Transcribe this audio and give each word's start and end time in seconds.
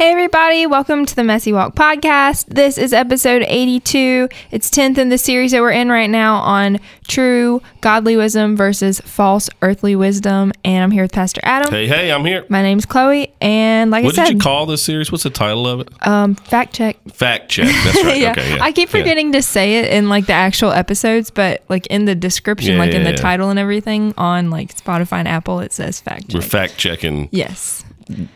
Hey, 0.00 0.12
everybody, 0.12 0.66
welcome 0.66 1.04
to 1.04 1.14
the 1.14 1.22
Messy 1.22 1.52
Walk 1.52 1.74
podcast. 1.74 2.46
This 2.46 2.78
is 2.78 2.94
episode 2.94 3.44
82. 3.46 4.30
It's 4.50 4.70
10th 4.70 4.96
in 4.96 5.10
the 5.10 5.18
series 5.18 5.50
that 5.52 5.60
we're 5.60 5.72
in 5.72 5.90
right 5.90 6.08
now 6.08 6.36
on 6.36 6.78
true 7.06 7.60
godly 7.82 8.16
wisdom 8.16 8.56
versus 8.56 8.98
false 9.00 9.50
earthly 9.60 9.94
wisdom. 9.94 10.52
And 10.64 10.82
I'm 10.82 10.90
here 10.90 11.02
with 11.04 11.12
Pastor 11.12 11.42
Adam. 11.44 11.70
Hey, 11.70 11.86
hey, 11.86 12.10
I'm 12.10 12.24
here. 12.24 12.46
My 12.48 12.62
name's 12.62 12.86
Chloe. 12.86 13.30
And 13.42 13.90
like 13.90 14.02
What 14.02 14.18
I 14.18 14.24
did 14.28 14.34
you 14.36 14.40
call 14.40 14.64
this 14.64 14.82
series? 14.82 15.12
What's 15.12 15.24
the 15.24 15.28
title 15.28 15.66
of 15.66 15.80
it? 15.80 15.90
um, 16.06 16.34
fact 16.34 16.72
check. 16.74 16.96
Fact 17.12 17.50
check. 17.50 17.66
That's 17.66 18.02
right. 18.02 18.16
yeah. 18.22 18.30
Okay, 18.30 18.56
yeah. 18.56 18.64
I 18.64 18.72
keep 18.72 18.88
Yeah. 18.88 19.00
forgetting 19.00 19.32
to 19.32 19.42
say 19.42 19.80
it 19.80 19.92
in 19.92 20.08
like 20.08 20.24
the 20.24 20.32
actual 20.32 20.70
episodes, 20.72 21.30
but 21.30 21.62
like 21.68 21.86
in 21.88 22.06
the 22.06 22.14
description, 22.14 22.72
Yeah, 22.72 22.78
like 22.78 22.94
in 22.94 23.02
yeah, 23.02 23.12
the 23.12 23.18
title 23.18 23.50
and 23.50 23.58
everything 23.58 24.14
on 24.16 24.48
like 24.48 24.74
Spotify 24.74 25.18
and 25.18 25.28
Apple, 25.28 25.60
it 25.60 25.74
says 25.74 26.00
fact 26.00 26.30
check. 26.30 26.36
We're 26.36 26.40
fact 26.48 26.78
checking 26.78 27.28
yes. 27.32 27.84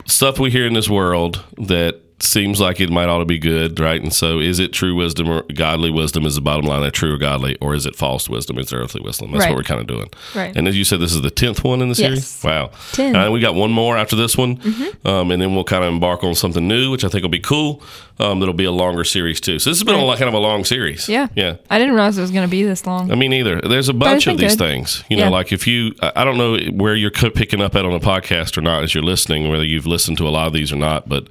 Stuff 0.06 0.38
we 0.38 0.50
hear 0.50 0.66
in 0.66 0.74
this 0.74 0.88
world 0.88 1.42
that 1.58 2.00
seems 2.24 2.60
like 2.60 2.80
it 2.80 2.90
might 2.90 3.08
ought 3.08 3.18
to 3.18 3.24
be 3.24 3.38
good, 3.38 3.78
right? 3.78 4.00
And 4.02 4.12
so, 4.12 4.38
is 4.40 4.58
it 4.58 4.72
true 4.72 4.94
wisdom 4.94 5.28
or 5.28 5.42
godly 5.54 5.90
wisdom? 5.90 6.26
Is 6.26 6.34
the 6.34 6.40
bottom 6.40 6.64
line 6.66 6.82
that 6.82 6.92
true 6.92 7.14
or 7.14 7.18
godly, 7.18 7.56
or 7.60 7.74
is 7.74 7.86
it 7.86 7.94
false 7.96 8.28
wisdom? 8.28 8.58
Is 8.58 8.72
earthly 8.72 9.00
wisdom? 9.00 9.30
That's 9.32 9.44
Right. 9.44 9.50
what 9.50 9.56
we're 9.56 9.62
kind 9.62 9.80
of 9.80 9.86
doing. 9.86 10.10
Right. 10.34 10.56
And 10.56 10.66
as 10.66 10.76
you 10.76 10.84
said, 10.84 11.00
this 11.00 11.12
is 11.12 11.22
the 11.22 11.30
tenth 11.30 11.62
one 11.64 11.80
in 11.80 11.88
the 11.88 11.94
series. 11.94 12.40
Wow. 12.42 12.70
10. 12.92 13.14
And 13.16 13.32
we 13.32 13.40
got 13.40 13.54
one 13.54 13.70
more 13.70 13.96
after 13.96 14.16
this 14.16 14.36
one, 14.36 14.56
Mm-hmm. 14.56 15.06
um, 15.06 15.30
and 15.30 15.40
then 15.42 15.54
we'll 15.54 15.64
kind 15.64 15.84
of 15.84 15.92
embark 15.92 16.24
on 16.24 16.34
something 16.34 16.66
new, 16.66 16.90
which 16.90 17.04
I 17.04 17.08
think 17.08 17.22
will 17.22 17.28
be 17.30 17.38
cool. 17.40 17.82
Um, 18.20 18.38
that'll 18.38 18.54
be 18.54 18.64
a 18.64 18.70
longer 18.70 19.02
series 19.04 19.40
too. 19.40 19.58
So 19.58 19.70
this 19.70 19.78
has 19.78 19.84
been 19.84 19.96
Right. 19.96 20.02
lot, 20.04 20.18
kind 20.18 20.28
of 20.28 20.34
a 20.34 20.38
long 20.38 20.64
series. 20.64 21.08
Yeah. 21.08 21.28
Yeah. 21.34 21.56
I 21.68 21.78
didn't 21.78 21.94
realize 21.94 22.16
it 22.16 22.20
was 22.20 22.30
going 22.30 22.46
to 22.46 22.50
be 22.50 22.62
this 22.62 22.86
long. 22.86 23.10
I 23.10 23.16
mean, 23.16 23.32
either. 23.32 23.60
There's 23.60 23.88
a 23.88 23.92
bunch 23.94 24.26
of 24.28 24.38
these 24.38 24.52
good. 24.56 24.58
things. 24.58 25.02
You 25.08 25.16
know, 25.16 25.30
like 25.30 25.52
if 25.52 25.66
you, 25.66 25.94
I 26.00 26.12
I 26.16 26.24
don't 26.24 26.38
know 26.38 26.56
where 26.72 26.94
you're 26.94 27.10
picking 27.10 27.60
up 27.60 27.74
at 27.76 27.84
on 27.84 27.92
a 27.92 28.00
podcast 28.00 28.56
or 28.56 28.60
not 28.62 28.82
as 28.84 28.94
you're 28.94 29.02
listening, 29.04 29.48
whether 29.50 29.64
you've 29.64 29.86
listened 29.86 30.16
to 30.18 30.28
a 30.28 30.30
lot 30.30 30.46
of 30.46 30.52
these 30.52 30.72
or 30.72 30.76
not, 30.76 31.08
but 31.08 31.28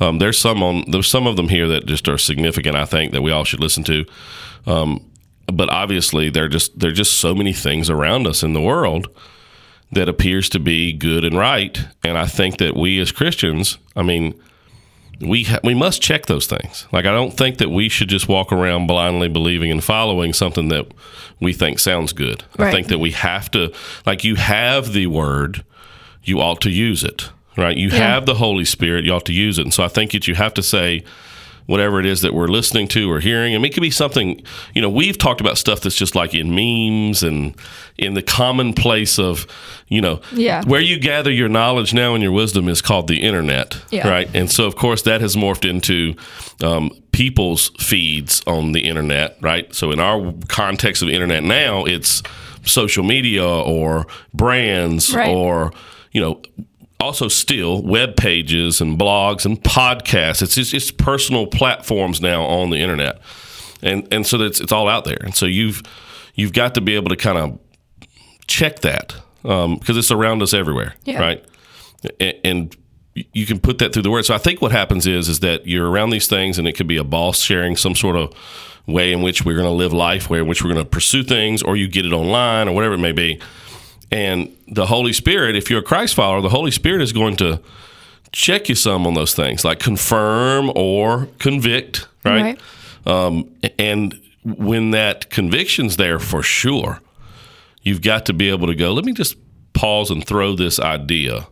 um, 0.00 0.18
there's 0.18 0.38
some 0.38 0.62
on, 0.62 0.84
there's 0.90 1.08
some 1.08 1.26
of 1.26 1.36
them 1.36 1.48
here 1.48 1.68
that 1.68 1.86
just 1.86 2.08
are 2.08 2.18
significant. 2.18 2.76
I 2.76 2.84
think 2.84 3.12
that 3.12 3.22
we 3.22 3.30
all 3.30 3.44
should 3.44 3.60
listen 3.60 3.84
to. 3.84 4.04
Um, 4.66 5.10
but 5.46 5.70
obviously, 5.70 6.28
there 6.28 6.48
just 6.48 6.78
there 6.78 6.90
are 6.90 6.94
just 6.94 7.18
so 7.18 7.34
many 7.34 7.52
things 7.52 7.88
around 7.88 8.26
us 8.26 8.42
in 8.42 8.52
the 8.52 8.60
world 8.60 9.08
that 9.92 10.08
appears 10.08 10.48
to 10.50 10.58
be 10.58 10.92
good 10.92 11.24
and 11.24 11.36
right, 11.38 11.86
and 12.02 12.18
I 12.18 12.26
think 12.26 12.58
that 12.58 12.76
we 12.76 12.98
as 13.00 13.12
Christians, 13.12 13.78
I 13.94 14.02
mean, 14.02 14.34
we 15.20 15.44
ha- 15.44 15.60
we 15.62 15.74
must 15.74 16.02
check 16.02 16.26
those 16.26 16.46
things. 16.46 16.86
Like 16.92 17.06
I 17.06 17.12
don't 17.12 17.36
think 17.36 17.58
that 17.58 17.70
we 17.70 17.88
should 17.88 18.08
just 18.08 18.28
walk 18.28 18.52
around 18.52 18.86
blindly 18.86 19.28
believing 19.28 19.70
and 19.70 19.82
following 19.82 20.32
something 20.32 20.68
that 20.68 20.86
we 21.40 21.52
think 21.52 21.78
sounds 21.78 22.12
good. 22.12 22.42
I 22.58 22.64
think 22.72 22.88
that 22.88 22.98
we 22.98 23.12
have 23.12 23.50
to 23.52 23.72
like 24.04 24.24
you 24.24 24.34
have 24.34 24.92
the 24.92 25.06
word, 25.06 25.64
you 26.24 26.40
ought 26.40 26.60
to 26.62 26.70
use 26.70 27.04
it. 27.04 27.30
Right? 27.56 27.76
You 27.76 27.88
Yeah. 27.88 27.98
have 28.14 28.26
the 28.26 28.34
Holy 28.34 28.64
Spirit, 28.64 29.04
you 29.04 29.12
ought 29.12 29.24
to 29.26 29.32
use 29.32 29.58
it. 29.58 29.62
And 29.62 29.72
so 29.74 29.82
I 29.82 29.88
think 29.88 30.12
that 30.12 30.28
you 30.28 30.34
have 30.34 30.52
to 30.54 30.62
say 30.62 31.02
whatever 31.66 31.98
it 31.98 32.06
is 32.06 32.20
that 32.20 32.32
we're 32.32 32.46
listening 32.46 32.86
to 32.86 33.10
or 33.10 33.18
hearing. 33.18 33.52
I 33.52 33.58
mean, 33.58 33.64
it 33.72 33.74
could 33.74 33.80
be 33.80 33.90
something, 33.90 34.40
you 34.72 34.80
know, 34.80 34.88
we've 34.88 35.18
talked 35.18 35.40
about 35.40 35.58
stuff 35.58 35.80
that's 35.80 35.96
just 35.96 36.14
like 36.14 36.32
in 36.32 36.54
memes 36.54 37.24
and 37.24 37.56
in 37.98 38.14
the 38.14 38.22
commonplace 38.22 39.18
of, 39.18 39.48
you 39.88 40.00
know, 40.00 40.20
Yeah. 40.32 40.62
where 40.64 40.80
you 40.80 40.96
gather 40.96 41.32
your 41.32 41.48
knowledge 41.48 41.92
now 41.92 42.14
and 42.14 42.22
your 42.22 42.30
wisdom 42.30 42.68
is 42.68 42.80
called 42.80 43.08
the 43.08 43.20
internet, 43.20 43.78
Yeah. 43.90 44.06
right? 44.06 44.28
And 44.32 44.48
so, 44.48 44.66
of 44.66 44.76
course, 44.76 45.02
that 45.02 45.20
has 45.20 45.34
morphed 45.34 45.68
into 45.68 46.14
um, 46.62 46.90
people's 47.10 47.72
feeds 47.80 48.42
on 48.46 48.70
the 48.70 48.80
internet, 48.80 49.36
right? 49.40 49.74
So, 49.74 49.90
in 49.90 49.98
our 49.98 50.32
context 50.46 51.02
of 51.02 51.08
the 51.08 51.14
internet 51.14 51.42
now, 51.42 51.84
it's 51.84 52.22
social 52.64 53.02
media 53.02 53.44
or 53.44 54.06
brands 54.32 55.12
Right. 55.12 55.28
or, 55.28 55.72
you 56.12 56.20
know, 56.20 56.40
also 57.00 57.28
still 57.28 57.82
web 57.82 58.16
pages 58.16 58.80
and 58.80 58.98
blogs 58.98 59.44
and 59.44 59.62
podcasts. 59.62 60.42
It's 60.42 60.54
just 60.54 60.72
it's 60.74 60.90
personal 60.90 61.46
platforms 61.46 62.20
now 62.20 62.42
on 62.44 62.70
the 62.70 62.78
internet, 62.78 63.20
and 63.82 64.06
and 64.12 64.26
so 64.26 64.38
that's 64.38 64.60
it's 64.60 64.72
all 64.72 64.88
out 64.88 65.04
there. 65.04 65.18
And 65.22 65.34
so 65.34 65.46
you've 65.46 65.82
you've 66.34 66.52
got 66.52 66.74
to 66.74 66.80
be 66.80 66.94
able 66.94 67.08
to 67.10 67.16
kind 67.16 67.38
of 67.38 67.58
check 68.46 68.80
that 68.80 69.14
um, 69.44 69.76
because 69.76 69.96
it's 69.96 70.10
around 70.10 70.42
us 70.42 70.54
everywhere, 70.54 70.94
Yeah. 71.04 71.20
right? 71.20 71.44
A- 72.20 72.46
And 72.46 72.76
you 73.32 73.46
can 73.46 73.58
put 73.58 73.78
that 73.78 73.92
through 73.94 74.02
the 74.02 74.10
word. 74.10 74.24
So 74.26 74.34
I 74.34 74.38
think 74.38 74.60
what 74.60 74.72
happens 74.72 75.06
is 75.06 75.28
is 75.28 75.40
that 75.40 75.66
you're 75.66 75.90
around 75.90 76.10
these 76.10 76.26
things, 76.28 76.58
and 76.58 76.66
it 76.68 76.72
could 76.76 76.86
be 76.86 76.96
a 76.98 77.04
boss 77.04 77.40
sharing 77.40 77.76
some 77.76 77.94
sort 77.94 78.16
of 78.16 78.32
way 78.86 79.10
in 79.12 79.20
which 79.22 79.44
we're 79.44 79.54
going 79.56 79.66
to 79.66 79.70
live 79.72 79.92
life, 79.92 80.30
way 80.30 80.38
in 80.38 80.46
which 80.46 80.62
we're 80.62 80.72
going 80.72 80.84
to 80.84 80.88
pursue 80.90 81.22
things, 81.24 81.62
or 81.62 81.76
you 81.76 81.88
get 81.88 82.06
it 82.06 82.12
online, 82.12 82.68
or 82.68 82.72
whatever 82.74 82.94
it 82.94 82.98
may 82.98 83.12
be. 83.12 83.40
And 84.10 84.54
the 84.68 84.86
Holy 84.86 85.12
Spirit, 85.12 85.56
if 85.56 85.68
you're 85.70 85.80
a 85.80 85.84
Christ 85.84 86.14
follower, 86.14 86.40
the 86.40 86.48
Holy 86.50 86.70
Spirit 86.70 87.02
is 87.02 87.12
going 87.12 87.36
to 87.36 87.60
check 88.32 88.68
you 88.68 88.74
some 88.74 89.06
on 89.06 89.14
those 89.14 89.34
things, 89.34 89.64
like 89.64 89.78
confirm 89.80 90.70
or 90.76 91.28
convict, 91.38 92.06
right? 92.24 92.60
Um, 93.06 93.50
and 93.78 94.20
when 94.44 94.90
that 94.92 95.30
conviction's 95.30 95.96
there 95.96 96.18
for 96.18 96.42
sure, 96.42 97.00
you've 97.82 98.02
got 98.02 98.26
to 98.26 98.32
be 98.32 98.48
able 98.48 98.66
to 98.66 98.74
go, 98.74 98.92
let 98.92 99.04
me 99.04 99.12
just 99.12 99.36
pause 99.72 100.10
and 100.10 100.26
throw 100.26 100.54
this 100.54 100.78
idea 100.80 101.46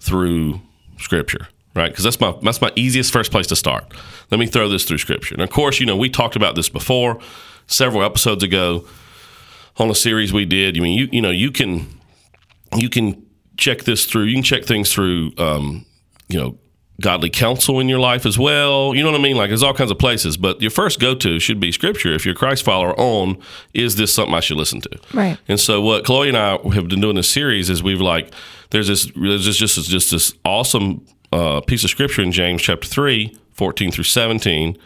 through 0.00 0.60
scripture, 0.98 1.48
right? 1.74 1.90
Because 1.90 2.04
that's 2.04 2.20
my 2.20 2.34
that's 2.42 2.60
my 2.60 2.72
easiest 2.76 3.12
first 3.12 3.30
place 3.30 3.46
to 3.48 3.56
start. 3.56 3.84
Let 4.30 4.38
me 4.38 4.46
throw 4.46 4.68
this 4.68 4.84
through 4.84 4.98
scripture. 4.98 5.34
And 5.34 5.42
of 5.42 5.50
course, 5.50 5.80
you 5.80 5.86
know, 5.86 5.96
we 5.96 6.08
talked 6.08 6.36
about 6.36 6.54
this 6.54 6.68
before 6.68 7.18
several 7.66 8.02
episodes 8.02 8.42
ago 8.42 8.84
on 9.80 9.90
a 9.90 9.94
series 9.94 10.32
we 10.32 10.44
did. 10.44 10.76
I 10.76 10.80
mean, 10.80 10.98
you 10.98 11.08
you 11.10 11.22
know, 11.22 11.30
you 11.30 11.50
can 11.50 11.86
you 12.76 12.88
can 12.88 13.26
check 13.56 13.84
this 13.84 14.06
through. 14.06 14.24
You 14.24 14.34
can 14.34 14.42
check 14.42 14.64
things 14.64 14.92
through 14.92 15.32
um, 15.38 15.86
you 16.28 16.38
know, 16.38 16.58
godly 17.00 17.30
counsel 17.30 17.80
in 17.80 17.88
your 17.88 17.98
life 17.98 18.26
as 18.26 18.38
well. 18.38 18.94
You 18.94 19.02
know 19.02 19.10
what 19.10 19.20
I 19.20 19.22
mean? 19.22 19.36
Like 19.36 19.50
there's 19.50 19.62
all 19.62 19.74
kinds 19.74 19.90
of 19.90 19.98
places, 19.98 20.36
but 20.36 20.60
your 20.60 20.70
first 20.70 21.00
go 21.00 21.14
to 21.14 21.40
should 21.40 21.60
be 21.60 21.72
scripture. 21.72 22.12
If 22.12 22.24
you're 22.24 22.34
a 22.34 22.38
Christ 22.38 22.64
follower 22.64 22.98
on, 22.98 23.38
is 23.74 23.96
this 23.96 24.12
something 24.12 24.34
I 24.34 24.40
should 24.40 24.56
listen 24.56 24.80
to? 24.82 25.00
Right. 25.14 25.38
And 25.48 25.58
so 25.58 25.80
what 25.80 26.04
Chloe 26.04 26.28
and 26.28 26.36
I 26.36 26.58
have 26.74 26.88
been 26.88 27.00
doing 27.00 27.16
this 27.16 27.30
series 27.30 27.70
is 27.70 27.82
we've 27.82 28.00
like 28.00 28.32
there's 28.70 28.88
this 28.88 29.10
there's 29.16 29.44
just 29.44 29.58
just, 29.58 29.88
just 29.88 30.10
this 30.10 30.34
awesome 30.44 31.06
uh, 31.32 31.60
piece 31.62 31.84
of 31.84 31.90
scripture 31.90 32.22
in 32.22 32.32
James 32.32 32.62
chapter 32.62 32.86
3, 32.86 33.36
14 33.52 33.90
through 33.90 34.04
17 34.04 34.76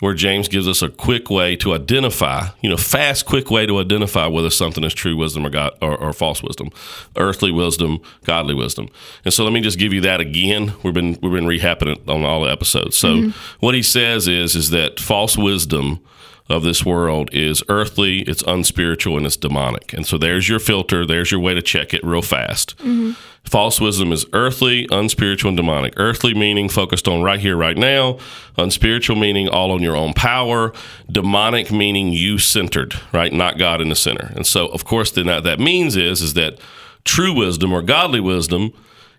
where 0.00 0.12
James 0.12 0.48
gives 0.48 0.68
us 0.68 0.82
a 0.82 0.90
quick 0.90 1.30
way 1.30 1.56
to 1.56 1.72
identify, 1.72 2.48
you 2.60 2.68
know, 2.68 2.76
fast, 2.76 3.24
quick 3.24 3.50
way 3.50 3.64
to 3.64 3.78
identify 3.78 4.26
whether 4.26 4.50
something 4.50 4.84
is 4.84 4.92
true 4.92 5.16
wisdom 5.16 5.46
or 5.46 5.50
God 5.50 5.72
or, 5.80 5.96
or 5.96 6.12
false 6.12 6.42
wisdom, 6.42 6.70
earthly 7.16 7.50
wisdom, 7.50 8.00
godly 8.24 8.54
wisdom. 8.54 8.88
And 9.24 9.32
so 9.32 9.42
let 9.42 9.54
me 9.54 9.62
just 9.62 9.78
give 9.78 9.94
you 9.94 10.02
that 10.02 10.20
again. 10.20 10.74
We've 10.82 10.92
been 10.92 11.18
we've 11.22 11.32
been 11.32 11.46
rehapping 11.46 11.96
it 11.96 12.08
on 12.08 12.24
all 12.24 12.42
the 12.42 12.50
episodes. 12.50 12.96
So 12.96 13.16
mm-hmm. 13.16 13.56
what 13.64 13.74
he 13.74 13.82
says 13.82 14.28
is 14.28 14.54
is 14.54 14.70
that 14.70 15.00
false 15.00 15.38
wisdom 15.38 16.00
of 16.48 16.62
this 16.62 16.84
world 16.84 17.28
is 17.32 17.62
earthly, 17.68 18.20
it's 18.22 18.42
unspiritual, 18.42 19.16
and 19.16 19.26
it's 19.26 19.36
demonic. 19.36 19.92
And 19.92 20.06
so 20.06 20.16
there's 20.16 20.48
your 20.48 20.58
filter. 20.58 21.04
There's 21.04 21.30
your 21.30 21.40
way 21.40 21.54
to 21.54 21.62
check 21.62 21.92
it 21.92 22.04
real 22.04 22.22
fast. 22.22 22.76
Mm-hmm. 22.78 23.12
False 23.42 23.80
wisdom 23.80 24.12
is 24.12 24.26
earthly, 24.32 24.88
unspiritual, 24.90 25.50
and 25.50 25.56
demonic. 25.56 25.94
Earthly 25.96 26.34
meaning 26.34 26.68
focused 26.68 27.06
on 27.06 27.22
right 27.22 27.38
here, 27.38 27.56
right 27.56 27.76
now. 27.76 28.18
Unspiritual 28.58 29.16
meaning 29.16 29.48
all 29.48 29.70
on 29.70 29.82
your 29.82 29.96
own 29.96 30.12
power. 30.14 30.72
Demonic 31.10 31.70
meaning 31.70 32.12
you 32.12 32.38
centered, 32.38 32.94
right? 33.12 33.32
Not 33.32 33.58
God 33.58 33.80
in 33.80 33.88
the 33.88 33.94
center. 33.96 34.32
And 34.34 34.46
so, 34.46 34.66
of 34.68 34.84
course, 34.84 35.12
then 35.12 35.26
that, 35.26 35.44
that 35.44 35.60
means 35.60 35.96
is 35.96 36.22
is 36.22 36.34
that 36.34 36.58
true 37.04 37.32
wisdom 37.32 37.72
or 37.72 37.82
godly 37.82 38.20
wisdom, 38.20 38.72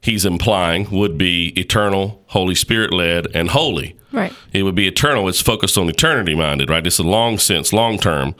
he's 0.08 0.26
implying, 0.26 0.90
would 0.90 1.18
be 1.18 1.50
eternal, 1.50 2.24
Holy 2.28 2.56
Spirit 2.56 2.92
led, 2.92 3.28
and 3.36 3.52
holy. 3.52 3.96
Right. 4.12 4.34
It 4.52 4.64
would 4.64 4.74
be 4.74 4.88
eternal. 4.88 5.28
It's 5.28 5.42
focused 5.42 5.78
on 5.78 5.88
eternity 5.88 6.34
minded, 6.34 6.70
right? 6.70 6.86
It's 6.86 6.98
a 6.98 7.04
long 7.04 7.38
sense, 7.38 7.72
long 7.72 8.00
term. 8.00 8.34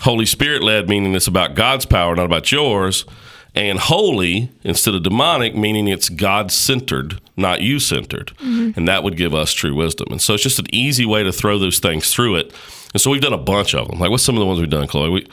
Holy 0.00 0.26
Spirit 0.26 0.62
led, 0.62 0.88
meaning 0.88 1.14
it's 1.14 1.26
about 1.26 1.54
God's 1.54 1.86
power, 1.86 2.14
not 2.14 2.26
about 2.26 2.52
yours. 2.52 3.06
And 3.54 3.78
holy 3.78 4.50
instead 4.64 4.94
of 4.94 5.04
demonic, 5.04 5.54
meaning 5.54 5.86
it's 5.86 6.08
God 6.08 6.50
centered, 6.50 7.20
not 7.36 7.62
you 7.62 7.78
centered. 7.78 8.32
Mm-hmm. 8.38 8.76
And 8.76 8.88
that 8.88 9.04
would 9.04 9.16
give 9.16 9.32
us 9.32 9.52
true 9.52 9.74
wisdom. 9.74 10.08
And 10.10 10.20
so 10.20 10.34
it's 10.34 10.42
just 10.42 10.58
an 10.58 10.66
easy 10.72 11.06
way 11.06 11.22
to 11.22 11.32
throw 11.32 11.58
those 11.58 11.78
things 11.78 12.12
through 12.12 12.36
it. 12.36 12.52
And 12.92 13.00
so 13.00 13.10
we've 13.10 13.22
done 13.22 13.32
a 13.32 13.38
bunch 13.38 13.74
of 13.74 13.88
them. 13.88 14.00
Like, 14.00 14.10
what's 14.10 14.24
some 14.24 14.34
of 14.34 14.40
the 14.40 14.46
ones 14.46 14.60
we've 14.60 14.68
done, 14.68 14.88
Chloe? 14.88 15.08
We, 15.08 15.28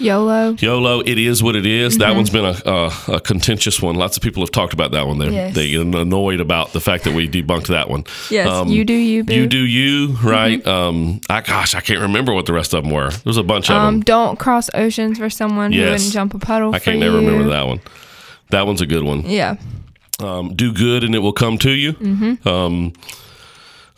YOLO. 0.00 0.56
YOLO, 0.58 1.00
it 1.00 1.18
is 1.18 1.42
what 1.42 1.54
it 1.56 1.66
is. 1.66 1.98
That 1.98 2.16
one's 2.16 2.30
been 2.30 2.44
a, 2.44 2.56
a, 2.66 2.92
a 3.16 3.20
contentious 3.20 3.80
one. 3.82 3.96
Lots 3.96 4.16
of 4.16 4.22
people 4.22 4.42
have 4.42 4.50
talked 4.50 4.72
about 4.72 4.92
that 4.92 5.06
one. 5.06 5.18
They 5.18 5.30
Yes. 5.30 5.54
they 5.54 5.70
get 5.70 5.80
annoyed 5.82 6.40
about 6.40 6.72
the 6.72 6.80
fact 6.80 7.04
that 7.04 7.14
we 7.14 7.28
debunked 7.28 7.66
that 7.68 7.88
one. 7.90 8.04
Yes, 8.30 8.68
you 8.68 8.84
do 8.84 8.94
you, 8.94 9.24
boo. 9.24 9.34
You 9.34 9.46
do 9.46 9.58
you, 9.64 10.08
right? 10.22 10.64
Um, 10.66 11.20
I 11.28 11.40
gosh, 11.42 11.74
I 11.74 11.80
can't 11.80 12.00
remember 12.00 12.32
what 12.32 12.46
the 12.46 12.52
rest 12.52 12.72
of 12.74 12.82
them 12.82 12.92
were. 12.92 13.10
There's 13.10 13.36
a 13.36 13.42
bunch 13.42 13.68
of 13.70 13.76
Um, 13.76 13.96
them. 13.96 14.00
don't 14.02 14.38
cross 14.38 14.70
oceans 14.74 15.18
for 15.18 15.28
someone 15.30 15.72
who 15.72 15.78
Yes. 15.80 15.90
wouldn't 15.92 16.12
jump 16.12 16.34
a 16.34 16.38
puddle. 16.38 16.74
I 16.74 16.78
can't 16.78 16.98
never 16.98 17.20
you. 17.20 17.26
remember 17.28 17.50
that 17.50 17.66
one. 17.66 17.80
That 18.50 18.66
one's 18.66 18.80
a 18.80 18.86
good 18.86 19.02
one. 19.04 19.22
Yeah. 19.28 19.56
Um, 20.18 20.54
do 20.54 20.72
good 20.72 21.04
and 21.04 21.14
it 21.14 21.20
will 21.20 21.32
come 21.32 21.56
to 21.58 21.70
you. 21.70 21.92
Mm-hmm. 21.94 22.48
Um, 22.48 22.92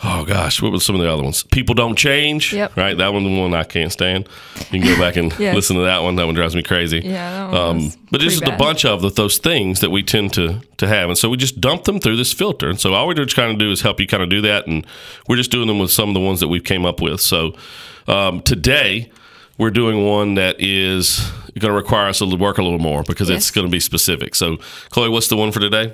oh 0.04 0.25
gosh, 0.25 0.60
what 0.60 0.72
were 0.72 0.81
some 0.81 0.94
of 0.96 1.00
the 1.00 1.10
other 1.10 1.22
ones? 1.22 1.43
People 1.44 1.75
don't 1.75 1.96
change. 1.96 2.52
Yep. 2.52 2.76
Right, 2.76 2.96
that 2.99 3.12
one's 3.12 3.26
the 3.26 3.38
one 3.40 3.54
I 3.54 3.64
can't 3.64 3.93
stand. 3.93 4.28
You 4.70 4.81
can 4.81 4.88
go 4.94 4.99
back 4.99 5.16
and 5.16 5.32
Yes. 5.38 5.54
listen 5.54 5.76
to 5.76 5.82
that 5.82 6.02
one. 6.02 6.16
That 6.16 6.26
one 6.26 6.34
drives 6.34 6.54
me 6.56 6.62
crazy. 6.62 7.00
Yeah, 7.04 7.31
that 7.31 7.50
one 7.52 7.60
Um, 7.84 7.93
but 8.10 8.20
this 8.20 8.34
is 8.34 8.40
pretty 8.40 8.54
a 8.54 8.58
bunch 8.58 8.84
of 8.84 9.02
the, 9.02 9.10
those 9.10 9.38
things 9.38 9.81
that 9.81 9.90
we 9.90 10.02
tend 10.02 10.32
to 10.34 10.60
to 10.78 10.87
have, 10.88 11.08
and 11.08 11.16
so 11.19 11.28
we 11.31 11.37
just 11.37 11.60
dump 11.60 11.84
them 11.84 12.00
through 12.00 12.16
this 12.16 12.32
filter. 12.32 12.69
And 12.69 12.81
so 12.81 12.94
all 12.94 13.06
we're 13.06 13.14
just 13.14 13.37
kind 13.37 13.50
of 13.52 13.58
do 13.58 13.70
is 13.70 13.82
help 13.82 14.00
you 14.00 14.06
kind 14.06 14.22
of 14.22 14.28
do 14.28 14.40
that, 14.43 14.66
and 14.66 14.87
we're 15.28 15.37
just 15.37 15.50
doing 15.50 15.69
them 15.69 15.78
with 15.78 15.90
some 15.90 16.08
of 16.08 16.14
the 16.14 16.20
ones 16.20 16.40
that 16.40 16.48
we've 16.48 16.64
came 16.64 16.84
up 16.84 17.00
with. 17.00 17.20
So 17.20 17.55
um, 18.08 18.40
today 18.40 19.10
we're 19.58 19.70
doing 19.70 20.05
one 20.05 20.34
that 20.34 20.56
is 20.58 21.20
going 21.58 21.70
to 21.70 21.76
require 21.76 22.08
us 22.08 22.19
to 22.19 22.37
work 22.37 22.56
a 22.58 22.62
little 22.62 22.78
more 22.78 23.02
because 23.05 23.28
Yes. 23.28 23.37
it's 23.38 23.50
going 23.50 23.66
to 23.66 23.70
be 23.70 23.78
specific. 23.78 24.34
So 24.34 24.56
Chloe, 24.90 25.10
what's 25.10 25.28
the 25.28 25.37
one 25.37 25.52
for 25.52 25.60
today? 25.60 25.93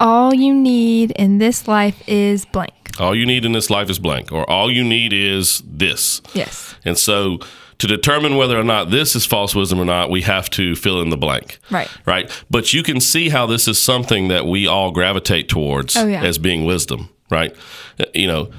All 0.00 0.34
you 0.34 0.52
need 0.52 1.12
in 1.12 1.38
this 1.38 1.66
life 1.68 2.02
is 2.08 2.44
blank. 2.44 2.83
All 2.98 3.14
you 3.14 3.26
need 3.26 3.44
in 3.44 3.52
this 3.52 3.70
life 3.70 3.90
is 3.90 3.98
blank, 3.98 4.30
or 4.32 4.48
all 4.48 4.70
you 4.70 4.84
need 4.84 5.12
is 5.12 5.62
this. 5.66 6.20
Yes. 6.32 6.74
And 6.84 6.96
so 6.96 7.38
to 7.78 7.86
determine 7.88 8.36
whether 8.36 8.58
or 8.58 8.62
not 8.64 8.90
this 8.90 9.16
is 9.16 9.26
false 9.26 9.54
wisdom 9.54 9.80
or 9.80 9.84
not, 9.84 10.08
we 10.10 10.22
have 10.22 10.48
to 10.50 10.76
fill 10.76 11.02
in 11.02 11.10
the 11.10 11.16
blank. 11.16 11.58
Right. 11.70 11.88
Right. 12.06 12.30
But 12.50 12.72
you 12.72 12.82
can 12.84 13.00
see 13.00 13.30
how 13.30 13.46
this 13.46 13.66
is 13.66 13.82
something 13.82 14.28
that 14.28 14.46
we 14.46 14.66
all 14.68 14.92
gravitate 14.92 15.48
towards 15.48 15.96
Oh, 15.96 16.06
yeah. 16.06 16.22
as 16.22 16.38
being 16.38 16.64
wisdom, 16.64 17.08
right? 17.30 17.54
You 18.14 18.28
know, 18.28 18.50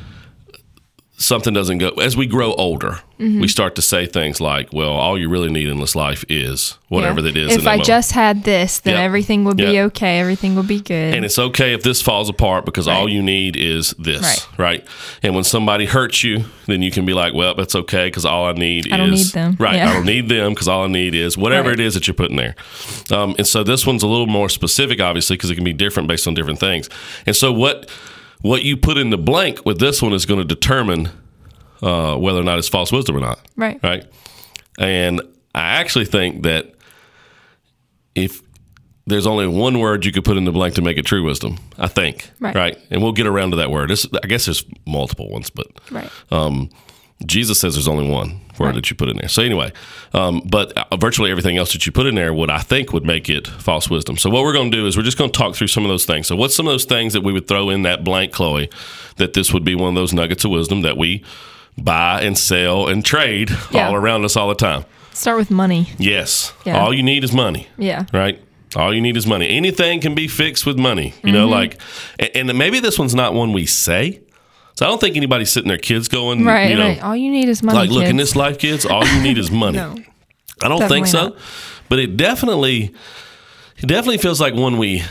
something 1.17 1.53
doesn't 1.53 1.77
go 1.77 1.89
as 1.91 2.15
we 2.17 2.25
grow 2.27 2.53
older, 2.53 2.99
Mm-hmm. 3.17 3.39
we 3.39 3.47
start 3.47 3.75
to 3.75 3.81
say 3.81 4.05
things 4.05 4.41
like, 4.41 4.73
well, 4.73 4.89
all 4.91 5.17
you 5.17 5.29
really 5.29 5.49
need 5.49 5.69
in 5.69 5.79
this 5.79 5.95
life 5.95 6.25
is 6.27 6.77
whatever 6.89 7.21
Yeah. 7.21 7.31
that 7.31 7.37
is. 7.37 7.53
in 7.53 7.59
If 7.61 7.65
I 7.65 7.71
moment. 7.75 7.85
just 7.87 8.11
had 8.11 8.43
this, 8.43 8.79
then 8.79 8.95
Yep. 8.95 9.03
everything 9.03 9.45
would 9.45 9.55
be 9.55 9.63
Yep. 9.63 9.85
okay. 9.85 10.19
Everything 10.19 10.55
would 10.57 10.67
be 10.67 10.81
good. 10.81 11.13
And 11.13 11.23
it's 11.23 11.39
okay 11.39 11.73
if 11.73 11.81
this 11.81 12.01
falls 12.01 12.27
apart 12.27 12.65
because 12.65 12.89
all 12.89 13.07
you 13.07 13.23
need 13.23 13.55
is 13.55 13.95
this, 13.97 14.21
Right. 14.21 14.47
right. 14.57 14.85
And 15.23 15.33
when 15.33 15.45
somebody 15.45 15.85
hurts 15.85 16.25
you, 16.25 16.43
then 16.65 16.81
you 16.81 16.91
can 16.91 17.05
be 17.05 17.13
like, 17.13 17.33
well, 17.33 17.55
that's 17.55 17.73
okay 17.73 18.07
because 18.07 18.25
all 18.25 18.47
I 18.47 18.51
need 18.51 18.91
I 18.91 18.97
is 18.97 18.99
don't 18.99 19.11
need 19.11 19.27
them. 19.27 19.55
right. 19.59 19.75
Yeah. 19.77 19.91
I 19.91 19.93
don't 19.93 20.05
need 20.05 20.27
them 20.27 20.49
because 20.53 20.67
all 20.67 20.83
I 20.83 20.87
need 20.87 21.15
is 21.15 21.37
whatever 21.37 21.69
Right. 21.69 21.79
it 21.79 21.85
is 21.85 21.93
that 21.93 22.07
you're 22.07 22.15
putting 22.15 22.35
there. 22.35 22.55
Um, 23.11 23.33
and 23.37 23.47
so 23.47 23.63
this 23.63 23.87
one's 23.87 24.03
a 24.03 24.07
little 24.07 24.27
more 24.27 24.49
specific, 24.49 24.99
obviously, 24.99 25.37
because 25.37 25.49
it 25.51 25.55
can 25.55 25.63
be 25.63 25.71
different 25.71 26.09
based 26.09 26.27
on 26.27 26.33
different 26.33 26.59
things. 26.59 26.89
And 27.25 27.33
so 27.33 27.53
what 27.53 27.89
what 28.41 28.63
you 28.63 28.77
put 28.77 28.97
in 28.97 29.09
the 29.09 29.17
blank 29.17 29.65
with 29.65 29.79
this 29.79 30.01
one 30.01 30.13
is 30.13 30.25
going 30.25 30.39
to 30.39 30.45
determine 30.45 31.09
uh, 31.81 32.15
whether 32.15 32.39
or 32.39 32.43
not 32.43 32.57
it's 32.57 32.69
false 32.69 32.91
wisdom 32.91 33.17
or 33.17 33.19
not 33.21 33.39
right. 33.55 33.79
right? 33.83 34.05
And 34.79 35.21
I 35.53 35.75
actually 35.79 36.05
think 36.05 36.43
that 36.43 36.73
if 38.13 38.41
there's 39.07 39.27
only 39.27 39.47
one 39.47 39.79
word 39.79 40.05
you 40.05 40.11
could 40.11 40.25
put 40.25 40.35
in 40.37 40.45
the 40.45 40.51
blank 40.51 40.75
to 40.75 40.81
make 40.81 40.97
it 40.97 41.05
true 41.05 41.23
wisdom, 41.23 41.57
I 41.77 41.87
think, 41.87 42.29
Right. 42.39 42.77
And 42.89 43.01
we'll 43.03 43.11
get 43.11 43.27
around 43.27 43.51
to 43.51 43.57
that 43.57 43.69
word. 43.71 43.91
It's, 43.91 44.07
I 44.23 44.27
guess 44.27 44.45
there's 44.45 44.65
multiple 44.85 45.29
ones, 45.29 45.49
but 45.49 45.67
Right. 45.91 46.09
um, 46.31 46.69
Jesus 47.25 47.59
says 47.59 47.75
there's 47.75 47.87
only 47.87 48.09
one 48.09 48.41
word 48.59 48.67
Right. 48.67 48.75
that 48.75 48.89
you 48.89 48.95
put 48.95 49.09
in 49.09 49.17
there. 49.17 49.27
So 49.29 49.41
anyway, 49.41 49.71
um, 50.13 50.41
but 50.45 50.73
uh, 50.77 50.97
virtually 50.97 51.29
everything 51.31 51.57
else 51.57 51.71
that 51.73 51.85
you 51.85 51.91
put 51.91 52.05
in 52.07 52.15
there 52.15 52.33
would 52.33 52.49
I 52.49 52.59
think 52.59 52.91
would 52.93 53.05
make 53.05 53.29
it 53.29 53.47
false 53.47 53.89
wisdom. 53.89 54.17
So 54.17 54.29
what 54.29 54.43
we're 54.43 54.53
going 54.53 54.69
to 54.71 54.77
do 54.77 54.85
is 54.85 54.95
we're 54.97 55.03
just 55.03 55.17
going 55.17 55.31
to 55.31 55.37
talk 55.37 55.55
through 55.55 55.67
some 55.67 55.83
of 55.83 55.89
those 55.89 56.05
things. 56.05 56.27
So 56.27 56.35
what's 56.35 56.55
some 56.55 56.67
of 56.67 56.73
those 56.73 56.85
things 56.85 57.13
that 57.13 57.21
we 57.21 57.31
would 57.33 57.47
throw 57.47 57.69
in 57.69 57.83
that 57.83 58.03
blank, 58.03 58.31
Chloe, 58.33 58.69
that 59.17 59.33
this 59.33 59.53
would 59.53 59.63
be 59.63 59.75
one 59.75 59.89
of 59.89 59.95
those 59.95 60.13
nuggets 60.13 60.43
of 60.45 60.51
wisdom 60.51 60.81
that 60.81 60.97
we 60.97 61.23
buy 61.77 62.21
and 62.21 62.37
sell 62.37 62.87
and 62.87 63.03
trade 63.03 63.49
Yeah. 63.71 63.87
all 63.89 63.95
around 63.95 64.23
us 64.25 64.35
all 64.37 64.47
the 64.49 64.55
time. 64.55 64.85
Start 65.13 65.37
with 65.37 65.51
money. 65.51 65.89
Yes. 65.97 66.53
Yeah. 66.65 66.79
All 66.81 66.93
you 66.93 67.03
need 67.03 67.23
is 67.23 67.31
money. 67.33 67.67
Yeah. 67.77 68.05
Right? 68.13 68.41
All 68.75 68.93
you 68.93 68.99
need 68.99 69.15
is 69.15 69.25
money. 69.25 69.47
Anything 69.49 70.01
can 70.01 70.15
be 70.15 70.27
fixed 70.27 70.65
with 70.65 70.77
money. 70.77 71.13
You 71.23 71.31
know, 71.31 71.47
like, 71.47 71.79
and 72.33 72.53
maybe 72.57 72.81
this 72.81 72.99
one's 72.99 73.15
not 73.15 73.33
one 73.33 73.53
we 73.53 73.65
say. 73.65 74.19
So 74.75 74.85
I 74.85 74.89
don't 74.89 74.99
think 74.99 75.15
anybody's 75.15 75.49
sitting 75.51 75.69
there, 75.69 75.77
kids 75.77 76.07
going, 76.09 76.43
Right. 76.45 76.69
you 76.69 76.75
know, 76.75 76.87
right. 76.87 77.01
All 77.03 77.15
you 77.15 77.31
need 77.31 77.47
is 77.47 77.63
money. 77.63 77.79
like, 77.79 77.89
look, 77.89 78.05
in 78.05 78.17
this 78.17 78.35
life, 78.35 78.59
kids, 78.59 78.85
all 78.85 79.05
you 79.07 79.21
need 79.21 79.37
is 79.37 79.49
money. 79.65 79.77
No. 79.77 79.95
I 80.61 80.67
don't 80.67 80.87
think 80.89 81.07
so. 81.07 81.29
not. 81.29 81.37
But 81.87 81.99
it 81.99 82.17
definitely, 82.17 82.93
it 83.77 83.85
definitely 83.87 84.17
feels 84.17 84.41
like 84.41 84.53
when 84.53 84.77
we 84.77 85.03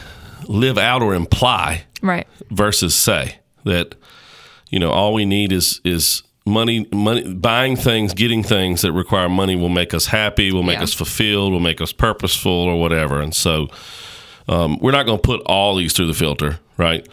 live 0.46 0.76
out 0.76 1.02
or 1.02 1.14
imply 1.14 1.84
Right. 2.02 2.26
versus 2.50 2.94
say 2.94 3.36
that 3.64 3.94
you 4.70 4.78
know 4.78 4.90
all 4.90 5.14
we 5.14 5.24
need 5.24 5.52
is 5.52 5.80
is 5.84 6.22
money 6.44 6.86
money 6.92 7.32
buying 7.32 7.76
things 7.76 8.12
getting 8.12 8.42
things 8.42 8.82
that 8.82 8.92
require 8.92 9.30
money 9.30 9.56
will 9.56 9.70
make 9.70 9.94
us 9.94 10.04
happy 10.06 10.52
will 10.52 10.62
make 10.62 10.76
Yeah. 10.76 10.82
us 10.82 10.92
fulfilled 10.92 11.52
will 11.54 11.60
make 11.60 11.80
us 11.80 11.92
purposeful 11.94 12.52
or 12.52 12.78
whatever 12.78 13.22
and 13.22 13.34
so 13.34 13.68
um, 14.48 14.78
we're 14.80 14.90
not 14.92 15.06
going 15.06 15.16
to 15.16 15.22
put 15.22 15.40
all 15.46 15.76
these 15.76 15.94
through 15.94 16.08
the 16.08 16.12
filter 16.14 16.58
right 16.76 17.08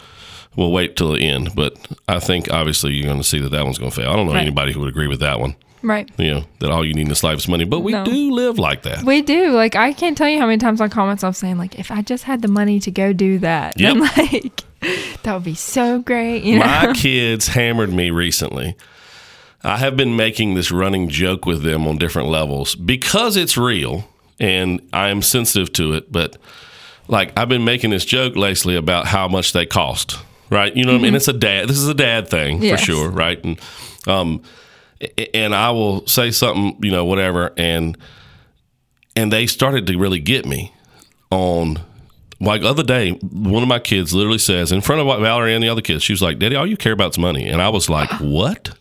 we'll 0.55 0.71
wait 0.71 0.95
till 0.95 1.11
the 1.13 1.19
end 1.21 1.49
but 1.55 1.75
i 2.07 2.19
think 2.19 2.51
obviously 2.51 2.93
you're 2.93 3.05
going 3.05 3.17
to 3.17 3.23
see 3.23 3.39
that 3.39 3.49
that 3.49 3.63
one's 3.63 3.77
going 3.77 3.89
to 3.91 3.95
fail 3.95 4.09
i 4.11 4.15
don't 4.15 4.25
know 4.27 4.33
Right. 4.33 4.41
anybody 4.41 4.73
who 4.73 4.79
would 4.81 4.89
agree 4.89 5.07
with 5.07 5.19
that 5.21 5.39
one 5.39 5.55
Right. 5.83 6.09
you 6.17 6.31
know 6.31 6.43
that 6.59 6.69
all 6.69 6.85
you 6.85 6.93
need 6.93 7.03
in 7.03 7.09
this 7.09 7.23
life 7.23 7.37
is 7.39 7.47
money 7.47 7.63
but 7.65 7.79
we 7.79 7.91
No. 7.93 8.05
do 8.05 8.31
live 8.31 8.59
like 8.59 8.83
that 8.83 9.03
We 9.03 9.21
do. 9.23 9.51
Like 9.51 9.75
I 9.75 9.93
can't 9.93 10.15
tell 10.15 10.29
you 10.29 10.39
how 10.39 10.45
many 10.45 10.59
times 10.59 10.79
on 10.79 10.89
comments 10.91 11.23
I 11.23 11.27
call 11.27 11.31
myself 11.31 11.35
saying 11.37 11.57
like, 11.57 11.79
if 11.79 11.89
I 11.89 12.03
just 12.03 12.25
had 12.25 12.43
the 12.43 12.47
money 12.47 12.79
to 12.81 12.91
go 12.91 13.13
do 13.13 13.39
that, 13.39 13.75
then 13.77 13.97
Yep. 14.01 14.17
like 14.17 14.61
that 15.23 15.33
would 15.33 15.43
be 15.43 15.55
so 15.55 15.97
great. 15.99 16.43
You 16.43 16.59
know. 16.59 16.65
My 16.65 16.93
kids 16.93 17.47
hammered 17.47 17.91
me 17.91 18.11
recently. 18.11 18.75
I 19.63 19.77
have 19.77 19.97
been 19.97 20.15
making 20.15 20.53
this 20.53 20.71
running 20.71 21.09
joke 21.09 21.47
with 21.47 21.63
them 21.63 21.87
on 21.87 21.97
different 21.97 22.29
levels 22.29 22.75
because 22.75 23.35
it's 23.35 23.57
real 23.57 24.07
and 24.39 24.87
I 24.93 25.09
am 25.09 25.23
sensitive 25.23 25.73
to 25.73 25.93
it. 25.93 26.11
But 26.11 26.37
like 27.07 27.31
I've 27.35 27.49
been 27.49 27.65
making 27.65 27.89
this 27.89 28.05
joke 28.05 28.35
lately 28.35 28.75
about 28.75 29.07
how 29.07 29.27
much 29.27 29.51
they 29.53 29.65
cost, 29.65 30.19
right? 30.51 30.75
You 30.75 30.85
know 30.85 30.91
what 30.93 30.99
I 30.99 31.03
mean? 31.03 31.15
It's 31.15 31.27
a 31.27 31.33
dad. 31.33 31.67
This 31.67 31.77
is 31.77 31.87
a 31.87 31.93
dad 31.95 32.27
thing 32.27 32.57
Mm-hmm. 32.57 32.63
Yes. 32.65 32.79
for 32.81 32.85
sure, 32.85 33.09
right? 33.09 33.43
And 33.43 33.59
um, 34.07 34.43
and 35.33 35.55
I 35.55 35.71
will 35.71 36.05
say 36.05 36.29
something, 36.29 36.77
you 36.83 36.91
know, 36.91 37.05
whatever, 37.05 37.51
and 37.57 37.97
and 39.15 39.31
they 39.31 39.47
started 39.47 39.87
to 39.87 39.97
really 39.97 40.19
get 40.19 40.45
me 40.45 40.73
on 41.31 41.79
like 42.39 42.61
the 42.61 42.67
other 42.69 42.83
day, 42.83 43.11
one 43.11 43.61
of 43.63 43.69
my 43.69 43.79
kids 43.79 44.13
literally 44.13 44.37
says 44.39 44.71
in 44.71 44.81
front 44.81 45.01
of 45.01 45.21
Valerie 45.21 45.53
and 45.53 45.63
the 45.63 45.69
other 45.69 45.81
kids, 45.81 46.03
she 46.03 46.13
was 46.13 46.21
like, 46.21 46.39
"Daddy, 46.39 46.55
all 46.55 46.65
you 46.67 46.77
care 46.77 46.93
about 46.93 47.11
is 47.11 47.17
money," 47.19 47.47
and 47.47 47.61
I 47.61 47.69
was 47.69 47.89
like, 47.89 48.09
"What? 48.19 48.71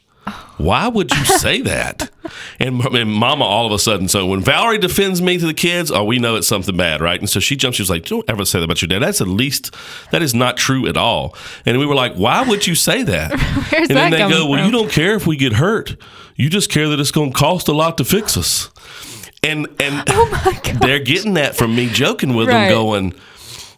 Why 0.58 0.88
would 0.88 1.10
you 1.10 1.24
say 1.24 1.60
that?" 1.62 2.10
And, 2.60 2.84
and 2.84 3.10
Mama, 3.10 3.44
all 3.44 3.64
of 3.66 3.72
a 3.72 3.78
sudden, 3.78 4.06
so 4.06 4.26
when 4.26 4.40
Valerie 4.40 4.76
defends 4.78 5.20
me 5.22 5.38
to 5.38 5.46
the 5.46 5.54
kids, 5.54 5.90
oh, 5.90 6.04
we 6.04 6.18
know 6.18 6.36
it's 6.36 6.46
something 6.46 6.76
bad, 6.76 7.00
right? 7.00 7.18
And 7.18 7.28
so 7.28 7.40
she 7.40 7.56
jumps. 7.56 7.76
She 7.78 7.82
was 7.82 7.88
like, 7.90 8.04
"Don't 8.04 8.28
ever 8.28 8.44
say 8.44 8.58
that 8.60 8.66
about 8.66 8.80
your 8.82 8.88
dad. 8.88 9.00
That's 9.00 9.20
at 9.22 9.26
least 9.26 9.74
that 10.12 10.22
is 10.22 10.34
not 10.34 10.56
true 10.58 10.86
at 10.86 10.96
all." 10.96 11.34
And 11.66 11.78
we 11.78 11.86
were 11.86 11.94
like, 11.94 12.14
"Why 12.14 12.42
would 12.42 12.66
you 12.66 12.74
say 12.74 13.02
that?" 13.02 13.32
Where's 13.72 13.88
and 13.88 13.96
then 13.98 14.10
that 14.12 14.28
they 14.28 14.34
go, 14.34 14.46
"Well, 14.46 14.58
from? 14.58 14.66
you 14.66 14.70
don't 14.70 14.90
care 14.90 15.14
if 15.14 15.26
we 15.26 15.36
get 15.36 15.54
hurt. 15.54 15.96
You 16.36 16.50
just 16.50 16.70
care 16.70 16.88
that 16.90 17.00
it's 17.00 17.10
going 17.10 17.32
to 17.32 17.36
cost 17.38 17.66
a 17.68 17.72
lot 17.72 17.96
to 17.98 18.04
fix 18.04 18.36
us." 18.36 18.68
And 19.42 19.66
and 19.80 20.04
oh 20.10 20.60
they're 20.82 21.00
getting 21.02 21.34
that 21.34 21.56
from 21.56 21.74
me 21.74 21.88
joking 21.88 22.34
with 22.34 22.48
Right. 22.48 22.68
them, 22.68 22.70
going, 22.70 23.14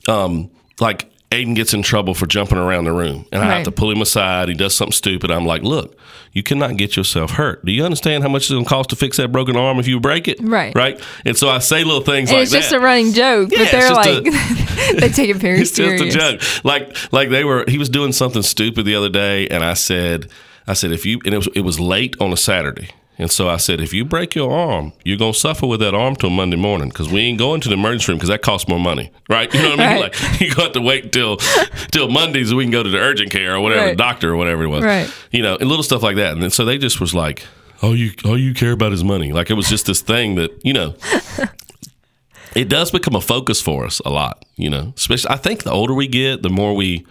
um, 0.08 0.50
like 0.80 1.10
Aiden 1.32 1.54
gets 1.56 1.72
in 1.74 1.82
trouble 1.82 2.14
for 2.14 2.26
jumping 2.26 2.58
around 2.58 2.84
the 2.84 2.92
room, 2.92 3.26
and 3.32 3.42
I 3.42 3.54
have 3.56 3.64
to 3.64 3.72
pull 3.72 3.90
him 3.90 4.00
aside. 4.02 4.48
He 4.48 4.54
does 4.54 4.74
something 4.74 4.92
stupid. 4.92 5.30
I'm 5.30 5.46
like, 5.46 5.62
look, 5.62 5.98
you 6.32 6.42
cannot 6.42 6.76
get 6.76 6.94
yourself 6.96 7.32
hurt. 7.32 7.64
Do 7.64 7.72
you 7.72 7.84
understand 7.84 8.22
how 8.22 8.28
much 8.28 8.42
it's 8.42 8.50
going 8.50 8.64
to 8.64 8.68
cost 8.68 8.90
to 8.90 8.96
fix 8.96 9.16
that 9.16 9.32
broken 9.32 9.56
arm 9.56 9.78
if 9.78 9.88
you 9.88 9.98
break 9.98 10.28
it? 10.28 10.38
Right. 10.40 10.74
Right. 10.74 11.00
And 11.24 11.36
so 11.36 11.48
I 11.48 11.58
say 11.58 11.84
little 11.84 12.02
things 12.02 12.28
And 12.30 12.36
like 12.38 12.42
it's 12.44 12.52
just 12.52 12.70
that. 12.70 12.76
a 12.76 12.80
running 12.80 13.12
joke, 13.12 13.50
Yeah, 13.50 13.58
but 13.64 13.70
they're 13.70 13.88
just 13.88 13.94
like 13.94 14.96
they 15.00 15.08
take 15.08 15.30
it 15.30 15.36
very 15.36 15.60
it's 15.60 15.70
serious. 15.72 16.00
just 16.02 16.16
a 16.16 16.18
joke. 16.38 16.64
Like 16.64 17.12
like 17.12 17.30
they 17.30 17.44
were. 17.44 17.64
He 17.66 17.78
was 17.78 17.88
doing 17.88 18.12
something 18.12 18.42
stupid 18.42 18.84
the 18.84 18.94
other 18.94 19.08
day, 19.08 19.48
and 19.48 19.64
I 19.64 19.74
said, 19.74 20.28
I 20.66 20.74
said 20.74 20.92
if 20.92 21.06
you 21.06 21.20
and 21.24 21.34
it 21.34 21.38
was 21.38 21.48
it 21.54 21.62
was 21.62 21.80
late 21.80 22.14
on 22.20 22.32
a 22.32 22.36
Saturday. 22.36 22.90
And 23.18 23.30
so 23.30 23.48
I 23.48 23.58
said, 23.58 23.80
if 23.80 23.92
you 23.92 24.04
break 24.04 24.34
your 24.34 24.50
arm, 24.52 24.92
you're 25.04 25.18
gonna 25.18 25.34
suffer 25.34 25.66
with 25.66 25.80
that 25.80 25.94
arm 25.94 26.16
till 26.16 26.30
Monday 26.30 26.56
morning 26.56 26.88
because 26.88 27.10
we 27.10 27.20
ain't 27.20 27.38
going 27.38 27.60
to 27.60 27.68
the 27.68 27.74
emergency 27.74 28.10
room 28.10 28.18
because 28.18 28.30
that 28.30 28.42
costs 28.42 28.68
more 28.68 28.80
money, 28.80 29.12
right? 29.28 29.52
You 29.52 29.62
know 29.62 29.70
what 29.70 29.80
I 29.80 29.92
mean? 29.94 30.02
Right. 30.02 30.14
Like 30.30 30.40
you 30.40 30.54
got 30.54 30.72
to 30.74 30.80
wait 30.80 31.12
till 31.12 31.36
till 31.92 32.08
Mondays 32.08 32.48
so 32.48 32.56
we 32.56 32.64
can 32.64 32.70
go 32.72 32.82
to 32.82 32.88
the 32.88 32.98
urgent 32.98 33.30
care 33.30 33.54
or 33.54 33.60
whatever, 33.60 33.86
Right. 33.88 33.96
doctor 33.96 34.30
or 34.32 34.36
whatever 34.36 34.64
it 34.64 34.68
was, 34.68 34.82
Right. 34.82 35.12
You 35.30 35.42
know, 35.42 35.56
and 35.56 35.68
little 35.68 35.82
stuff 35.84 36.02
like 36.02 36.16
that. 36.16 36.32
And 36.32 36.42
then, 36.42 36.50
so 36.50 36.64
they 36.64 36.78
just 36.78 37.00
was 37.00 37.14
like, 37.14 37.46
all 37.82 37.94
you 37.94 38.12
all 38.24 38.38
you 38.38 38.54
care 38.54 38.72
about 38.72 38.92
is 38.92 39.04
money. 39.04 39.32
Like 39.32 39.50
it 39.50 39.54
was 39.54 39.68
just 39.68 39.86
this 39.86 40.00
thing 40.00 40.34
that 40.36 40.50
you 40.64 40.72
know. 40.72 40.94
It 42.54 42.68
does 42.68 42.90
become 42.90 43.14
a 43.16 43.20
focus 43.22 43.62
for 43.62 43.86
us 43.86 44.00
a 44.04 44.10
lot, 44.10 44.44
you 44.56 44.68
know. 44.68 44.92
Especially, 44.94 45.30
I 45.30 45.36
think 45.36 45.62
the 45.62 45.70
older 45.70 45.94
we 45.94 46.06
get, 46.06 46.42
the 46.42 46.50
more 46.50 46.74
we, 46.76 47.06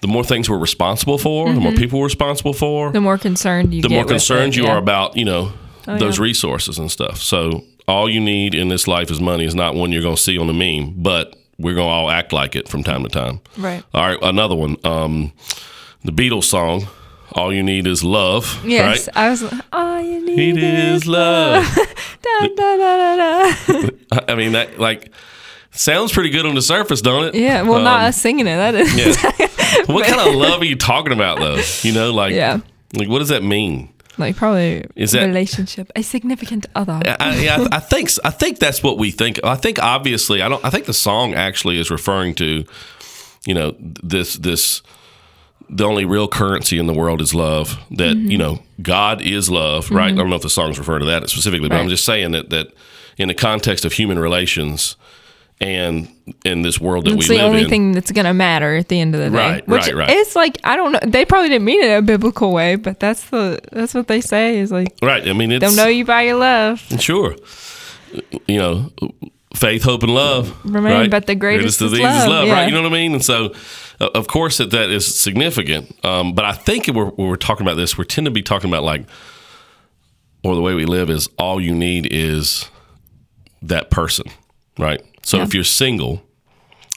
the 0.00 0.08
more 0.08 0.24
things 0.24 0.48
we're 0.48 0.58
responsible 0.58 1.18
for, 1.18 1.52
the 1.52 1.60
more 1.60 1.72
people 1.72 1.98
we're 2.00 2.06
responsible 2.06 2.52
for, 2.54 2.86
Mm-hmm. 2.88 2.94
The 2.94 3.00
more 3.00 3.18
concerned 3.18 3.74
you 3.74 3.82
the 3.82 3.88
more 3.90 4.04
concerned 4.04 4.54
it, 4.54 4.56
you 4.56 4.64
yeah. 4.64 4.72
are 4.72 4.78
about 4.78 5.16
you 5.16 5.24
know 5.24 5.52
Oh, 5.88 5.96
those 5.98 6.18
yeah. 6.18 6.24
resources 6.24 6.78
and 6.78 6.90
stuff 6.90 7.16
so 7.18 7.64
all 7.88 8.08
you 8.08 8.20
need 8.20 8.54
in 8.54 8.68
this 8.68 8.86
life 8.86 9.10
is 9.10 9.18
money 9.20 9.44
is 9.44 9.54
not 9.54 9.74
one 9.74 9.90
you're 9.92 10.02
going 10.02 10.14
to 10.16 10.20
see 10.22 10.38
on 10.38 10.46
the 10.46 10.52
meme, 10.52 10.94
but 11.02 11.34
we're 11.58 11.74
going 11.74 11.88
to 11.88 11.92
all 11.92 12.10
act 12.10 12.32
like 12.32 12.54
it 12.54 12.68
from 12.68 12.84
time 12.84 13.02
to 13.02 13.08
time. 13.08 13.40
Right. 13.58 13.82
All 13.92 14.06
right, 14.06 14.18
another 14.22 14.54
one. 14.54 14.76
Um, 14.84 15.32
the 16.04 16.12
Beatles 16.12 16.44
song, 16.44 16.86
All 17.32 17.52
You 17.52 17.62
Need 17.64 17.86
Is 17.88 18.04
Love. 18.04 18.60
Yes, 18.64 19.08
Right? 19.08 19.16
I 19.16 19.30
was. 19.30 19.42
All 19.72 20.00
you 20.00 20.24
need, 20.24 20.36
Need 20.54 20.62
is 20.62 21.02
is 21.02 21.06
love. 21.08 21.64
Da, 22.22 22.46
da, 22.46 22.76
da, 22.76 23.16
da, 23.16 23.16
da. 23.66 23.90
I 24.28 24.34
mean, 24.36 24.52
that 24.52 24.78
like 24.78 25.10
sounds 25.72 26.12
pretty 26.12 26.30
good 26.30 26.46
on 26.46 26.54
the 26.54 26.62
surface, 26.62 27.00
don't 27.00 27.24
it? 27.26 27.34
Yeah, 27.34 27.62
well, 27.62 27.80
not 27.82 28.00
Um, 28.00 28.06
us 28.08 28.20
singing 28.20 28.46
it. 28.46 28.56
That 28.56 28.74
is. 28.74 28.94
Yeah. 28.96 29.84
what 29.86 30.06
kind 30.06 30.20
of 30.28 30.34
love 30.34 30.60
are 30.60 30.64
you 30.66 30.76
talking 30.76 31.12
about, 31.12 31.38
though? 31.38 31.60
You 31.82 31.92
know, 31.92 32.12
like, 32.12 32.32
Yeah. 32.34 32.60
like 32.94 33.08
what 33.08 33.18
does 33.20 33.28
that 33.28 33.42
mean? 33.42 33.88
Like 34.18 34.36
probably 34.36 34.84
Is 34.96 35.12
that- 35.12 35.24
relationship, 35.26 35.90
a 35.96 36.02
significant 36.02 36.66
other. 36.74 36.92
I, 37.04 37.16
I, 37.20 37.36
yeah, 37.36 37.68
I 37.72 37.78
think 37.78 38.10
I 38.24 38.30
think 38.30 38.58
that's 38.58 38.82
what 38.82 38.98
we 38.98 39.10
think. 39.10 39.40
I 39.44 39.54
think 39.54 39.78
obviously, 39.82 40.42
I 40.42 40.48
don't. 40.48 40.62
I 40.64 40.68
think 40.68 40.84
the 40.84 40.92
song 40.92 41.32
actually 41.34 41.78
is 41.78 41.90
referring 41.90 42.34
to, 42.34 42.64
you 43.46 43.54
know, 43.54 43.74
this 43.78 44.34
this. 44.34 44.82
The 45.72 45.84
only 45.84 46.04
real 46.04 46.26
currency 46.26 46.78
in 46.78 46.86
the 46.88 46.92
world 46.92 47.20
is 47.22 47.32
love. 47.34 47.78
That 47.92 48.16
Mm-hmm. 48.16 48.30
you 48.30 48.36
know, 48.38 48.58
God 48.82 49.22
is 49.22 49.48
love, 49.48 49.90
right? 49.90 50.12
I 50.12 50.16
don't 50.16 50.28
know 50.28 50.36
if 50.36 50.42
the 50.42 50.50
song's 50.50 50.78
referring 50.78 51.00
to 51.00 51.06
that 51.06 51.30
specifically, 51.30 51.68
but 51.68 51.78
I'm 51.78 51.88
just 51.88 52.04
saying 52.04 52.32
that 52.32 52.50
that 52.50 52.74
in 53.16 53.28
the 53.28 53.34
context 53.34 53.84
of 53.86 53.92
human 53.94 54.18
relations 54.18 54.96
and 55.60 56.08
in 56.44 56.62
this 56.62 56.80
world 56.80 57.04
that 57.04 57.14
It's 57.14 57.28
we 57.28 57.36
the 57.36 57.42
only 57.42 57.64
in, 57.64 57.68
thing 57.68 57.92
that's 57.92 58.10
gonna 58.12 58.32
matter 58.32 58.76
at 58.76 58.88
the 58.88 59.00
end 59.00 59.14
of 59.14 59.20
the 59.20 59.30
day. 59.30 59.36
Right, 59.36 59.68
Which 59.68 59.86
right, 59.86 59.94
right. 59.94 60.10
is 60.10 60.34
like 60.34 60.58
I 60.64 60.76
don't 60.76 60.92
know. 60.92 61.00
They 61.06 61.24
probably 61.24 61.48
didn't 61.50 61.64
mean 61.64 61.82
it 61.82 61.90
in 61.90 61.98
a 61.98 62.02
biblical 62.02 62.52
way, 62.52 62.76
but 62.76 63.00
that's 63.00 63.28
the 63.30 63.60
that's 63.72 63.94
what 63.94 64.08
they 64.08 64.20
say 64.20 64.58
is 64.58 64.72
like 64.72 64.94
right? 65.02 65.26
I 65.28 65.32
mean, 65.32 65.52
it's 65.52 65.60
they'll 65.60 65.76
know 65.76 65.88
you 65.90 66.04
by 66.04 66.22
your 66.22 66.36
love. 66.36 66.80
Sure. 66.98 67.36
You 68.48 68.58
know, 68.58 68.90
faith, 69.54 69.82
hope, 69.82 70.02
and 70.02 70.14
love. 70.14 70.56
Remain, 70.64 70.92
right? 70.92 71.10
but 71.10 71.26
the 71.26 71.34
greatest 71.34 71.80
is 71.80 71.90
disease 71.90 72.02
love, 72.02 72.46
yeah. 72.46 72.54
right? 72.54 72.66
You 72.66 72.74
know 72.74 72.82
what 72.82 72.92
I 72.92 72.94
mean? 72.94 73.12
And 73.12 73.24
so, 73.24 73.54
uh, 74.00 74.08
of 74.14 74.26
course, 74.26 74.58
that 74.58 74.70
that 74.70 74.90
is 74.90 75.14
significant. 75.14 75.94
Um, 76.04 76.32
but 76.34 76.44
I 76.44 76.52
think 76.52 76.88
we're, 76.88 77.06
when 77.06 77.28
we're 77.28 77.36
talking 77.36 77.66
about 77.66 77.76
this, 77.76 77.96
we 77.98 78.04
tend 78.04 78.24
to 78.24 78.30
be 78.30 78.42
talking 78.42 78.70
about 78.70 78.82
like, 78.82 79.04
or 80.42 80.54
the 80.54 80.62
way 80.62 80.74
we 80.74 80.86
live 80.86 81.10
is 81.10 81.28
all 81.38 81.60
you 81.60 81.74
need 81.74 82.08
is 82.10 82.68
that 83.62 83.90
person, 83.90 84.26
right? 84.78 85.02
So 85.22 85.38
Yeah. 85.38 85.44
if 85.44 85.54
you're 85.54 85.64
single, 85.64 86.22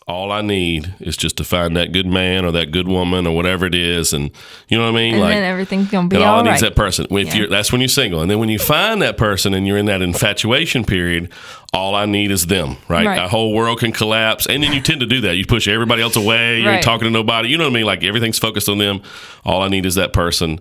all 0.06 0.34
I 0.34 0.42
need 0.42 0.94
is 1.00 1.16
just 1.16 1.38
to 1.38 1.46
find 1.46 1.78
that 1.78 1.94
good 1.94 2.06
man 2.06 2.44
or 2.44 2.52
that 2.52 2.72
good 2.72 2.90
woman 2.90 3.26
or 3.26 3.34
whatever 3.34 3.66
it 3.66 3.74
is, 3.76 4.12
and 4.12 4.32
you 4.68 4.78
know 4.78 4.84
what 4.92 5.00
I 5.00 5.02
mean? 5.02 5.14
And 5.16 5.24
then 5.24 5.44
everything's 5.44 5.90
gonna 5.90 6.10
be 6.10 6.18
and 6.18 6.26
all 6.26 6.34
all 6.34 6.40
I 6.40 6.44
need 6.44 6.50
right. 6.50 6.56
is 6.56 6.62
that 6.62 6.76
person. 6.76 7.06
If 7.10 7.28
Yeah. 7.28 7.36
you're, 7.36 7.48
that's 7.48 7.72
when 7.72 7.80
you're 7.80 7.88
single, 7.88 8.20
and 8.22 8.30
then 8.30 8.38
when 8.40 8.50
you 8.50 8.60
find 8.60 9.02
that 9.02 9.16
person 9.16 9.54
and 9.54 9.66
you're 9.66 9.78
in 9.78 9.86
that 9.86 10.02
infatuation 10.02 10.84
period, 10.84 11.30
all 11.74 11.96
I 11.96 12.06
need 12.06 12.32
is 12.32 12.48
them. 12.48 12.76
Right? 12.90 13.06
Right. 13.06 13.16
The 13.16 13.30
whole 13.30 13.54
world 13.54 13.80
can 13.80 13.94
collapse, 13.94 14.46
and 14.46 14.62
then 14.62 14.74
you 14.74 14.82
tend 14.82 15.00
to 15.00 15.06
do 15.06 15.22
that. 15.22 15.38
You 15.38 15.46
push 15.46 15.70
everybody 15.70 16.02
else 16.02 16.18
away. 16.18 16.60
You're 16.62 16.72
Right. 16.74 16.84
talking 16.84 17.06
to 17.06 17.10
nobody. 17.12 17.48
You 17.48 17.58
know 17.58 17.64
what 17.66 17.72
I 17.72 17.76
mean? 17.76 17.86
Like 17.86 18.04
everything's 18.04 18.40
focused 18.40 18.68
on 18.68 18.80
them. 18.80 19.02
All 19.46 19.62
I 19.62 19.70
need 19.70 19.86
is 19.86 19.96
that 19.96 20.12
person. 20.12 20.60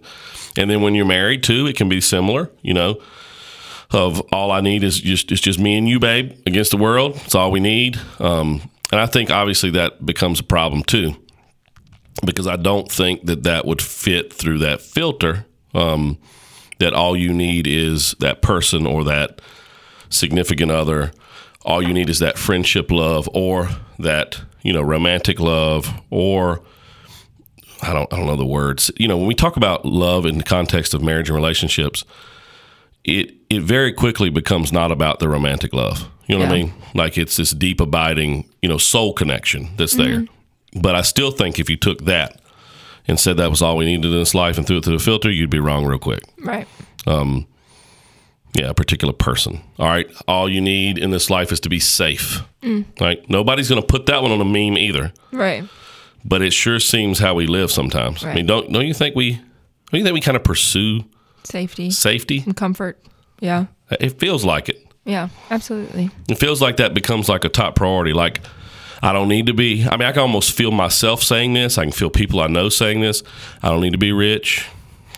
And 0.56 0.70
then 0.70 0.82
when 0.82 0.94
you're 0.94 1.04
married 1.06 1.42
too, 1.42 1.66
it 1.66 1.76
can 1.76 1.88
be 1.88 2.00
similar. 2.00 2.50
You 2.62 2.74
know, 2.74 2.98
of 3.92 4.20
all 4.32 4.50
I 4.50 4.60
need 4.60 4.84
is 4.84 5.00
just 5.00 5.30
it's 5.30 5.40
just 5.40 5.58
me 5.58 5.76
and 5.76 5.88
you, 5.88 5.98
babe, 5.98 6.32
against 6.46 6.70
the 6.70 6.76
world. 6.76 7.16
It's 7.24 7.34
all 7.34 7.50
we 7.50 7.60
need. 7.60 7.98
Um, 8.18 8.62
and 8.90 9.00
I 9.00 9.06
think 9.06 9.30
obviously 9.30 9.70
that 9.70 10.04
becomes 10.04 10.40
a 10.40 10.44
problem 10.44 10.82
too 10.82 11.14
because 12.24 12.46
I 12.46 12.56
don't 12.56 12.90
think 12.90 13.26
that 13.26 13.42
that 13.44 13.64
would 13.64 13.82
fit 13.82 14.32
through 14.32 14.58
that 14.58 14.80
filter. 14.80 15.46
Um, 15.74 16.18
that 16.78 16.92
all 16.92 17.16
you 17.16 17.32
need 17.32 17.66
is 17.66 18.14
that 18.18 18.42
person 18.42 18.86
or 18.86 19.04
that 19.04 19.40
significant 20.10 20.70
other. 20.70 21.12
All 21.64 21.80
you 21.80 21.94
need 21.94 22.10
is 22.10 22.18
that 22.18 22.38
friendship 22.38 22.90
love 22.90 23.28
or 23.32 23.68
that 23.98 24.40
you 24.62 24.72
know 24.72 24.82
romantic 24.82 25.38
love 25.38 25.88
or 26.10 26.62
I 27.82 27.92
don't 27.92 28.12
I 28.12 28.16
don't 28.16 28.26
know 28.26 28.36
the 28.36 28.44
words. 28.44 28.90
You 28.96 29.08
know 29.08 29.16
when 29.16 29.26
we 29.26 29.34
talk 29.34 29.56
about 29.56 29.84
love 29.84 30.26
in 30.26 30.38
the 30.38 30.44
context 30.44 30.92
of 30.92 31.02
marriage 31.02 31.28
and 31.28 31.36
relationships, 31.36 32.04
it 33.04 33.34
it 33.50 33.62
very 33.62 33.92
quickly 33.92 34.30
becomes 34.30 34.72
not 34.72 34.90
about 34.92 35.18
the 35.18 35.28
romantic 35.28 35.72
love. 35.72 36.08
You 36.26 36.38
know 36.38 36.44
what 36.46 36.52
I 36.52 36.62
mean? 36.62 36.72
Like 36.94 37.18
it's 37.18 37.36
this 37.36 37.50
deep 37.50 37.80
abiding, 37.80 38.48
you 38.62 38.68
know, 38.68 38.78
soul 38.78 39.12
connection 39.12 39.68
that's 39.76 39.94
there. 39.94 40.24
But 40.80 40.94
I 40.94 41.02
still 41.02 41.30
think 41.30 41.58
if 41.58 41.68
you 41.68 41.76
took 41.76 42.04
that 42.04 42.40
and 43.06 43.18
said 43.20 43.36
that 43.36 43.50
was 43.50 43.60
all 43.60 43.76
we 43.76 43.84
needed 43.84 44.06
in 44.06 44.12
this 44.12 44.34
life 44.34 44.56
and 44.56 44.66
threw 44.66 44.78
it 44.78 44.84
through 44.84 44.96
the 44.96 45.04
filter, 45.04 45.30
you'd 45.30 45.50
be 45.50 45.58
wrong 45.58 45.84
real 45.84 45.98
quick. 45.98 46.22
right. 46.38 46.66
Um 47.06 47.46
Yeah, 48.54 48.68
a 48.70 48.74
particular 48.74 49.12
person. 49.12 49.60
All 49.78 49.88
right. 49.88 50.08
All 50.28 50.48
you 50.48 50.60
need 50.60 50.96
in 50.98 51.10
this 51.10 51.28
life 51.28 51.52
is 51.52 51.60
to 51.60 51.68
be 51.68 51.80
safe. 51.80 52.42
Right? 53.00 53.28
Nobody's 53.28 53.68
going 53.68 53.80
to 53.80 53.86
put 53.86 54.06
that 54.06 54.22
one 54.22 54.30
on 54.30 54.40
a 54.40 54.44
meme 54.44 54.78
either. 54.78 55.12
Right. 55.32 55.64
But 56.24 56.42
it 56.42 56.52
sure 56.52 56.78
seems 56.78 57.18
how 57.18 57.34
we 57.34 57.46
live 57.46 57.70
sometimes. 57.72 58.24
I 58.24 58.34
mean, 58.34 58.46
don't 58.46 58.72
don't 58.72 58.86
you 58.86 58.94
think 58.94 59.16
we 59.16 59.32
don't 59.90 59.98
you 59.98 60.04
think 60.04 60.14
we 60.14 60.20
kind 60.20 60.36
of 60.36 60.44
pursue 60.44 61.04
Safety 61.44 61.90
safety? 61.90 62.42
and 62.44 62.56
comfort. 62.56 62.98
Yeah. 63.40 63.66
It 63.90 64.18
feels 64.20 64.44
like 64.44 64.68
it. 64.68 64.86
Yeah. 65.04 65.28
Absolutely. 65.50 66.10
It 66.28 66.36
feels 66.36 66.62
like 66.62 66.76
that 66.76 66.94
becomes 66.94 67.28
like 67.28 67.44
a 67.44 67.48
top 67.48 67.74
priority. 67.74 68.12
Like, 68.12 68.40
I 69.02 69.12
don't 69.12 69.28
need 69.28 69.46
to 69.46 69.54
be, 69.54 69.84
I 69.84 69.96
mean, 69.96 70.08
I 70.08 70.12
can 70.12 70.22
almost 70.22 70.52
feel 70.52 70.70
myself 70.70 71.22
saying 71.22 71.54
this. 71.54 71.76
I 71.76 71.82
can 71.82 71.92
feel 71.92 72.08
people 72.08 72.40
I 72.40 72.46
know 72.46 72.68
saying 72.68 73.00
this. 73.00 73.24
I 73.62 73.68
don't 73.68 73.80
need 73.80 73.92
to 73.92 73.98
be 73.98 74.12
rich. 74.12 74.64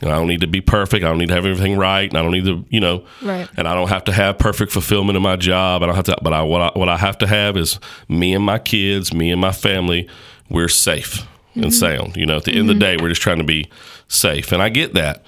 And 0.00 0.10
I 0.10 0.16
don't 0.16 0.26
need 0.26 0.40
to 0.40 0.46
be 0.46 0.60
perfect. 0.60 1.04
I 1.04 1.08
don't 1.08 1.18
need 1.18 1.28
to 1.28 1.34
have 1.34 1.46
everything 1.46 1.76
right. 1.76 2.08
And 2.08 2.18
I 2.18 2.22
don't 2.22 2.32
need 2.32 2.46
to, 2.46 2.64
you 2.68 2.80
know, 2.80 3.04
Right. 3.22 3.48
and 3.56 3.68
I 3.68 3.74
don't 3.74 3.88
have 3.88 4.04
to 4.04 4.12
have 4.12 4.38
perfect 4.38 4.72
fulfillment 4.72 5.16
in 5.16 5.22
my 5.22 5.36
job. 5.36 5.82
I 5.82 5.86
don't 5.86 5.94
have 5.94 6.06
to, 6.06 6.16
but 6.22 6.32
I, 6.32 6.42
what 6.42 6.62
I, 6.62 6.78
what 6.78 6.88
I 6.88 6.96
have 6.96 7.18
to 7.18 7.26
have 7.26 7.56
is 7.56 7.78
me 8.08 8.34
and 8.34 8.44
my 8.44 8.58
kids, 8.58 9.14
me 9.14 9.30
and 9.30 9.40
my 9.40 9.52
family, 9.52 10.08
we're 10.48 10.68
safe 10.68 11.26
and 11.54 11.66
mm-hmm. 11.66 11.70
sound. 11.70 12.16
You 12.16 12.26
know, 12.26 12.38
at 12.38 12.44
the 12.44 12.52
end 12.52 12.62
of 12.62 12.66
the 12.68 12.72
mm-hmm. 12.72 12.96
day, 12.98 13.02
we're 13.02 13.10
just 13.10 13.22
trying 13.22 13.38
to 13.38 13.44
be 13.44 13.70
safe. 14.08 14.50
And 14.50 14.62
I 14.62 14.68
get 14.70 14.94
that. 14.94 15.24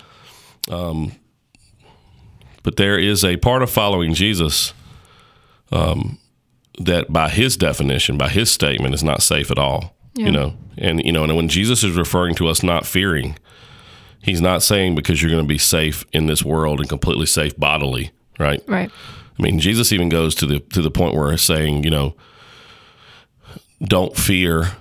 Um, 0.71 1.13
but 2.63 2.77
there 2.77 2.99
is 2.99 3.25
a 3.25 3.37
part 3.37 3.63
of 3.63 3.71
following 3.71 4.13
Jesus 4.13 4.73
um, 5.71 6.19
that 6.79 7.13
by 7.13 7.29
his 7.29 7.57
definition, 7.57 8.19
by 8.19 8.29
his 8.29 8.51
statement, 8.51 8.95
is 8.95 9.05
not 9.05 9.23
safe 9.23 9.51
at 9.51 9.59
all. 9.59 9.95
Yeah. 10.15 10.27
You 10.27 10.33
know, 10.33 10.57
and 10.79 11.05
you 11.05 11.13
know, 11.13 11.25
and 11.25 11.37
when 11.37 11.49
Jesus 11.49 11.85
is 11.85 11.97
referring 11.97 12.35
to 12.37 12.49
us 12.49 12.63
not 12.63 12.87
fearing, 12.87 13.39
he's 14.23 14.41
not 14.41 14.63
saying 14.63 14.95
because 14.95 15.23
you're 15.23 15.31
going 15.31 15.45
to 15.45 15.49
be 15.49 15.59
safe 15.59 16.05
in 16.13 16.27
this 16.27 16.45
world 16.45 16.81
and 16.81 16.89
completely 16.89 17.27
safe 17.27 17.57
bodily, 17.57 18.13
right? 18.39 18.63
Right. 18.67 18.91
I 19.39 19.43
mean, 19.43 19.59
Jesus 19.59 19.93
even 19.93 20.09
goes 20.09 20.35
to 20.37 20.47
the 20.47 20.61
to 20.61 20.81
the 20.81 20.91
point 20.91 21.15
where 21.15 21.31
he's 21.31 21.43
saying, 21.43 21.85
you 21.85 21.91
know, 21.91 22.15
don't 23.83 24.17
fear, 24.17 24.73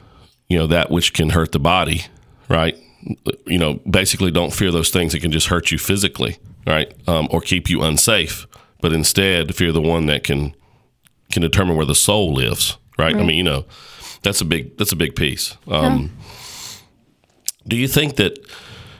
you 0.47 0.57
know, 0.57 0.67
that 0.67 0.89
which 0.89 1.13
can 1.13 1.31
hurt 1.31 1.51
the 1.51 1.59
body, 1.59 2.05
right? 2.47 2.77
You 3.45 3.59
know, 3.59 3.75
basically, 3.89 4.31
don't 4.31 4.53
fear 4.53 4.71
those 4.71 4.89
things 4.89 5.13
that 5.13 5.21
can 5.21 5.31
just 5.31 5.47
hurt 5.47 5.71
you 5.71 5.77
physically, 5.77 6.37
right, 6.65 6.91
um, 7.07 7.27
or 7.31 7.41
keep 7.41 7.69
you 7.69 7.83
unsafe. 7.83 8.47
But 8.81 8.93
instead, 8.93 9.55
fear 9.55 9.71
the 9.71 9.81
one 9.81 10.07
that 10.07 10.23
can 10.23 10.55
can 11.31 11.41
determine 11.41 11.75
where 11.75 11.85
the 11.85 11.95
soul 11.95 12.33
lives, 12.33 12.77
right? 12.97 13.15
I 13.15 13.23
mean, 13.23 13.37
you 13.37 13.43
know, 13.43 13.65
that's 14.23 14.41
a 14.41 14.45
big 14.45 14.77
that's 14.77 14.91
a 14.91 14.95
big 14.95 15.15
piece. 15.15 15.55
Um, 15.67 16.11
Do 17.67 17.75
you 17.75 17.87
think 17.87 18.17
that, 18.17 18.37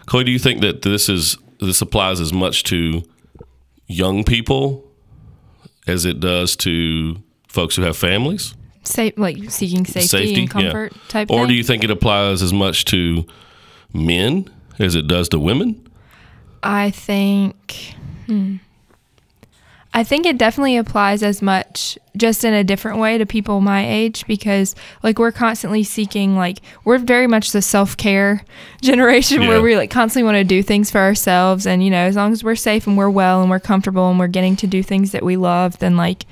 Chloe? 0.05 0.23
Do 0.23 0.31
you 0.31 0.39
think 0.39 0.61
that 0.61 0.81
this 0.81 1.09
is 1.09 1.37
this 1.59 1.81
applies 1.81 2.19
as 2.19 2.33
much 2.33 2.63
to 2.65 3.03
young 3.87 4.23
people 4.23 4.83
as 5.87 6.05
it 6.05 6.19
does 6.19 6.55
to 6.57 7.17
folks 7.47 7.75
who 7.75 7.83
have 7.83 7.97
families? 7.97 8.55
Safe, 8.83 9.13
like 9.17 9.37
seeking 9.49 9.85
safety, 9.85 10.35
and 10.35 10.49
comfort 10.49 10.93
yeah. 10.93 11.01
type 11.07 11.31
Or 11.31 11.37
thing. 11.37 11.45
Or 11.45 11.47
do 11.47 11.53
you 11.53 11.63
think 11.63 11.83
it 11.83 11.91
applies 11.91 12.41
as 12.41 12.53
much 12.53 12.85
to 12.85 13.25
men 13.95 14.49
as 14.79 14.95
it 14.95 15.07
does 15.07 15.29
to 15.29 15.39
women? 15.39 15.81
I 16.61 16.91
think, 16.91 17.93
hmm. 18.25 18.57
I 19.93 20.03
think 20.03 20.25
it 20.25 20.37
definitely 20.37 20.75
applies 20.75 21.23
as 21.23 21.41
much, 21.41 21.97
just 22.17 22.43
in 22.43 22.53
a 22.53 22.65
different 22.65 22.99
way 22.99 23.17
to 23.17 23.25
people 23.25 23.61
my 23.61 23.87
age 23.89 24.27
because, 24.27 24.75
like, 25.03 25.17
we're 25.19 25.31
constantly 25.31 25.83
seeking, 25.83 26.35
like, 26.35 26.59
we're 26.83 26.97
very 26.97 27.27
much 27.27 27.51
the 27.51 27.61
self 27.61 27.95
care 27.95 28.43
generation 28.81 29.43
Yeah. 29.43 29.47
where 29.47 29.61
we 29.61 29.77
like 29.77 29.89
constantly 29.91 30.25
want 30.25 30.35
to 30.35 30.43
do 30.43 30.61
things 30.61 30.91
for 30.91 30.99
ourselves, 30.99 31.65
and 31.65 31.81
you 31.83 31.89
know, 31.89 32.05
as 32.05 32.15
long 32.17 32.33
as 32.33 32.43
we're 32.43 32.55
safe 32.55 32.87
and 32.87 32.97
we're 32.97 33.09
well 33.09 33.39
and 33.41 33.49
we're 33.49 33.59
comfortable 33.61 34.09
and 34.09 34.19
we're 34.19 34.27
getting 34.27 34.57
to 34.57 34.67
do 34.67 34.83
things 34.83 35.11
that 35.13 35.23
we 35.23 35.37
love, 35.37 35.79
then 35.79 35.95
like. 35.97 36.25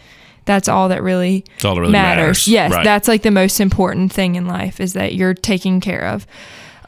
That's 0.46 0.68
all 0.68 0.90
that 0.90 1.02
really, 1.02 1.46
all 1.64 1.74
that 1.76 1.80
really 1.80 1.94
matters. 1.94 2.50
Yes, 2.50 2.74
Right. 2.74 2.84
that's 2.84 3.08
like 3.08 3.22
the 3.22 3.32
most 3.32 3.62
important 3.62 4.12
thing 4.12 4.36
in 4.36 4.46
life 4.46 4.82
is 4.82 4.92
that 4.92 5.16
you're 5.16 5.34
taken 5.34 5.80
care 5.80 6.04
of. 6.06 6.28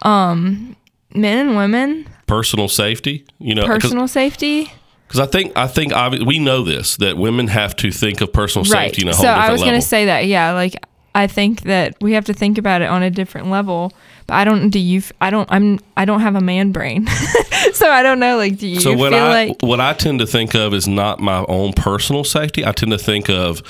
Um, 0.01 0.75
men 1.13 1.47
and 1.47 1.55
women, 1.57 2.07
Personal 2.27 2.67
safety, 2.67 3.25
you 3.39 3.53
know, 3.55 3.65
personal 3.65 4.07
safety. 4.07 4.71
because 5.07 5.19
I 5.19 5.25
think 5.27 5.55
I 5.55 5.67
think 5.67 5.93
we 6.25 6.39
know 6.39 6.63
this 6.63 6.97
that 6.97 7.17
women 7.17 7.47
have 7.47 7.75
to 7.77 7.91
think 7.91 8.19
of 8.21 8.33
personal 8.33 8.65
safety 8.65 9.03
in 9.03 9.09
a 9.09 9.15
whole 9.15 9.23
so 9.23 9.29
I 9.29 9.51
was 9.51 9.61
going 9.61 9.79
to 9.79 9.81
say 9.85 10.05
that. 10.05 10.25
Yeah, 10.25 10.53
like 10.53 10.75
I 11.13 11.27
think 11.27 11.61
that 11.61 11.95
we 12.01 12.13
have 12.13 12.25
to 12.25 12.33
think 12.33 12.57
about 12.57 12.81
it 12.81 12.89
on 12.89 13.03
a 13.03 13.09
different 13.11 13.49
level. 13.49 13.93
But 14.27 14.33
I 14.33 14.43
don't. 14.43 14.71
Do 14.71 14.79
you? 14.79 14.97
f- 14.97 15.11
I 15.21 15.29
don't. 15.29 15.47
I'm. 15.51 15.79
I 15.95 16.05
don't 16.05 16.21
have 16.21 16.35
a 16.35 16.41
man 16.41 16.71
brain, 16.71 17.05
so 17.73 17.91
I 17.91 18.01
don't 18.01 18.19
know. 18.19 18.37
Like, 18.37 18.57
do 18.57 18.67
you 18.67 18.79
So 18.79 18.91
feel 18.93 18.99
what 18.99 19.13
I 19.13 19.29
like? 19.29 19.57
what 19.61 19.79
I 19.79 19.93
tend 19.93 20.17
to 20.19 20.25
think 20.25 20.55
of 20.55 20.73
is 20.73 20.87
not 20.87 21.19
my 21.19 21.45
own 21.47 21.73
personal 21.73 22.23
safety. 22.23 22.65
I 22.65 22.71
tend 22.71 22.91
to 22.91 22.97
think 22.97 23.29
of 23.29 23.61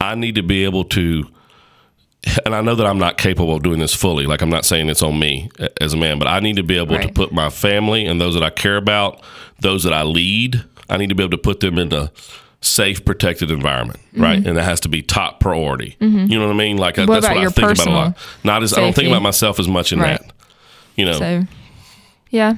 I 0.00 0.16
need 0.16 0.34
to 0.34 0.42
be 0.42 0.64
able 0.64 0.82
to 0.86 1.24
and 2.44 2.54
I 2.54 2.60
know 2.60 2.74
that 2.74 2.86
I'm 2.86 2.98
not 2.98 3.16
capable 3.18 3.54
of 3.56 3.62
doing 3.62 3.78
this 3.80 3.94
fully. 3.94 4.26
Like 4.26 4.42
I'm 4.42 4.50
not 4.50 4.64
saying 4.64 4.88
it's 4.88 5.02
on 5.02 5.18
me 5.18 5.50
as 5.80 5.92
a 5.94 5.96
man, 5.96 6.18
but 6.18 6.28
I 6.28 6.40
need 6.40 6.56
to 6.56 6.62
be 6.62 6.76
able 6.76 6.98
to 6.98 7.08
put 7.12 7.32
my 7.32 7.48
family 7.50 8.06
and 8.06 8.20
those 8.20 8.34
that 8.34 8.42
I 8.42 8.50
care 8.50 8.76
about, 8.76 9.22
those 9.60 9.84
that 9.84 9.92
I 9.92 10.02
lead, 10.02 10.62
I 10.88 10.96
need 10.96 11.08
to 11.08 11.14
be 11.14 11.22
able 11.22 11.30
to 11.32 11.38
put 11.42 11.60
them 11.60 11.78
in 11.78 11.92
a 11.94 12.10
safe, 12.60 13.04
protected 13.04 13.50
environment, 13.50 13.98
Mm-hmm. 14.12 14.22
right? 14.22 14.46
And 14.46 14.56
that 14.58 14.64
has 14.64 14.80
to 14.80 14.88
be 14.88 15.02
top 15.02 15.40
priority. 15.40 15.96
You 16.00 16.08
know 16.38 16.46
what 16.46 16.52
I 16.54 16.58
mean? 16.58 16.76
Like 16.76 16.96
What 16.98 17.06
that's 17.06 17.28
what 17.28 17.38
I 17.38 17.48
think 17.48 17.70
about 17.70 17.86
a 17.86 17.90
lot. 17.90 18.16
Not 18.44 18.62
as 18.62 18.74
I 18.74 18.80
don't 18.80 18.94
think 18.94 19.08
about 19.08 19.22
myself 19.22 19.58
as 19.58 19.68
much 19.68 19.92
in 19.92 20.00
Right. 20.00 20.20
that. 20.20 20.32
You 20.96 21.06
know, 21.06 21.12
So, 21.18 21.44
yeah, 22.30 22.56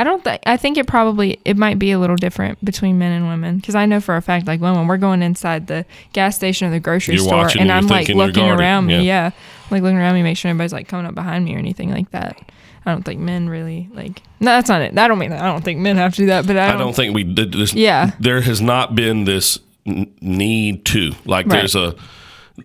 I 0.00 0.04
don't 0.04 0.24
think. 0.24 0.40
I 0.46 0.56
think 0.56 0.78
it 0.78 0.86
probably 0.86 1.38
it 1.44 1.56
might 1.58 1.78
be 1.78 1.90
a 1.90 1.98
little 1.98 2.16
different 2.16 2.64
between 2.64 2.98
men 2.98 3.12
and 3.12 3.28
women 3.28 3.56
because 3.58 3.74
I 3.74 3.84
know 3.84 4.00
for 4.00 4.16
a 4.16 4.22
fact, 4.22 4.46
like 4.46 4.58
women, 4.60 4.86
we're 4.86 4.96
going 4.96 5.22
inside 5.22 5.66
the 5.66 5.84
gas 6.14 6.36
station 6.36 6.68
or 6.68 6.70
the 6.70 6.80
grocery 6.80 7.16
You're 7.16 7.24
store, 7.24 7.48
and 7.48 7.60
and 7.60 7.72
I'm 7.72 7.86
like 7.86 8.08
looking 8.08 8.48
around 8.48 8.86
me, 8.86 8.94
Yeah. 8.94 9.00
yeah, 9.02 9.30
like 9.70 9.82
looking 9.82 9.98
around 9.98 10.14
me, 10.14 10.22
make 10.22 10.38
sure 10.38 10.50
nobody's 10.50 10.72
like 10.72 10.88
coming 10.88 11.04
up 11.06 11.14
behind 11.14 11.44
me 11.44 11.54
or 11.54 11.58
anything 11.58 11.90
like 11.90 12.10
that. 12.12 12.40
I 12.86 12.92
don't 12.92 13.02
think 13.04 13.20
men 13.20 13.48
really 13.50 13.90
like. 13.92 14.22
No, 14.40 14.52
that's 14.52 14.70
not 14.70 14.80
it. 14.80 14.98
I 14.98 15.06
don't 15.06 15.18
mean 15.18 15.30
that. 15.30 15.42
I 15.42 15.46
don't 15.52 15.62
think 15.62 15.80
men 15.80 15.96
have 15.98 16.12
to 16.14 16.22
do 16.22 16.26
that, 16.26 16.46
but 16.46 16.56
I 16.56 16.68
I 16.68 16.70
don't. 16.70 16.78
don't 16.78 16.96
think 16.96 17.14
we 17.14 17.24
did 17.24 17.52
this. 17.52 17.74
Yeah. 17.74 18.12
There 18.18 18.40
has 18.40 18.62
not 18.62 18.94
been 18.94 19.24
this 19.24 19.58
need 19.84 20.84
to. 20.86 21.12
Like 21.24 21.46
Right. 21.46 21.56
there's 21.58 21.74
a 21.76 21.94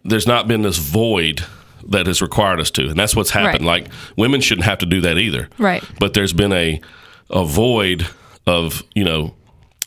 there's 0.04 0.28
not 0.28 0.48
been 0.48 0.62
this 0.62 0.78
void 0.78 1.44
that 1.88 2.08
has 2.08 2.22
required 2.22 2.60
us 2.60 2.72
to. 2.72 2.88
And 2.88 2.96
that's 2.98 3.16
what's 3.16 3.30
happened. 3.30 3.66
Right. 3.66 3.84
Like 3.84 3.88
women 4.16 4.42
shouldn't 4.42 4.66
have 4.66 4.80
to 4.80 4.86
do 4.86 5.02
that 5.02 5.18
either. 5.18 5.50
Right. 5.58 5.84
But 6.00 6.14
there's 6.14 6.34
been 6.34 6.52
a 6.54 6.82
a 7.30 7.44
void 7.46 8.08
of, 8.48 8.84
you 8.94 9.04
know, 9.04 9.34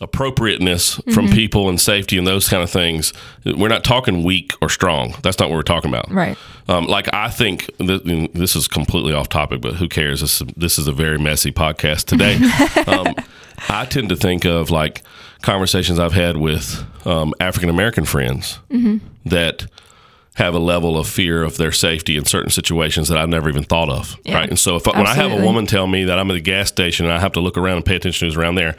appropriateness 0.00 0.94
from 1.12 1.26
Mm-hmm. 1.26 1.34
people 1.34 1.68
and 1.68 1.80
safety 1.80 2.16
and 2.18 2.26
those 2.26 2.48
kind 2.48 2.62
of 2.62 2.70
things. 2.70 3.12
We're 3.44 3.68
not 3.68 3.82
talking 3.84 4.22
weak 4.22 4.52
or 4.62 4.68
strong. 4.68 5.14
That's 5.22 5.38
not 5.38 5.48
what 5.50 5.56
we're 5.56 5.62
talking 5.62 5.90
about. 5.90 6.10
Right. 6.10 6.36
Um, 6.68 6.86
like 6.86 7.12
I 7.12 7.28
think 7.28 7.68
th- 7.78 8.02
this 8.32 8.54
is 8.56 8.68
completely 8.68 9.12
off 9.12 9.28
topic, 9.28 9.60
but 9.60 9.74
who 9.74 9.88
cares? 9.88 10.20
This 10.20 10.40
this 10.56 10.78
is 10.78 10.86
a 10.86 10.92
very 10.92 11.18
messy 11.18 11.50
podcast 11.50 12.04
today. 12.04 12.36
um, 12.86 13.14
I 13.68 13.84
tend 13.86 14.08
to 14.10 14.16
think 14.16 14.44
of 14.44 14.70
like 14.70 15.02
conversations 15.42 15.98
I've 15.98 16.12
had 16.12 16.36
with 16.36 16.84
um, 17.06 17.34
African 17.40 17.68
American 17.68 18.04
friends 18.04 18.58
Mm-hmm. 18.70 18.98
that 19.28 19.66
have 20.38 20.54
a 20.54 20.58
level 20.58 20.96
of 20.96 21.08
fear 21.08 21.42
of 21.42 21.56
their 21.56 21.72
safety 21.72 22.16
in 22.16 22.24
certain 22.24 22.50
situations 22.50 23.08
that 23.08 23.18
I've 23.18 23.28
never 23.28 23.48
even 23.48 23.64
thought 23.64 23.88
of. 23.90 24.16
Yeah. 24.24 24.36
Right, 24.36 24.48
and 24.48 24.58
so 24.58 24.76
if 24.76 24.86
when 24.86 25.06
I 25.06 25.14
have 25.14 25.32
a 25.32 25.44
woman 25.44 25.66
tell 25.66 25.86
me 25.86 26.04
that 26.04 26.18
I'm 26.18 26.30
at 26.30 26.36
a 26.36 26.40
gas 26.40 26.68
station 26.68 27.06
and 27.06 27.12
I 27.12 27.18
have 27.18 27.32
to 27.32 27.40
look 27.40 27.58
around 27.58 27.76
and 27.78 27.84
pay 27.84 27.96
attention 27.96 28.20
to 28.20 28.30
who's 28.30 28.36
around 28.36 28.54
there. 28.54 28.76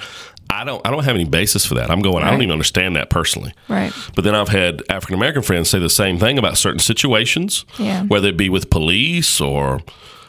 I 0.51 0.63
don't. 0.63 0.81
I 0.87 0.89
don't 0.89 1.03
have 1.03 1.13
any 1.13 1.25
basis 1.25 1.63
for 1.63 1.75
that. 1.75 1.91
I'm 1.91 2.01
going. 2.01 2.23
I 2.23 2.31
don't 2.31 2.41
even 2.41 2.51
understand 2.51 2.95
that 2.95 3.11
personally. 3.11 3.53
Right. 3.67 3.93
But 4.15 4.23
then 4.23 4.33
I've 4.33 4.47
had 4.49 4.81
African 4.89 5.13
American 5.15 5.43
friends 5.43 5.69
say 5.69 5.77
the 5.77 5.91
same 5.91 6.17
thing 6.17 6.39
about 6.39 6.57
certain 6.57 6.79
situations, 6.79 7.65
Yeah. 7.77 8.03
whether 8.05 8.29
it 8.29 8.37
be 8.37 8.49
with 8.49 8.71
police 8.71 9.39
or 9.39 9.81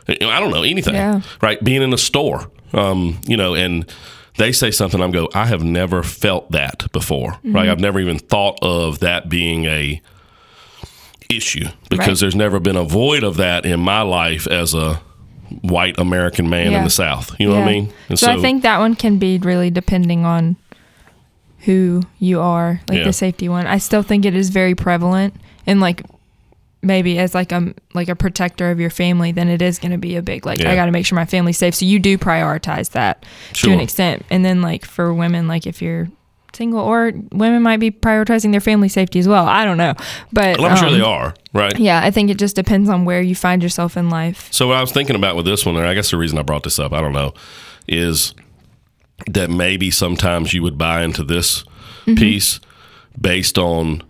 I 0.09 0.15
don't 0.41 0.51
know 0.51 0.63
anything, 0.63 0.95
Yeah. 0.95 1.23
right? 1.41 1.63
Being 1.65 1.81
in 1.81 1.93
a 1.95 1.99
store, 1.99 2.51
um, 2.75 3.19
you 3.27 3.37
know, 3.39 3.55
and 3.55 3.87
they 4.37 4.53
say 4.53 4.71
something. 4.71 5.01
I'm 5.01 5.11
go. 5.11 5.31
I 5.35 5.47
have 5.47 5.63
never 5.65 6.03
felt 6.03 6.51
that 6.51 6.91
before, 6.93 7.33
Mm-hmm. 7.33 7.53
right? 7.55 7.69
I've 7.71 7.81
never 7.81 7.99
even 8.01 8.19
thought 8.19 8.59
of 8.61 8.99
that 8.99 9.29
being 9.31 9.65
a 9.65 10.03
issue 11.31 11.67
because 11.89 12.09
Right. 12.09 12.19
there's 12.21 12.35
never 12.37 12.59
been 12.61 12.77
a 12.77 12.85
void 12.85 13.23
of 13.23 13.37
that 13.39 13.65
in 13.65 13.81
my 13.81 14.03
life 14.03 14.47
as 14.47 14.75
a 14.75 15.01
white 15.63 15.99
American 15.99 16.49
man 16.49 16.73
in 16.73 16.85
the 16.85 16.91
South. 16.91 17.35
You 17.41 17.49
know 17.49 17.57
what 17.59 17.69
I 17.69 17.73
mean? 17.73 17.93
And 18.09 18.19
so, 18.19 18.31
I 18.31 18.41
think 18.41 18.63
that 18.63 18.79
one 18.79 18.95
can 18.95 19.19
be 19.19 19.39
really 19.39 19.71
depending 19.71 20.25
on 20.25 20.57
who 21.61 22.03
you 22.19 22.41
are, 22.41 22.81
like 22.89 22.99
Yeah. 22.99 23.05
the 23.05 23.13
safety 23.13 23.49
one. 23.49 23.67
I 23.67 23.79
still 23.79 24.03
think 24.03 24.25
it 24.25 24.35
is 24.35 24.49
very 24.51 24.75
prevalent 24.75 25.35
and 25.67 25.81
like 25.81 26.03
maybe 26.83 27.19
as 27.19 27.35
like 27.35 27.53
a 27.53 27.75
like 27.93 28.09
a 28.09 28.17
protector 28.17 28.71
of 28.71 28.81
your 28.81 28.89
family, 28.91 29.33
then 29.33 29.49
it 29.49 29.61
is 29.61 29.79
going 29.79 29.93
to 29.93 29.99
be 29.99 30.17
a 30.17 30.23
big 30.23 30.47
like 30.47 30.61
Yeah. 30.61 30.71
I 30.71 30.75
got 30.75 30.87
to 30.87 30.93
make 30.93 31.05
sure 31.05 31.17
my 31.17 31.27
family's 31.27 31.59
safe. 31.59 31.75
So 31.75 31.85
you 31.85 31.99
do 31.99 32.17
prioritize 32.17 32.93
that 32.93 33.27
to 33.55 33.71
an 33.73 33.81
extent. 33.81 34.25
And 34.31 34.45
then 34.45 34.63
like 34.63 34.87
for 34.87 35.13
women, 35.13 35.47
like 35.49 35.67
if 35.67 35.83
you're 35.83 36.09
single 36.61 36.81
or 36.81 37.13
women 37.33 37.63
might 37.63 37.79
be 37.81 37.91
prioritizing 37.91 38.51
their 38.53 38.61
family 38.61 38.89
safety 38.91 39.19
as 39.19 39.27
well. 39.27 39.47
I 39.47 39.65
don't 39.65 39.79
know, 39.79 39.95
but 40.31 40.59
Well, 40.59 40.71
I'm 40.71 40.77
sure 40.77 40.89
um, 40.89 40.93
they 40.95 41.01
are, 41.01 41.35
right? 41.55 41.79
Yeah, 41.79 42.03
I 42.05 42.11
think 42.11 42.29
it 42.31 42.37
just 42.37 42.55
depends 42.55 42.91
on 42.91 43.07
where 43.07 43.23
you 43.23 43.35
find 43.35 43.63
yourself 43.63 43.97
in 43.97 44.11
life. 44.11 44.47
So 44.53 44.69
what 44.69 44.77
I 44.77 44.83
was 44.83 44.93
thinking 44.93 45.17
about 45.17 45.37
with 45.37 45.47
this 45.47 45.65
one, 45.65 45.77
and 45.77 45.87
I 45.87 45.95
guess 45.95 46.11
the 46.11 46.19
reason 46.19 46.37
I 46.39 46.43
brought 46.43 46.65
this 46.65 46.79
up, 46.79 46.93
I 46.93 47.01
don't 47.01 47.15
know, 47.15 47.33
is 47.89 48.35
that 49.27 49.49
maybe 49.49 49.91
sometimes 49.91 50.53
you 50.53 50.63
would 50.63 50.77
buy 50.77 51.03
into 51.03 51.25
this 51.25 51.65
Mm-hmm. 52.07 52.15
piece 52.15 52.61
based 53.21 53.59
on 53.59 54.03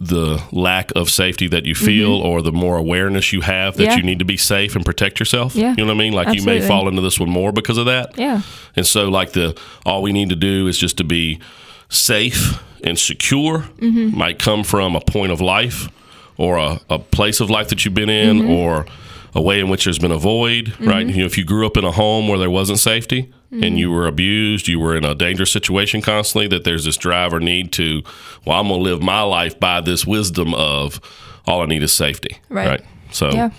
the 0.00 0.40
lack 0.52 0.92
of 0.94 1.10
safety 1.10 1.48
that 1.48 1.66
you 1.66 1.74
feel 1.74 2.12
or 2.12 2.42
the 2.42 2.52
more 2.52 2.76
awareness 2.76 3.32
you 3.32 3.40
have 3.40 3.74
that 3.76 3.82
Mm-hmm. 3.82 3.90
Yeah. 3.90 3.96
you 3.96 4.02
need 4.04 4.18
to 4.20 4.24
be 4.24 4.36
safe 4.36 4.76
and 4.76 4.84
protect 4.86 5.18
yourself. 5.18 5.56
Yeah. 5.56 5.70
You 5.76 5.78
know 5.78 5.86
what 5.86 5.94
I 5.94 5.98
mean? 5.98 6.12
Like 6.12 6.36
you 6.38 6.44
may 6.44 6.60
fall 6.60 6.86
into 6.88 7.02
this 7.02 7.18
one 7.18 7.28
more 7.28 7.50
because 7.50 7.76
of 7.76 7.86
that. 7.86 8.16
Yeah. 8.16 8.42
And 8.76 8.86
so 8.86 9.08
like 9.08 9.32
the 9.32 9.58
all 9.84 10.00
we 10.00 10.12
need 10.12 10.28
to 10.28 10.36
do 10.36 10.68
is 10.68 10.78
just 10.78 10.96
to 10.98 11.04
be 11.04 11.40
safe 11.88 12.62
and 12.84 12.98
secure 12.98 13.60
Mm-hmm. 13.80 14.16
might 14.16 14.38
come 14.38 14.64
from 14.64 14.94
a 14.96 15.00
point 15.00 15.32
of 15.32 15.40
life 15.40 15.88
or 16.36 16.56
a, 16.56 16.80
a 16.90 16.98
place 16.98 17.40
of 17.40 17.50
life 17.50 17.68
that 17.68 17.84
you've 17.84 17.94
been 17.94 18.10
in 18.10 18.38
Mm-hmm. 18.40 18.50
or 18.50 18.86
a 19.34 19.42
way 19.42 19.60
in 19.60 19.68
which 19.68 19.84
there's 19.84 19.98
been 19.98 20.10
a 20.10 20.16
void, 20.18 20.74
right? 20.80 21.06
You 21.06 21.18
know, 21.18 21.26
if 21.26 21.36
you 21.36 21.44
grew 21.44 21.66
up 21.66 21.76
in 21.76 21.84
a 21.84 21.92
home 21.92 22.28
where 22.28 22.38
there 22.38 22.50
wasn't 22.50 22.78
safety 22.78 23.32
Mm-hmm. 23.52 23.62
and 23.64 23.78
you 23.78 23.90
were 23.90 24.06
abused, 24.06 24.68
you 24.68 24.78
were 24.78 24.94
in 24.96 25.04
a 25.06 25.14
dangerous 25.14 25.50
situation 25.50 26.02
constantly, 26.02 26.48
that 26.48 26.64
there's 26.64 26.84
this 26.84 26.98
drive 26.98 27.32
or 27.32 27.40
need 27.40 27.72
to, 27.72 28.02
well, 28.44 28.60
I'm 28.60 28.68
going 28.68 28.80
to 28.80 28.84
live 28.84 29.00
my 29.02 29.22
life 29.22 29.58
by 29.58 29.80
this 29.80 30.06
wisdom 30.06 30.52
of 30.54 31.00
all 31.46 31.62
I 31.62 31.66
need 31.66 31.82
is 31.82 31.90
safety. 31.92 32.36
Right. 32.50 32.68
right? 32.68 32.84
So, 33.10 33.30
Yeah. 33.30 33.50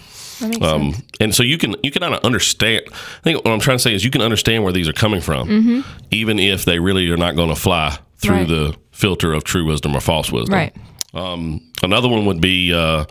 Um, 0.62 0.94
and 1.20 1.36
so 1.36 1.44
you 1.44 1.58
can 1.58 1.76
you 1.84 1.92
can 1.92 2.02
kind 2.02 2.14
of 2.14 2.24
understand. 2.24 2.84
I 2.92 3.22
think 3.24 3.44
what 3.44 3.52
I'm 3.52 3.60
trying 3.60 3.76
to 3.78 3.82
say 3.84 3.94
is 3.94 4.06
you 4.06 4.12
can 4.12 4.22
understand 4.22 4.64
where 4.64 4.72
these 4.72 4.88
are 4.88 4.94
coming 4.94 5.20
from, 5.22 5.84
even 6.12 6.40
if 6.40 6.64
they 6.64 6.80
really 6.80 7.10
are 7.12 7.18
not 7.18 7.36
going 7.36 7.50
to 7.50 7.56
fly 7.58 7.98
through 8.20 8.36
Mm-hmm. 8.46 8.54
Right. 8.54 8.74
the 8.74 8.78
filter 8.92 9.34
of 9.34 9.44
true 9.44 9.66
wisdom 9.66 9.96
or 9.96 10.00
false 10.02 10.32
wisdom. 10.32 10.54
Right. 10.56 10.76
Um, 11.14 11.62
another 11.82 12.08
one 12.10 12.26
would 12.26 12.42
be 12.42 12.74
uh, 12.74 13.06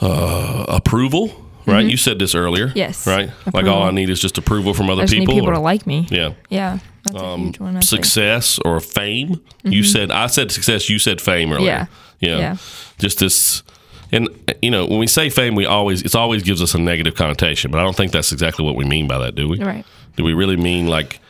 uh, 0.00 0.64
approval. 0.68 1.30
Right. 1.64 1.86
You 1.86 1.96
said 1.96 2.18
this 2.18 2.34
earlier. 2.34 2.68
Mm-hmm. 2.68 2.78
Yes. 2.78 3.06
Right. 3.06 3.30
Like 3.54 3.66
all 3.66 3.84
I 3.84 3.92
need 3.92 4.10
is 4.10 4.20
just 4.20 4.36
approval 4.36 4.74
from 4.74 4.90
other 4.90 5.02
I 5.02 5.04
just 5.04 5.14
people. 5.14 5.34
need 5.34 5.40
people 5.40 5.50
or- 5.50 5.54
to 5.54 5.60
like 5.60 5.86
me. 5.86 6.06
yeah. 6.10 6.34
Yeah, 6.48 6.78
that's 7.04 7.16
a 7.16 7.36
huge 7.36 7.60
one. 7.60 7.76
I 7.76 7.80
think. 7.80 7.84
Success 8.04 8.58
or 8.64 8.80
fame. 8.80 9.40
You 9.62 9.84
said 9.84 10.10
I 10.10 10.26
said 10.26 10.50
success. 10.50 10.90
You 10.90 10.98
said 10.98 11.20
fame 11.20 11.52
earlier. 11.52 11.66
Yeah. 11.66 11.86
Yeah. 12.20 12.38
Yeah. 12.38 12.56
Just 12.98 13.20
this. 13.20 13.62
And 14.10 14.28
you 14.60 14.70
know, 14.70 14.86
when 14.86 14.98
we 14.98 15.06
say 15.06 15.30
fame, 15.30 15.54
we 15.54 15.64
always 15.64 16.02
it's 16.02 16.14
always 16.16 16.42
gives 16.42 16.60
us 16.60 16.74
a 16.74 16.78
negative 16.78 17.14
connotation, 17.14 17.70
but 17.70 17.78
I 17.80 17.84
don't 17.84 17.96
think 17.96 18.10
that's 18.12 18.32
exactly 18.32 18.64
what 18.64 18.74
we 18.76 18.84
mean 18.84 19.06
by 19.08 19.18
that, 19.18 19.34
do 19.36 19.48
we? 19.48 19.62
Right. 19.62 19.86
Do 20.16 20.24
we 20.24 20.34
really 20.34 20.56
mean 20.56 20.88
like 20.88 21.20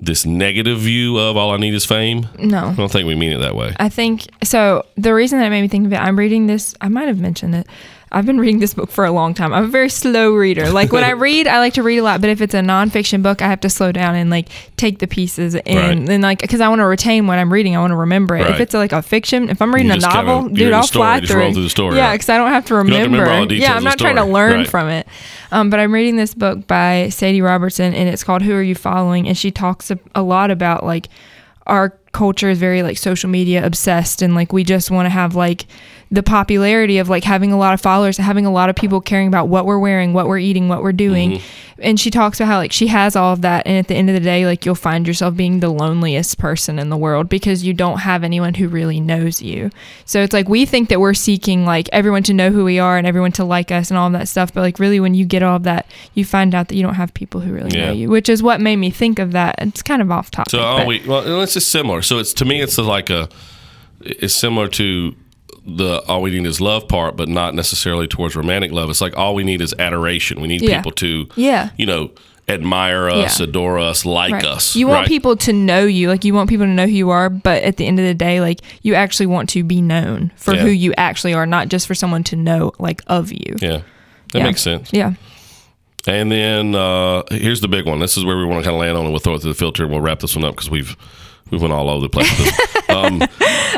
this 0.00 0.24
negative 0.24 0.78
view 0.80 1.18
of 1.18 1.36
all 1.36 1.52
I 1.52 1.56
need 1.56 1.74
is 1.74 1.84
fame? 1.84 2.28
No. 2.38 2.66
I 2.66 2.74
don't 2.74 2.90
think 2.90 3.06
we 3.06 3.14
mean 3.14 3.32
it 3.32 3.38
that 3.38 3.54
way. 3.54 3.74
I 3.78 3.88
think 3.88 4.26
so. 4.42 4.84
The 4.96 5.14
reason 5.14 5.38
that 5.38 5.48
made 5.50 5.62
me 5.62 5.68
think 5.68 5.86
of 5.86 5.92
it, 5.92 5.96
I'm 5.96 6.18
reading 6.18 6.46
this. 6.46 6.74
I 6.80 6.88
might 6.88 7.08
have 7.08 7.20
mentioned 7.20 7.54
it. 7.54 7.66
I've 8.12 8.26
been 8.26 8.38
reading 8.40 8.58
this 8.58 8.74
book 8.74 8.90
for 8.90 9.04
a 9.04 9.12
long 9.12 9.34
time. 9.34 9.52
I'm 9.54 9.64
a 9.64 9.68
very 9.68 9.88
slow 9.88 10.32
reader. 10.34 10.70
Like 10.70 10.90
when 10.90 11.04
I 11.04 11.10
read, 11.26 11.46
I 11.46 11.60
like 11.60 11.74
to 11.74 11.82
read 11.84 11.98
a 11.98 12.02
lot, 12.02 12.20
but 12.20 12.28
if 12.28 12.40
it's 12.40 12.54
a 12.54 12.58
nonfiction 12.60 13.22
book, 13.22 13.40
I 13.40 13.46
have 13.48 13.60
to 13.60 13.70
slow 13.70 13.92
down 13.92 14.16
and 14.16 14.30
like 14.30 14.48
take 14.76 14.98
the 14.98 15.06
pieces 15.06 15.54
in, 15.54 15.76
Right. 15.76 16.10
and 16.10 16.20
like 16.22 16.40
because 16.40 16.60
I 16.60 16.68
want 16.68 16.80
to 16.80 16.86
retain 16.86 17.28
what 17.28 17.38
I'm 17.38 17.52
reading. 17.52 17.76
I 17.76 17.80
want 17.80 17.92
to 17.92 17.96
remember 17.96 18.34
it. 18.36 18.40
If 18.42 18.48
Right. 18.48 18.60
it's 18.62 18.74
like 18.74 18.90
a 18.92 19.00
fiction, 19.00 19.48
if 19.48 19.62
I'm 19.62 19.72
reading 19.72 19.92
a 19.92 19.94
just 19.94 20.10
kinda- 20.10 20.26
novel, 20.32 20.48
dude, 20.48 20.72
I'll 20.72 20.82
story, 20.82 21.02
fly 21.04 21.20
through. 21.20 21.54
through 21.54 21.68
story, 21.68 21.96
Yeah, 21.96 22.06
right. 22.08 22.14
because 22.14 22.28
I 22.30 22.36
don't 22.38 22.50
have 22.50 22.64
to 22.64 22.70
don't 22.74 22.86
have 22.88 23.04
remember. 23.06 23.24
to 23.24 23.30
remember 23.30 23.54
yeah, 23.54 23.74
I'm 23.74 23.84
not 23.84 23.98
trying 23.98 24.16
to 24.16 24.24
learn 24.24 24.64
from 24.64 24.88
it. 24.88 25.06
Um, 25.52 25.70
but 25.70 25.78
I'm 25.78 25.92
reading 25.94 26.16
this 26.16 26.34
book 26.34 26.66
by 26.66 27.10
Sadie 27.10 27.42
Robertson, 27.42 27.94
and 27.94 28.08
it's 28.08 28.24
called 28.24 28.42
"Who 28.42 28.54
Are 28.54 28.62
You 28.62 28.74
Following?" 28.74 29.28
And 29.28 29.38
she 29.38 29.50
talks 29.52 29.90
a, 29.90 29.98
a 30.16 30.22
lot 30.22 30.50
about 30.50 30.84
like 30.84 31.08
our 31.68 31.90
culture 32.12 32.50
is 32.50 32.58
very 32.58 32.82
like 32.82 32.98
social 32.98 33.30
media 33.30 33.64
obsessed 33.64 34.20
and 34.20 34.34
like 34.34 34.52
we 34.52 34.64
just 34.64 34.90
want 34.90 35.06
to 35.06 35.10
have 35.10 35.36
like 35.36 35.66
the 36.12 36.22
popularity 36.24 36.98
of 36.98 37.08
like 37.08 37.22
having 37.22 37.52
a 37.52 37.56
lot 37.58 37.72
of 37.72 37.80
followers 37.80 38.16
having 38.16 38.44
a 38.44 38.50
lot 38.50 38.68
of 38.68 38.74
people 38.74 39.00
caring 39.00 39.28
about 39.28 39.46
what 39.48 39.64
we're 39.64 39.78
wearing 39.78 40.12
what 40.12 40.26
we're 40.26 40.38
eating 40.38 40.68
what 40.68 40.82
we're 40.82 40.92
doing 40.92 41.30
Mm-hmm. 41.34 41.80
and 41.82 42.00
she 42.00 42.10
talks 42.10 42.40
about 42.40 42.48
how 42.48 42.56
like 42.58 42.72
she 42.72 42.88
has 42.88 43.14
all 43.14 43.32
of 43.32 43.42
that 43.42 43.64
and 43.66 43.76
at 43.78 43.86
the 43.86 43.94
end 43.94 44.10
of 44.10 44.14
the 44.14 44.20
day 44.20 44.44
like 44.44 44.66
you'll 44.66 44.74
find 44.74 45.06
yourself 45.06 45.36
being 45.36 45.60
the 45.60 45.68
loneliest 45.68 46.36
person 46.36 46.78
in 46.80 46.88
the 46.88 46.96
world 46.96 47.28
because 47.28 47.62
you 47.64 47.72
don't 47.72 47.98
have 47.98 48.24
anyone 48.24 48.54
who 48.54 48.66
really 48.68 48.98
knows 48.98 49.40
you 49.40 49.70
so 50.04 50.20
it's 50.20 50.32
like 50.32 50.48
we 50.48 50.66
think 50.66 50.88
that 50.88 50.98
we're 50.98 51.14
seeking 51.14 51.64
like 51.64 51.88
everyone 51.92 52.24
to 52.24 52.34
know 52.34 52.50
who 52.50 52.64
we 52.64 52.80
are 52.80 52.98
and 52.98 53.06
everyone 53.06 53.30
to 53.32 53.44
like 53.44 53.70
us 53.70 53.88
and 53.90 53.96
all 53.96 54.08
of 54.08 54.12
that 54.12 54.26
stuff 54.28 54.52
but 54.52 54.62
like 54.62 54.80
really 54.80 54.98
when 54.98 55.14
you 55.14 55.24
get 55.24 55.44
all 55.44 55.54
of 55.56 55.62
that 55.62 55.86
you 56.14 56.24
find 56.24 56.54
out 56.56 56.66
that 56.68 56.74
you 56.74 56.82
don't 56.82 56.94
have 56.94 57.14
people 57.14 57.40
who 57.40 57.52
really 57.52 57.70
Yeah. 57.78 57.86
know 57.86 57.92
you 57.92 58.08
which 58.10 58.28
is 58.28 58.42
what 58.42 58.60
made 58.60 58.76
me 58.76 58.90
think 58.90 59.20
of 59.20 59.30
that 59.32 59.54
it's 59.58 59.82
kind 59.82 60.02
of 60.02 60.10
off 60.10 60.30
topic 60.32 60.50
So 60.50 60.60
all 60.60 60.86
we 60.86 61.06
well, 61.06 61.40
it's 61.42 61.54
just 61.54 61.70
similar. 61.70 62.02
So 62.02 62.18
it's 62.18 62.32
to 62.34 62.44
me, 62.44 62.60
it's 62.60 62.76
like 62.78 63.10
a, 63.10 63.28
it's 64.00 64.34
similar 64.34 64.66
to 64.68 65.14
the 65.66 66.00
all 66.08 66.22
we 66.22 66.30
need 66.30 66.46
is 66.46 66.60
love 66.60 66.88
part, 66.88 67.16
but 67.16 67.28
not 67.28 67.54
necessarily 67.54 68.06
towards 68.06 68.34
romantic 68.36 68.72
love. 68.72 68.90
It's 68.90 69.00
like 69.00 69.16
all 69.16 69.34
we 69.34 69.44
need 69.44 69.60
is 69.60 69.74
adoration. 69.78 70.40
We 70.40 70.48
need 70.48 70.62
Yeah. 70.62 70.76
people 70.78 70.92
to, 70.92 71.28
Yeah. 71.36 71.70
you 71.76 71.86
know, 71.86 72.10
admire 72.48 73.08
us, 73.08 73.38
Yeah. 73.38 73.44
adore 73.44 73.78
us, 73.78 74.04
like 74.04 74.32
Right. 74.32 74.44
us. 74.44 74.74
You 74.74 74.88
want 74.88 75.00
right? 75.02 75.08
people 75.08 75.36
to 75.36 75.52
know 75.52 75.84
you, 75.84 76.08
like 76.08 76.24
you 76.24 76.34
want 76.34 76.48
people 76.48 76.66
to 76.66 76.72
know 76.72 76.86
who 76.86 76.92
you 76.92 77.10
are, 77.10 77.30
but 77.30 77.62
at 77.62 77.76
the 77.76 77.86
end 77.86 78.00
of 78.00 78.06
the 78.06 78.14
day, 78.14 78.40
like 78.40 78.60
you 78.82 78.94
actually 78.94 79.26
want 79.26 79.48
to 79.50 79.62
be 79.62 79.80
known 79.80 80.32
for 80.36 80.54
Yeah. 80.54 80.62
who 80.62 80.68
you 80.70 80.92
actually 80.96 81.34
are, 81.34 81.46
not 81.46 81.68
just 81.68 81.86
for 81.86 81.94
someone 81.94 82.24
to 82.24 82.36
know 82.36 82.72
like 82.78 83.02
of 83.06 83.30
you. 83.32 83.56
Yeah, 83.60 83.78
that 84.32 84.38
Yeah. 84.38 84.44
makes 84.44 84.62
sense. 84.62 84.88
Yeah. 84.92 85.12
And 86.06 86.32
then 86.32 86.74
uh, 86.74 87.22
here's 87.30 87.60
the 87.60 87.68
big 87.68 87.84
one. 87.86 87.98
This 88.00 88.16
is 88.16 88.24
where 88.24 88.36
we 88.38 88.44
want 88.46 88.64
to 88.64 88.68
kind 88.68 88.74
of 88.74 88.80
land 88.80 88.96
on, 88.96 89.04
and 89.04 89.12
we'll 89.12 89.20
throw 89.20 89.34
it 89.34 89.42
through 89.42 89.52
the 89.52 89.58
filter, 89.58 89.82
and 89.84 89.92
we'll 89.92 90.00
wrap 90.00 90.20
this 90.20 90.34
one 90.34 90.44
up 90.44 90.54
because 90.56 90.70
we've 90.70 90.96
we 91.50 91.58
went 91.58 91.72
all 91.72 91.90
over 91.90 92.00
the 92.02 92.08
place. 92.08 92.30
um, 92.88 93.20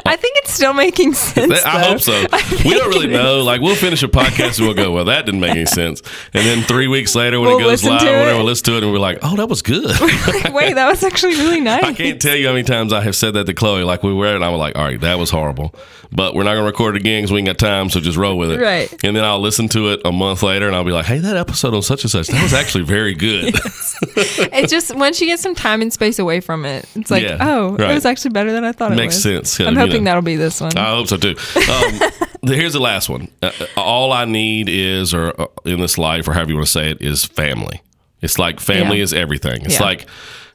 I 0.06 0.16
think 0.16 0.36
still 0.52 0.72
making 0.74 1.14
sense. 1.14 1.62
I 1.64 1.80
hope 1.84 2.00
so. 2.00 2.12
We 2.64 2.74
don't 2.74 2.88
really 2.90 3.08
know. 3.08 3.42
Like 3.42 3.60
we'll 3.60 3.74
finish 3.74 4.02
a 4.02 4.08
podcast 4.08 4.58
and 4.58 4.66
we'll 4.68 4.76
go, 4.76 4.92
well, 4.92 5.06
that 5.06 5.24
didn't 5.26 5.40
make 5.40 5.50
any 5.52 5.66
sense. 5.66 6.00
And 6.32 6.44
then 6.46 6.62
three 6.62 6.86
weeks 6.86 7.14
later, 7.14 7.40
when 7.40 7.48
We'll 7.50 7.58
it 7.58 7.62
goes 7.62 7.82
live, 7.84 8.02
whatever, 8.02 8.36
we'll 8.36 8.44
listen 8.44 8.64
to 8.66 8.76
it, 8.76 8.82
and 8.84 8.92
we're 8.92 8.98
like, 8.98 9.18
oh, 9.22 9.34
that 9.36 9.48
was 9.48 9.62
good. 9.62 9.84
Like, 10.00 10.52
Wait, 10.54 10.74
that 10.74 10.88
was 10.88 11.02
actually 11.02 11.34
really 11.36 11.60
nice. 11.60 11.82
I 11.84 11.92
can't 11.94 12.20
tell 12.20 12.36
you 12.36 12.46
how 12.46 12.52
many 12.52 12.64
times 12.64 12.92
I 12.92 13.00
have 13.00 13.16
said 13.16 13.34
that 13.34 13.46
to 13.46 13.54
Chloe. 13.54 13.82
Like 13.84 14.02
we 14.02 14.12
were 14.12 14.26
at 14.26 14.32
it, 14.32 14.36
and 14.36 14.44
I 14.44 14.50
was 14.50 14.58
like, 14.58 14.76
all 14.76 14.84
right, 14.84 15.00
that 15.00 15.18
was 15.18 15.30
horrible. 15.30 15.74
But 16.14 16.34
we're 16.34 16.42
not 16.42 16.52
going 16.54 16.64
to 16.64 16.70
record 16.70 16.94
it 16.94 17.00
again 17.00 17.22
because 17.22 17.32
we 17.32 17.38
ain't 17.38 17.46
got 17.46 17.58
time, 17.58 17.88
so 17.88 17.98
just 17.98 18.18
roll 18.18 18.36
with 18.36 18.50
it. 18.52 18.60
Right. 18.60 18.92
And 19.02 19.16
then 19.16 19.24
I'll 19.24 19.40
listen 19.40 19.66
to 19.68 19.92
it 19.92 20.02
a 20.04 20.12
month 20.12 20.42
later, 20.42 20.66
and 20.66 20.76
I'll 20.76 20.84
be 20.84 20.92
like, 20.92 21.06
hey, 21.06 21.18
that 21.18 21.36
episode 21.38 21.72
on 21.74 21.80
such 21.82 22.04
and 22.04 22.10
such, 22.10 22.26
that 22.28 22.42
was 22.42 22.52
actually 22.52 22.84
very 22.84 23.14
good. 23.14 23.54
It's 24.04 24.70
just 24.70 24.94
once 24.94 25.20
you 25.20 25.26
get 25.26 25.38
some 25.40 25.54
time 25.54 25.80
and 25.80 25.92
space 25.92 26.18
away 26.18 26.40
from 26.40 26.64
it, 26.64 26.84
it's 26.94 27.10
like, 27.10 27.22
Yeah, 27.22 27.38
oh, 27.40 27.76
right. 27.76 27.90
it 27.92 27.94
was 27.94 28.04
actually 28.04 28.32
better 28.32 28.52
than 28.52 28.64
I 28.64 28.72
thought 28.72 28.92
it 28.92 28.96
Makes 28.96 29.14
was. 29.16 29.22
sense, 29.52 29.60
I'm 29.60 29.76
hoping 29.76 30.04
know. 30.04 30.10
that'll 30.10 30.22
be 30.22 30.36
this 30.42 30.60
one. 30.60 30.76
I 30.76 30.90
hope 30.90 31.08
so 31.08 31.16
too. 31.16 31.36
Um, 31.56 32.00
here's 32.54 32.72
the 32.72 32.80
last 32.80 33.08
one. 33.08 33.28
Uh, 33.42 33.50
all 33.76 34.12
I 34.12 34.24
need 34.24 34.68
is, 34.68 35.14
or 35.14 35.40
uh, 35.40 35.46
in 35.64 35.80
this 35.80 35.96
life, 35.98 36.26
or 36.28 36.32
however 36.32 36.50
you 36.50 36.56
want 36.56 36.66
to 36.66 36.72
say 36.72 36.90
it, 36.90 37.00
is 37.00 37.24
family. 37.24 37.80
It's 38.20 38.38
like 38.38 38.60
family 38.60 38.98
Yeah. 38.98 39.04
is 39.04 39.12
everything. 39.14 39.62
It's 39.64 39.78
Yeah. 39.80 39.86
like, 39.86 40.06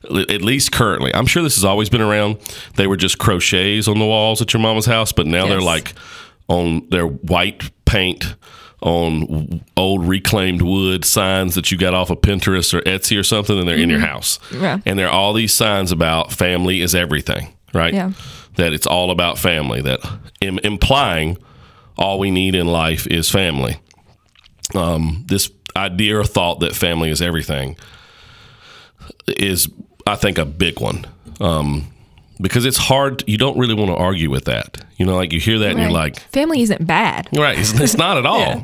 at 0.03 0.41
least 0.41 0.71
currently, 0.71 1.13
I'm 1.13 1.25
sure 1.25 1.41
this 1.43 1.55
has 1.55 1.65
always 1.65 1.89
been 1.89 2.01
around. 2.01 2.37
They 2.75 2.87
were 2.87 2.97
just 2.97 3.17
crochets 3.17 3.87
on 3.87 3.99
the 3.99 4.05
walls 4.05 4.41
at 4.41 4.53
your 4.53 4.61
mama's 4.61 4.85
house, 4.85 5.11
but 5.11 5.25
now 5.27 5.47
they're 5.47 5.59
like 5.61 5.93
on 6.47 6.87
their 6.89 7.05
white 7.07 7.71
paint 7.85 8.35
on 8.81 9.61
old 9.75 10.07
reclaimed 10.07 10.61
wood 10.61 11.03
signs 11.03 11.55
that 11.55 11.71
you 11.71 11.77
got 11.77 11.93
off 11.95 12.09
of 12.11 12.21
Pinterest 12.21 12.73
or 12.73 12.81
Etsy 12.81 13.19
or 13.19 13.23
something, 13.23 13.57
and 13.57 13.67
they're 13.67 13.75
in 13.75 13.89
your 13.89 13.99
house. 13.99 14.37
Mm-hmm. 14.49 14.63
Yeah. 14.63 14.77
And 14.85 14.99
there 14.99 15.07
are 15.07 15.11
all 15.11 15.33
these 15.33 15.51
signs 15.51 15.91
about 15.91 16.31
family 16.31 16.81
is 16.81 16.93
everything, 16.93 17.53
right? 17.73 17.93
Yeah. 17.93 18.11
That 18.57 18.73
it's 18.73 18.85
all 18.87 19.09
about 19.11 19.37
family. 19.37 19.81
That 19.81 19.99
Im- 20.41 20.59
implying 20.59 21.37
all 21.97 22.19
we 22.19 22.29
need 22.31 22.53
in 22.55 22.67
life 22.67 23.07
is 23.07 23.29
family. 23.29 23.77
Um, 24.75 25.23
this 25.27 25.49
idea 25.75 26.19
or 26.19 26.23
thought 26.23 26.59
that 26.59 26.75
family 26.75 27.09
is 27.09 27.21
everything 27.21 27.77
is, 29.27 29.69
I 30.05 30.15
think, 30.15 30.37
a 30.37 30.45
big 30.45 30.79
one. 30.79 31.05
Um, 31.39 31.87
because 32.39 32.65
it's 32.65 32.77
hard. 32.77 33.23
You 33.27 33.37
don't 33.37 33.57
really 33.57 33.73
want 33.73 33.89
to 33.89 33.95
argue 33.95 34.29
with 34.29 34.45
that. 34.45 34.83
You 34.97 35.05
know, 35.05 35.15
like 35.15 35.33
you 35.33 35.39
hear 35.39 35.59
that 35.59 35.71
and 35.71 35.79
you're 35.79 35.91
like, 35.91 36.19
family 36.31 36.61
isn't 36.61 36.85
bad. 36.85 37.29
Right. 37.35 37.57
It's, 37.57 37.79
it's 37.79 37.97
not 37.97 38.17
at 38.17 38.25
all. 38.33 38.39
Yeah. 38.39 38.63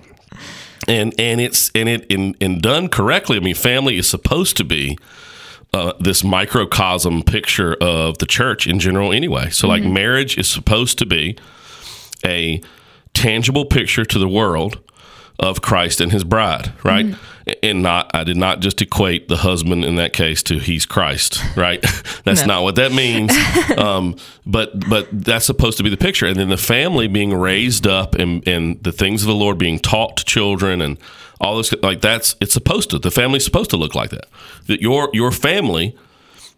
And 0.85 1.13
and 1.17 1.39
it's 1.39 1.71
and 1.73 1.87
it 1.87 2.05
in, 2.07 2.33
in 2.41 2.59
done 2.59 2.89
correctly. 2.89 3.37
I 3.37 3.39
mean, 3.39 3.55
family 3.55 3.97
is 3.97 4.07
supposed 4.07 4.57
to 4.57 4.65
be 4.65 4.97
uh, 5.73 5.93
this 5.99 6.23
microcosm 6.23 7.23
picture 7.23 7.75
of 7.81 8.17
the 8.19 8.25
church 8.25 8.67
in 8.67 8.79
general, 8.79 9.11
anyway. 9.11 9.49
So, 9.49 9.67
like, 9.67 9.83
marriage 9.83 10.37
is 10.37 10.47
supposed 10.47 10.97
to 10.99 11.05
be 11.05 11.37
a 12.25 12.61
tangible 13.13 13.65
picture 13.65 14.05
to 14.05 14.19
the 14.19 14.27
world 14.29 14.79
of 15.39 15.61
Christ 15.61 15.99
and 15.99 16.11
His 16.11 16.23
bride, 16.23 16.71
right? 16.83 17.15
And 17.61 17.83
not, 17.83 18.09
I 18.13 18.23
did 18.23 18.37
not 18.37 18.61
just 18.61 18.81
equate 18.81 19.27
the 19.27 19.37
husband 19.37 19.83
in 19.83 19.95
that 19.95 20.13
case 20.13 20.41
to 20.43 20.59
he's 20.59 20.85
Christ, 20.85 21.41
right? 21.57 21.81
That's 22.23 22.41
No. 22.41 22.47
not 22.53 22.63
what 22.63 22.75
that 22.75 22.93
means. 22.93 23.35
um, 23.77 24.15
but 24.45 24.87
but 24.89 25.07
that's 25.11 25.45
supposed 25.45 25.77
to 25.77 25.83
be 25.83 25.89
the 25.89 25.97
picture, 25.97 26.25
and 26.27 26.37
then 26.37 26.49
the 26.49 26.57
family 26.57 27.07
being 27.07 27.33
raised 27.33 27.85
up 27.87 28.15
and 28.15 28.47
and 28.47 28.81
the 28.83 28.91
things 28.91 29.23
of 29.23 29.27
the 29.27 29.35
Lord 29.35 29.57
being 29.57 29.79
taught 29.79 30.17
to 30.17 30.23
children 30.25 30.81
and 30.81 30.97
all 31.43 31.57
this 31.57 31.73
like 31.83 32.01
that's 32.01 32.35
it's 32.41 32.53
supposed 32.53 32.89
to 32.91 32.99
the 32.99 33.11
family's 33.11 33.43
supposed 33.45 33.69
to 33.71 33.77
look 33.77 33.93
like 33.93 34.09
that. 34.11 34.25
That 34.67 34.81
your 34.81 35.09
your 35.13 35.31
family 35.31 35.95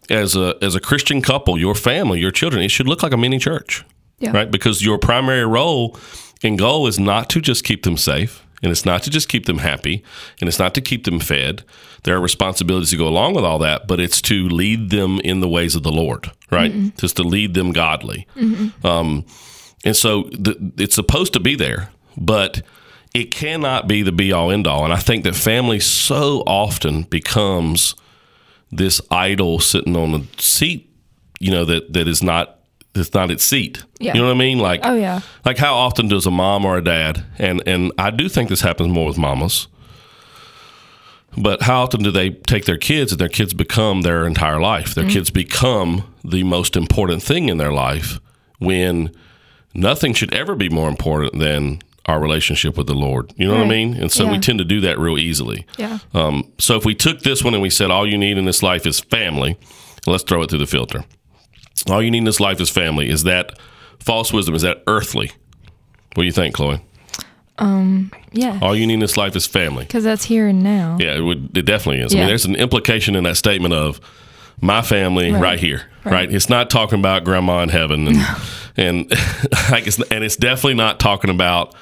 as 0.08 0.36
a 0.36 0.54
as 0.62 0.74
a 0.74 0.80
Christian 0.80 1.20
couple, 1.20 1.58
your 1.58 1.74
family, 1.74 2.20
your 2.20 2.30
children, 2.30 2.62
it 2.62 2.70
should 2.70 2.88
look 2.88 3.02
like 3.02 3.12
a 3.12 3.16
mini 3.16 3.38
church, 3.38 3.84
Yeah. 4.20 4.30
right? 4.30 4.50
Because 4.50 4.84
your 4.84 4.98
primary 4.98 5.44
role 5.44 5.96
and 6.42 6.58
goal 6.58 6.86
is 6.86 6.98
not 6.98 7.28
to 7.30 7.40
just 7.40 7.64
keep 7.64 7.82
them 7.82 7.96
safe, 7.96 8.44
and 8.62 8.70
it's 8.70 8.84
not 8.86 9.02
to 9.02 9.10
just 9.10 9.28
keep 9.28 9.46
them 9.46 9.58
happy, 9.58 10.04
and 10.40 10.48
it's 10.48 10.58
not 10.60 10.74
to 10.74 10.80
keep 10.80 11.04
them 11.04 11.18
fed. 11.18 11.64
There 12.04 12.14
are 12.16 12.20
responsibilities 12.20 12.90
to 12.90 12.96
go 12.96 13.08
along 13.08 13.34
with 13.34 13.44
all 13.44 13.58
that, 13.58 13.88
but 13.88 13.98
it's 13.98 14.22
to 14.22 14.48
lead 14.48 14.90
them 14.90 15.18
in 15.24 15.40
the 15.40 15.48
ways 15.48 15.74
of 15.74 15.82
the 15.82 15.90
Lord, 15.90 16.30
right? 16.52 16.72
Just 16.98 17.16
to 17.16 17.24
lead 17.24 17.54
them 17.54 17.72
godly. 17.72 18.28
Um, 18.84 19.24
and 19.84 19.96
so 19.96 20.24
the, 20.32 20.54
it's 20.78 20.94
supposed 20.94 21.32
to 21.32 21.40
be 21.40 21.56
there, 21.56 21.90
but 22.16 22.62
it 23.16 23.30
cannot 23.30 23.88
be 23.88 24.02
the 24.02 24.12
be 24.12 24.30
all 24.30 24.50
end 24.50 24.66
all. 24.66 24.84
And 24.84 24.92
I 24.92 24.98
think 24.98 25.24
that 25.24 25.34
family 25.34 25.80
so 25.80 26.42
often 26.46 27.04
becomes 27.04 27.94
this 28.70 29.00
idol 29.10 29.58
sitting 29.58 29.96
on 29.96 30.14
a 30.14 30.40
seat, 30.40 30.90
you 31.40 31.50
know, 31.50 31.64
that, 31.64 31.94
that 31.94 32.08
is 32.08 32.22
not 32.22 32.52
it's 32.94 33.14
not 33.14 33.30
its 33.30 33.44
seat. 33.44 33.84
Yeah. 34.00 34.14
You 34.14 34.20
know 34.20 34.26
what 34.26 34.34
I 34.34 34.38
mean? 34.38 34.58
Like 34.58 34.80
Oh, 34.82 34.94
yeah. 34.94 35.20
Like 35.46 35.56
how 35.56 35.74
often 35.74 36.08
does 36.08 36.26
a 36.26 36.30
mom 36.30 36.66
or 36.66 36.76
a 36.76 36.84
dad 36.84 37.24
and 37.38 37.62
and 37.66 37.90
I 37.96 38.10
do 38.10 38.28
think 38.28 38.50
this 38.50 38.60
happens 38.60 38.92
more 38.92 39.06
with 39.06 39.16
mamas. 39.16 39.66
But 41.38 41.62
how 41.62 41.84
often 41.84 42.02
do 42.02 42.10
they 42.10 42.30
take 42.30 42.66
their 42.66 42.78
kids 42.78 43.12
and 43.12 43.20
their 43.20 43.30
kids 43.30 43.54
become 43.54 44.02
their 44.02 44.26
entire 44.26 44.60
life? 44.60 44.94
Their 44.94 45.04
mm-hmm. 45.04 45.12
kids 45.14 45.30
become 45.30 46.14
the 46.22 46.44
most 46.44 46.76
important 46.76 47.22
thing 47.22 47.48
in 47.48 47.56
their 47.56 47.72
life 47.72 48.20
when 48.58 49.10
nothing 49.72 50.12
should 50.12 50.34
ever 50.34 50.54
be 50.54 50.68
more 50.68 50.88
important 50.88 51.38
than 51.38 51.80
our 52.06 52.20
relationship 52.20 52.76
with 52.76 52.86
the 52.86 52.94
Lord. 52.94 53.32
You 53.36 53.48
know 53.48 53.54
what 53.54 53.64
I 53.64 53.68
mean? 53.68 53.94
And 53.94 54.10
so 54.10 54.30
we 54.30 54.38
tend 54.38 54.58
to 54.58 54.64
do 54.64 54.80
that 54.82 54.98
real 54.98 55.18
easily. 55.18 55.66
Yeah. 55.76 55.98
Um, 56.14 56.52
so 56.58 56.76
if 56.76 56.84
we 56.84 56.94
took 56.94 57.20
this 57.20 57.42
one 57.42 57.52
and 57.52 57.62
we 57.62 57.70
said 57.70 57.90
all 57.90 58.08
you 58.08 58.16
need 58.16 58.38
in 58.38 58.44
this 58.44 58.62
life 58.62 58.86
is 58.86 59.00
family, 59.00 59.58
let's 60.06 60.22
throw 60.22 60.42
it 60.42 60.50
through 60.50 60.60
the 60.60 60.66
filter. 60.66 61.04
All 61.90 62.02
you 62.02 62.10
need 62.10 62.18
in 62.18 62.24
this 62.24 62.40
life 62.40 62.60
is 62.60 62.70
family. 62.70 63.10
Is 63.10 63.24
that 63.24 63.58
false 63.98 64.32
wisdom? 64.32 64.54
Is 64.54 64.62
that 64.62 64.82
earthly? 64.86 65.32
What 66.14 66.22
do 66.22 66.24
you 66.24 66.32
think, 66.32 66.54
Chloe? 66.54 66.80
Um, 67.58 68.12
yeah. 68.32 68.58
All 68.62 68.76
you 68.76 68.86
need 68.86 68.94
in 68.94 69.00
this 69.00 69.16
life 69.16 69.34
is 69.34 69.46
family. 69.46 69.84
Because 69.84 70.04
that's 70.04 70.24
here 70.24 70.46
and 70.46 70.62
now. 70.62 70.96
Yeah, 71.00 71.16
it 71.16 71.20
would. 71.20 71.56
It 71.56 71.64
definitely 71.64 72.02
is. 72.02 72.14
I 72.14 72.18
mean, 72.18 72.28
there's 72.28 72.44
an 72.44 72.56
implication 72.56 73.16
in 73.16 73.24
that 73.24 73.36
statement 73.36 73.74
of 73.74 74.00
my 74.60 74.82
family 74.82 75.30
right, 75.32 75.40
Right. 75.40 75.60
here, 75.60 75.82
right. 76.04 76.12
Right. 76.12 76.32
It's 76.32 76.48
not 76.48 76.70
talking 76.70 76.98
about 76.98 77.24
grandma 77.24 77.62
in 77.62 77.68
heaven, 77.68 78.08
and 78.08 78.16
and 78.76 79.10
like 79.70 79.86
it's, 79.86 80.00
and 80.10 80.24
it's 80.24 80.36
definitely 80.36 80.74
not 80.74 80.98
talking 81.00 81.30
about 81.30 81.74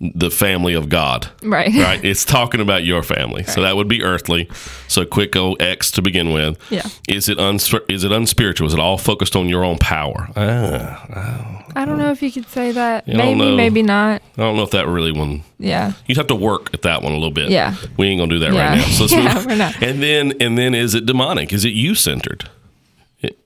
the 0.00 0.30
family 0.30 0.74
of 0.74 0.88
God. 0.88 1.28
Right. 1.42 1.72
Right. 1.74 2.04
It's 2.04 2.24
talking 2.24 2.60
about 2.60 2.84
your 2.84 3.02
family. 3.02 3.44
So 3.44 3.62
that 3.62 3.76
would 3.76 3.88
be 3.88 4.02
earthly. 4.02 4.48
So 4.88 5.04
quick 5.04 5.36
old 5.36 5.60
X 5.62 5.90
to 5.92 6.02
begin 6.02 6.32
with. 6.32 6.58
Yeah. 6.70 6.86
Is 7.08 7.28
it 7.28 7.38
uns- 7.38 7.72
is 7.88 8.04
it 8.04 8.12
unspiritual? 8.12 8.66
Is 8.66 8.74
it 8.74 8.80
all 8.80 8.98
focused 8.98 9.36
on 9.36 9.48
your 9.48 9.64
own 9.64 9.78
power? 9.78 10.28
Ah, 10.36 11.64
I 11.76 11.84
don't 11.84 11.98
know 11.98 12.10
if 12.10 12.22
you 12.22 12.30
could 12.30 12.48
say 12.48 12.72
that. 12.72 13.06
Don't 13.06 13.38
maybe, 13.38 13.56
maybe 13.56 13.82
not. 13.82 14.22
I 14.36 14.40
don't 14.42 14.56
know 14.56 14.62
if 14.62 14.70
that 14.72 14.86
really 14.86 15.12
one. 15.12 15.42
Yeah. 15.58 15.92
You'd 16.06 16.18
have 16.18 16.26
to 16.28 16.34
work 16.34 16.72
at 16.74 16.82
that 16.82 17.02
one 17.02 17.12
a 17.12 17.16
little 17.16 17.30
bit. 17.30 17.50
Yeah. 17.50 17.74
We 17.96 18.08
ain't 18.08 18.20
gonna 18.20 18.30
do 18.32 18.38
that 18.40 18.52
Yeah. 18.52 18.68
right 18.70 18.78
now. 18.78 18.84
So 18.84 19.06
Yeah, 19.16 19.34
move. 19.34 19.46
we're 19.46 19.56
not. 19.56 19.82
And 19.82 20.02
then 20.02 20.32
and 20.40 20.58
then 20.58 20.74
is 20.74 20.94
it 20.94 21.06
demonic? 21.06 21.52
Is 21.52 21.64
it 21.64 21.72
you 21.72 21.94
centered? 21.94 22.48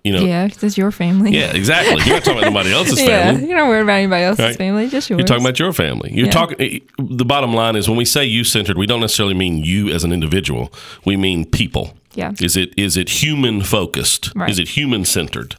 You 0.05 0.13
know. 0.13 0.21
Yeah. 0.25 0.49
'cause 0.49 0.63
it's 0.65 0.79
your 0.79 0.91
family. 0.91 1.33
Yeah, 1.33 1.53
exactly. 1.55 2.03
You're 2.05 2.15
not 2.17 2.25
talking 2.25 2.39
about 2.39 2.47
anybody 2.67 2.73
else's 2.73 3.01
family. 3.01 3.43
Yeah. 3.43 3.49
You're 3.49 3.57
not 3.59 3.69
worried 3.69 3.83
about 3.83 3.95
anybody 3.97 4.25
else's 4.25 4.45
Right. 4.45 4.57
family, 4.57 4.89
just 4.89 5.09
yours. 5.11 5.19
You're 5.19 5.27
talking 5.27 5.43
about 5.45 5.59
your 5.59 5.73
family. 5.73 6.11
You're 6.13 6.27
Yeah. 6.27 6.33
talking. 6.33 6.57
Eh, 6.61 6.79
the 6.99 7.25
bottom 7.25 7.53
line 7.55 7.77
is 7.77 7.89
when 7.89 7.97
we 7.99 8.05
say 8.05 8.25
you 8.25 8.45
centered, 8.45 8.79
we 8.79 8.87
don't 8.87 9.01
necessarily 9.01 9.35
mean 9.35 9.59
you 9.65 9.89
as 9.91 10.05
an 10.05 10.13
individual. 10.13 10.73
We 11.05 11.17
mean 11.17 11.45
people. 11.45 11.95
Yeah. 12.15 12.33
Is 12.41 12.57
it 12.57 12.73
is 12.77 12.97
it 12.97 13.23
human 13.23 13.63
focused? 13.63 14.33
Right. 14.35 14.51
Is 14.51 14.59
it 14.59 14.69
human 14.77 15.05
centered? 15.05 15.57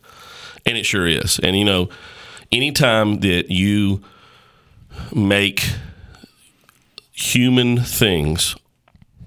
And 0.66 0.78
it 0.78 0.86
sure 0.86 1.08
is. 1.08 1.40
And 1.40 1.58
you 1.58 1.64
know, 1.66 1.90
anytime 2.52 3.20
that 3.20 3.50
you 3.52 4.02
make 5.14 5.64
human 7.12 7.78
things 7.82 8.56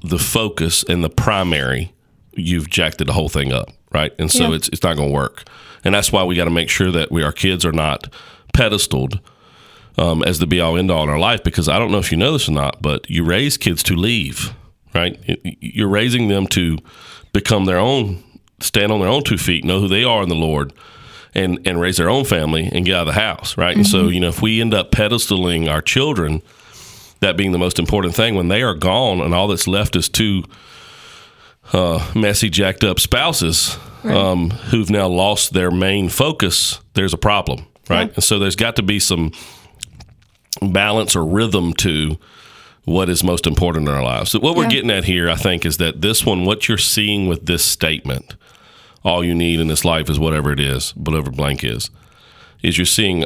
the 0.05 0.19
focus 0.19 0.85
and 0.89 1.05
the 1.05 1.09
primary, 1.09 1.92
you've 2.35 2.69
jacked 2.71 2.99
the 3.05 3.13
whole 3.13 3.29
thing 3.29 3.53
up, 3.53 3.71
right? 3.93 4.13
And 4.19 4.31
so 4.31 4.49
Yeah. 4.51 4.57
it's 4.57 4.69
it's 4.69 4.83
not 4.83 4.97
going 4.97 5.09
to 5.09 5.15
work. 5.15 5.45
And 5.85 5.95
that's 5.95 6.13
why 6.13 6.23
we 6.25 6.35
got 6.37 6.45
to 6.45 6.51
make 6.51 6.69
sure 6.71 6.91
that 6.93 7.11
we 7.11 7.23
our 7.23 7.33
kids 7.33 7.65
are 7.65 7.73
not 7.73 8.09
pedestaled 8.55 9.19
um, 9.99 10.23
as 10.23 10.39
the 10.39 10.47
be 10.47 10.61
all 10.61 10.77
end 10.79 10.91
all 10.91 11.03
in 11.05 11.09
our 11.11 11.19
life. 11.19 11.43
Because 11.43 11.69
I 11.69 11.79
don't 11.79 11.91
know 11.91 11.99
if 11.99 12.11
you 12.13 12.19
know 12.19 12.33
this 12.33 12.49
or 12.49 12.53
not, 12.53 12.81
but 12.83 13.09
you 13.11 13.25
raise 13.25 13.57
kids 13.57 13.83
to 13.85 13.95
leave, 13.97 14.53
right? 14.95 15.19
You're 15.61 15.89
raising 15.89 16.29
them 16.29 16.47
to 16.49 16.79
become 17.33 17.65
their 17.65 17.79
own, 17.79 18.23
stand 18.61 18.93
on 18.93 19.01
their 19.01 19.09
own 19.09 19.25
two 19.25 19.39
feet, 19.39 19.65
know 19.65 19.81
who 19.81 19.89
they 19.89 20.05
are 20.05 20.23
in 20.23 20.29
the 20.29 20.35
Lord, 20.35 20.73
and 21.35 21.59
and 21.67 21.81
raise 21.81 21.97
their 21.97 22.11
own 22.11 22.25
family 22.25 22.69
and 22.73 22.85
get 22.85 22.95
out 22.95 23.09
of 23.09 23.15
the 23.15 23.21
house, 23.21 23.57
right? 23.57 23.75
And 23.77 23.87
so 23.87 24.09
you 24.09 24.21
know, 24.21 24.29
if 24.29 24.41
we 24.43 24.61
end 24.61 24.73
up 24.75 24.91
pedestaling 24.93 25.69
our 25.71 25.83
children, 25.83 26.43
that 27.21 27.37
being 27.37 27.53
the 27.53 27.59
most 27.59 27.79
important 27.79 28.15
thing, 28.15 28.35
when 28.37 28.49
they 28.49 28.63
are 28.63 28.75
gone 28.75 29.21
and 29.21 29.35
all 29.35 29.49
that's 29.49 29.67
left 29.67 29.97
is 29.97 30.09
two 30.09 30.45
uh, 31.73 32.13
messy, 32.15 32.51
jacked 32.51 32.85
up 32.85 32.99
spouses 33.01 33.79
um, 34.05 34.51
who've 34.51 34.91
now 34.91 35.07
lost 35.09 35.53
their 35.53 35.71
main 35.71 36.09
focus, 36.09 36.81
there's 36.95 37.15
a 37.15 37.19
problem, 37.19 37.67
right? 37.89 38.09
Yeah. 38.09 38.15
And 38.15 38.25
so 38.25 38.39
there's 38.39 38.57
got 38.57 38.77
to 38.77 38.83
be 38.83 38.99
some 38.99 39.33
balance 40.61 41.17
or 41.17 41.25
rhythm 41.25 41.73
to 41.75 42.19
what 42.85 43.09
is 43.09 43.23
most 43.23 43.47
important 43.47 43.89
in 43.89 43.95
our 43.95 44.03
lives. 44.03 44.33
So 44.33 44.41
what 44.41 44.57
we're 44.57 44.65
Yeah. 44.65 44.71
getting 44.71 44.91
at 44.91 45.05
here, 45.05 45.31
I 45.31 45.37
think, 45.37 45.65
is 45.65 45.77
that 45.77 46.01
this 46.03 46.27
one, 46.27 46.45
what 46.45 46.69
you're 46.69 46.79
seeing 46.79 47.29
with 47.29 47.47
this 47.47 47.65
statement, 47.65 48.35
all 49.05 49.25
you 49.25 49.35
need 49.35 49.61
in 49.61 49.69
this 49.69 49.85
life 49.85 50.11
is 50.11 50.19
whatever 50.19 50.53
it 50.53 50.61
is, 50.61 50.91
whatever 50.97 51.31
blank 51.31 51.63
is, 51.65 51.91
is 52.63 52.77
you're 52.79 52.85
seeing 52.85 53.25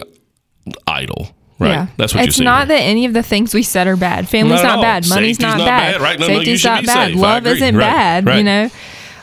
idol, 0.87 1.31
right? 1.59 1.69
Yeah. 1.71 1.87
That's 1.97 2.15
what 2.15 2.25
it's 2.29 2.39
not 2.41 2.69
that 2.69 2.81
any 2.81 3.05
of 3.05 3.13
the 3.13 3.23
things 3.23 3.55
we 3.55 3.63
said 3.63 3.87
are 3.87 3.97
bad. 3.97 4.29
Family's 4.29 4.63
Not 4.63 4.77
not, 4.77 4.83
bad. 4.83 5.09
Money's 5.09 5.41
not, 5.41 5.59
not 5.59 5.67
bad. 5.67 5.93
bad. 5.95 6.01
Right. 6.03 6.19
No, 6.19 6.27
no, 6.29 6.35
Safety's 6.35 6.61
should 6.61 6.69
not 6.69 6.87
bad. 6.87 7.09
safe. 7.13 7.17
Love 7.17 7.47
isn't 7.47 7.77
Right. 7.77 8.25
bad, 8.25 8.37
you 8.39 8.43
know. 8.45 8.71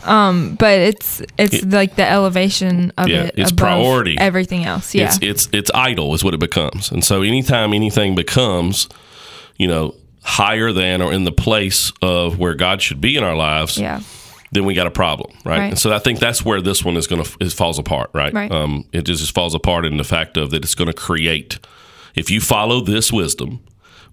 Um, 0.03 0.55
but 0.55 0.79
it's 0.79 1.21
it's 1.37 1.63
like 1.63 1.95
the 1.95 2.09
elevation 2.09 2.91
of 2.97 3.07
Yeah, 3.07 3.23
it. 3.23 3.35
it's 3.37 3.51
priority. 3.53 4.17
Everything 4.17 4.65
else. 4.65 4.93
Yeah. 4.93 5.05
It's 5.05 5.19
it's 5.21 5.49
it's 5.53 5.71
idol 5.73 6.13
is 6.13 6.23
what 6.23 6.33
it 6.33 6.39
becomes. 6.41 6.91
And 6.91 7.03
so 7.03 7.21
anytime 7.21 7.73
anything 7.73 8.13
becomes, 8.15 8.89
you 9.57 9.67
know, 9.67 9.95
higher 10.23 10.71
than 10.73 11.01
or 11.01 11.13
in 11.13 11.23
the 11.23 11.31
place 11.31 11.91
of 12.01 12.37
where 12.37 12.53
God 12.53 12.81
should 12.81 12.99
be 12.99 13.15
in 13.15 13.23
our 13.23 13.35
lives, 13.35 13.77
yeah. 13.77 14.01
then 14.51 14.65
we 14.65 14.73
got 14.73 14.87
a 14.87 14.91
problem, 14.91 15.31
right? 15.45 15.59
Right. 15.59 15.69
And 15.69 15.79
so 15.79 15.93
I 15.93 15.99
think 15.99 16.19
that's 16.19 16.43
where 16.43 16.61
this 16.61 16.83
one 16.83 16.97
is 16.97 17.07
going 17.07 17.23
to 17.23 17.37
it 17.39 17.53
falls 17.53 17.79
apart, 17.79 18.09
right? 18.13 18.33
Right. 18.33 18.51
Um, 18.51 18.83
it 18.91 19.03
just, 19.03 19.21
just 19.21 19.33
falls 19.33 19.55
apart 19.55 19.85
in 19.85 19.95
the 19.97 20.03
fact 20.03 20.35
of 20.35 20.49
that 20.51 20.63
it's 20.65 20.75
going 20.75 20.87
to 20.89 20.93
create. 20.93 21.59
If 22.15 22.29
you 22.29 22.41
follow 22.41 22.81
this 22.81 23.11
wisdom, 23.11 23.61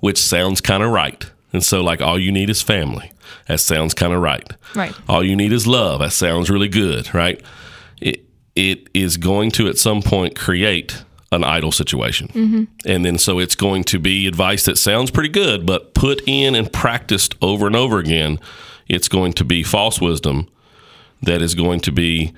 which 0.01 0.19
sounds 0.19 0.61
kind 0.61 0.83
of 0.83 0.91
right, 0.91 1.31
and 1.53 1.63
so 1.63 1.83
like 1.83 2.01
all 2.01 2.19
you 2.19 2.33
need 2.33 2.51
is 2.51 2.63
family, 2.63 3.13
that 3.47 3.61
sounds 3.61 3.95
kind 3.95 4.13
of 4.13 4.21
right. 4.21 4.49
Right. 4.75 4.95
All 5.09 5.25
you 5.25 5.37
need 5.37 5.53
is 5.53 5.67
love. 5.67 6.01
That 6.01 6.13
sounds 6.13 6.51
really 6.51 6.69
good, 6.69 7.13
right? 7.15 7.43
It 8.01 8.25
it 8.55 8.89
is 8.95 9.17
going 9.17 9.51
to 9.53 9.69
at 9.69 9.79
some 9.79 10.03
point 10.03 10.37
create 10.37 11.05
an 11.33 11.45
idol 11.45 11.71
situation, 11.71 12.29
mm-hmm. 12.29 12.65
and 12.85 13.05
then 13.05 13.19
so 13.19 13.39
it's 13.39 13.55
going 13.55 13.85
to 13.85 13.99
be 13.99 14.27
advice 14.27 14.65
that 14.65 14.79
sounds 14.79 15.11
pretty 15.11 15.29
good, 15.29 15.65
but 15.65 15.95
put 15.95 16.21
in 16.27 16.55
and 16.55 16.73
practiced 16.73 17.35
over 17.41 17.67
and 17.67 17.77
over 17.77 17.99
again, 17.99 18.41
it's 18.89 19.09
going 19.09 19.33
to 19.35 19.45
be 19.45 19.63
false 19.63 20.01
wisdom 20.01 20.49
that 21.23 21.43
is 21.43 21.55
going 21.55 21.81
to 21.81 21.93
be 21.93 22.33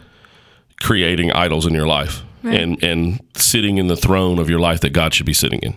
creating 0.81 1.31
idols 1.33 1.64
in 1.64 1.72
your 1.72 1.87
life 1.87 2.22
and 2.42 2.83
and 2.83 3.20
sitting 3.35 3.78
in 3.78 3.87
the 3.87 3.96
throne 3.96 4.38
of 4.38 4.48
your 4.50 4.61
life 4.61 4.81
that 4.81 4.90
God 4.90 5.14
should 5.14 5.26
be 5.26 5.33
sitting 5.33 5.61
in. 5.61 5.76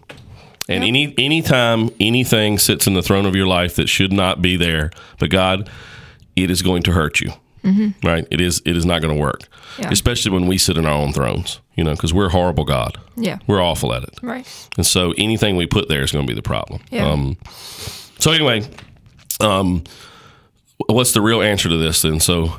And 0.67 0.83
any 0.83 1.13
anytime 1.17 1.89
anything 1.99 2.57
sits 2.57 2.87
in 2.87 2.93
the 2.93 3.03
throne 3.03 3.25
of 3.25 3.35
your 3.35 3.45
life 3.45 3.75
that 3.75 3.87
should 3.87 4.11
not 4.11 4.41
be 4.41 4.57
there, 4.57 4.89
but 5.19 5.29
God, 5.29 5.69
it 6.35 6.49
is 6.49 6.61
going 6.61 6.83
to 6.83 6.91
hurt 6.91 7.21
you. 7.21 7.31
Right? 8.03 8.27
It 8.29 8.41
is 8.41 8.61
it 8.65 8.77
is 8.77 8.85
not 8.85 9.01
going 9.01 9.15
to 9.15 9.19
work. 9.19 9.41
Yeah. 9.79 9.89
Especially 9.91 10.31
when 10.31 10.47
we 10.47 10.57
sit 10.57 10.77
in 10.77 10.85
our 10.85 10.93
own 10.93 11.13
thrones, 11.13 11.59
you 11.75 11.83
know, 11.83 11.93
because 11.93 12.13
we're 12.13 12.29
horrible 12.29 12.63
God. 12.63 12.97
Yeah. 13.15 13.39
We're 13.47 13.61
awful 13.61 13.93
at 13.93 14.03
it. 14.03 14.19
Right. 14.21 14.47
And 14.77 14.85
so 14.85 15.13
anything 15.17 15.55
we 15.55 15.65
put 15.67 15.89
there 15.89 16.01
is 16.03 16.11
going 16.11 16.25
to 16.25 16.31
be 16.31 16.35
the 16.35 16.43
problem. 16.43 16.81
Yeah. 16.91 17.09
Um, 17.09 17.37
so 18.19 18.31
anyway, 18.31 18.67
um, 19.39 19.83
what's 20.87 21.11
the 21.13 21.21
real 21.21 21.41
answer 21.41 21.69
to 21.69 21.77
this 21.77 22.01
then? 22.03 22.19
So 22.19 22.53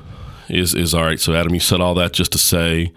is 0.49 0.75
is 0.75 0.93
all 0.95 1.05
right. 1.05 1.21
So 1.21 1.35
Adam, 1.35 1.55
you 1.55 1.61
said 1.61 1.81
all 1.81 1.95
that 1.95 2.13
just 2.13 2.33
to 2.33 2.39
say 2.39 2.93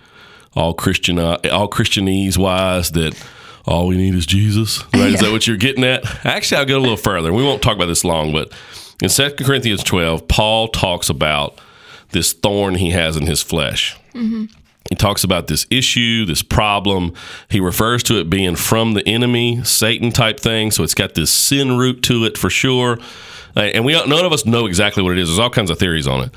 all 0.56 0.74
Christian 0.74 1.20
uh, 1.20 1.38
all 1.52 1.70
Christianese 1.70 2.38
wise 2.38 2.92
that 2.92 3.16
all 3.66 3.88
we 3.88 3.98
need 3.98 4.16
is 4.16 4.26
Jesus. 4.26 4.84
Right? 4.94 5.14
Is 5.14 5.20
that 5.20 5.32
what 5.34 5.46
you're 5.48 5.58
getting 5.58 5.84
at? 5.84 6.04
Actually, 6.26 6.60
I'll 6.60 6.66
go 6.66 6.78
a 6.78 6.80
little 6.80 6.98
further. 6.98 7.32
We 7.34 7.44
won't 7.44 7.62
talk 7.62 7.76
about 7.76 7.86
this 7.88 8.04
long, 8.04 8.32
but 8.34 8.52
in 9.02 9.10
2 9.10 9.32
Corinthians 9.46 9.84
12, 9.84 10.28
Paul 10.28 10.68
talks 10.70 11.10
about 11.10 11.60
this 12.12 12.34
thorn 12.34 12.76
he 12.76 12.92
has 12.92 13.16
in 13.16 13.28
his 13.28 13.42
flesh. 13.44 13.98
He 14.90 14.96
talks 14.96 15.24
about 15.24 15.48
this 15.48 15.68
issue, 15.70 16.26
this 16.26 16.42
problem. 16.42 17.14
He 17.48 17.60
refers 17.60 18.02
to 18.04 18.20
it 18.20 18.30
being 18.30 18.56
from 18.56 18.94
the 18.94 19.08
enemy, 19.08 19.64
Satan 19.64 20.10
type 20.12 20.40
thing. 20.40 20.72
So 20.72 20.84
it's 20.84 20.96
got 20.96 21.14
this 21.14 21.30
sin 21.32 21.78
root 21.78 22.02
to 22.04 22.26
it 22.26 22.38
for 22.40 22.50
sure. 22.50 22.98
Uh, 23.56 23.60
And 23.62 23.86
we 23.86 23.94
none 23.94 24.26
of 24.26 24.34
us 24.34 24.46
know 24.48 24.66
exactly 24.66 25.04
what 25.04 25.12
it 25.14 25.20
is. 25.20 25.28
There's 25.30 25.38
all 25.40 25.52
kinds 25.52 25.70
of 25.70 25.78
theories 25.78 26.08
on 26.08 26.24
it. 26.24 26.34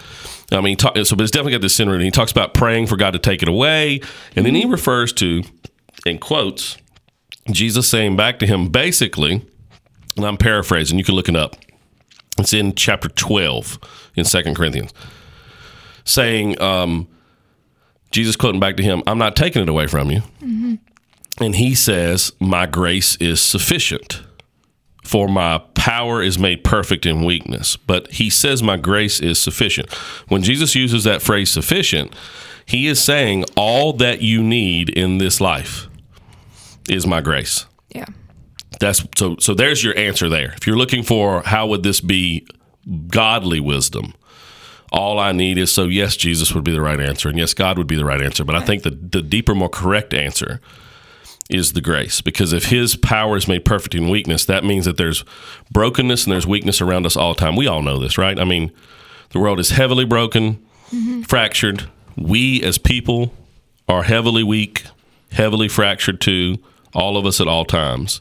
I 0.52 0.60
mean, 0.60 0.76
talk, 0.76 0.96
so 0.98 1.16
but 1.16 1.22
it's 1.22 1.30
definitely 1.30 1.52
got 1.52 1.62
this 1.62 1.74
sin 1.74 1.88
root. 1.88 1.96
And 1.96 2.04
he 2.04 2.10
talks 2.10 2.30
about 2.30 2.54
praying 2.54 2.86
for 2.86 2.96
God 2.96 3.12
to 3.12 3.18
take 3.18 3.42
it 3.42 3.48
away, 3.48 4.00
and 4.36 4.44
then 4.44 4.54
he 4.54 4.64
refers 4.66 5.12
to, 5.14 5.42
in 6.04 6.18
quotes, 6.18 6.76
Jesus 7.50 7.88
saying 7.88 8.16
back 8.16 8.38
to 8.40 8.46
him, 8.46 8.68
basically, 8.68 9.44
and 10.16 10.24
I'm 10.24 10.36
paraphrasing. 10.36 10.98
You 10.98 11.04
can 11.04 11.14
look 11.14 11.28
it 11.28 11.36
up. 11.36 11.56
It's 12.38 12.52
in 12.52 12.74
chapter 12.74 13.08
12 13.08 13.78
in 14.16 14.24
Second 14.24 14.54
Corinthians, 14.56 14.92
saying, 16.04 16.60
um, 16.60 17.08
Jesus 18.10 18.36
quoting 18.36 18.60
back 18.60 18.76
to 18.76 18.82
him, 18.82 19.02
I'm 19.06 19.18
not 19.18 19.36
taking 19.36 19.62
it 19.62 19.68
away 19.68 19.86
from 19.86 20.10
you. 20.10 20.22
And 21.40 21.56
he 21.56 21.74
says, 21.74 22.32
My 22.38 22.66
grace 22.66 23.16
is 23.16 23.40
sufficient, 23.40 24.22
for 25.02 25.28
my 25.28 25.58
power 25.82 26.22
is 26.22 26.38
made 26.38 26.62
perfect 26.62 27.04
in 27.04 27.24
weakness. 27.24 27.74
But 27.74 28.08
he 28.12 28.30
says, 28.30 28.62
My 28.62 28.76
grace 28.76 29.18
is 29.18 29.36
sufficient. 29.40 29.92
When 30.28 30.40
Jesus 30.44 30.76
uses 30.76 31.02
that 31.02 31.22
phrase 31.22 31.50
sufficient, 31.50 32.14
he 32.64 32.86
is 32.86 33.02
saying, 33.02 33.46
All 33.56 33.92
that 33.94 34.22
you 34.22 34.44
need 34.44 34.90
in 34.90 35.18
this 35.18 35.40
life 35.40 35.88
is 36.88 37.04
my 37.04 37.20
grace. 37.20 37.66
Yeah. 37.88 38.04
That's 38.78 39.04
so 39.16 39.34
so 39.40 39.54
there's 39.54 39.82
your 39.82 39.98
answer 39.98 40.28
there. 40.28 40.52
If 40.56 40.68
you're 40.68 40.76
looking 40.76 41.02
for 41.02 41.42
how 41.42 41.66
would 41.66 41.82
this 41.82 42.00
be 42.00 42.46
godly 43.08 43.58
wisdom, 43.58 44.14
all 44.92 45.18
I 45.18 45.32
need 45.32 45.58
is 45.58 45.72
so 45.72 45.86
yes, 45.86 46.16
Jesus 46.16 46.54
would 46.54 46.64
be 46.64 46.72
the 46.72 46.80
right 46.80 47.00
answer, 47.00 47.28
and 47.28 47.36
yes, 47.36 47.54
God 47.54 47.76
would 47.76 47.88
be 47.88 47.96
the 47.96 48.04
right 48.04 48.22
answer. 48.22 48.44
But 48.44 48.54
I 48.54 48.60
think 48.60 48.84
the 48.84 48.90
the 48.90 49.20
deeper, 49.20 49.52
more 49.52 49.68
correct 49.68 50.14
answer 50.14 50.60
is 51.50 51.72
the 51.72 51.80
grace. 51.80 52.20
Because 52.20 52.52
if 52.52 52.66
his 52.66 52.96
power 52.96 53.36
is 53.36 53.48
made 53.48 53.64
perfect 53.64 53.94
in 53.94 54.08
weakness, 54.08 54.44
that 54.46 54.64
means 54.64 54.84
that 54.84 54.96
there's 54.96 55.24
brokenness 55.70 56.24
and 56.24 56.32
there's 56.32 56.46
weakness 56.46 56.80
around 56.80 57.04
us 57.06 57.16
all 57.16 57.34
the 57.34 57.40
time. 57.40 57.56
We 57.56 57.66
all 57.66 57.82
know 57.82 57.98
this, 57.98 58.16
right? 58.18 58.38
I 58.38 58.44
mean, 58.44 58.72
the 59.30 59.38
world 59.40 59.58
is 59.60 59.70
heavily 59.70 60.04
broken, 60.04 60.64
fractured. 61.26 61.84
We 62.16 62.62
as 62.62 62.78
people 62.78 63.32
are 63.88 64.02
heavily 64.04 64.42
weak, 64.42 64.84
heavily 65.32 65.68
fractured 65.68 66.20
too, 66.20 66.58
all 66.94 67.16
of 67.16 67.26
us 67.26 67.40
at 67.40 67.48
all 67.48 67.64
times. 67.64 68.20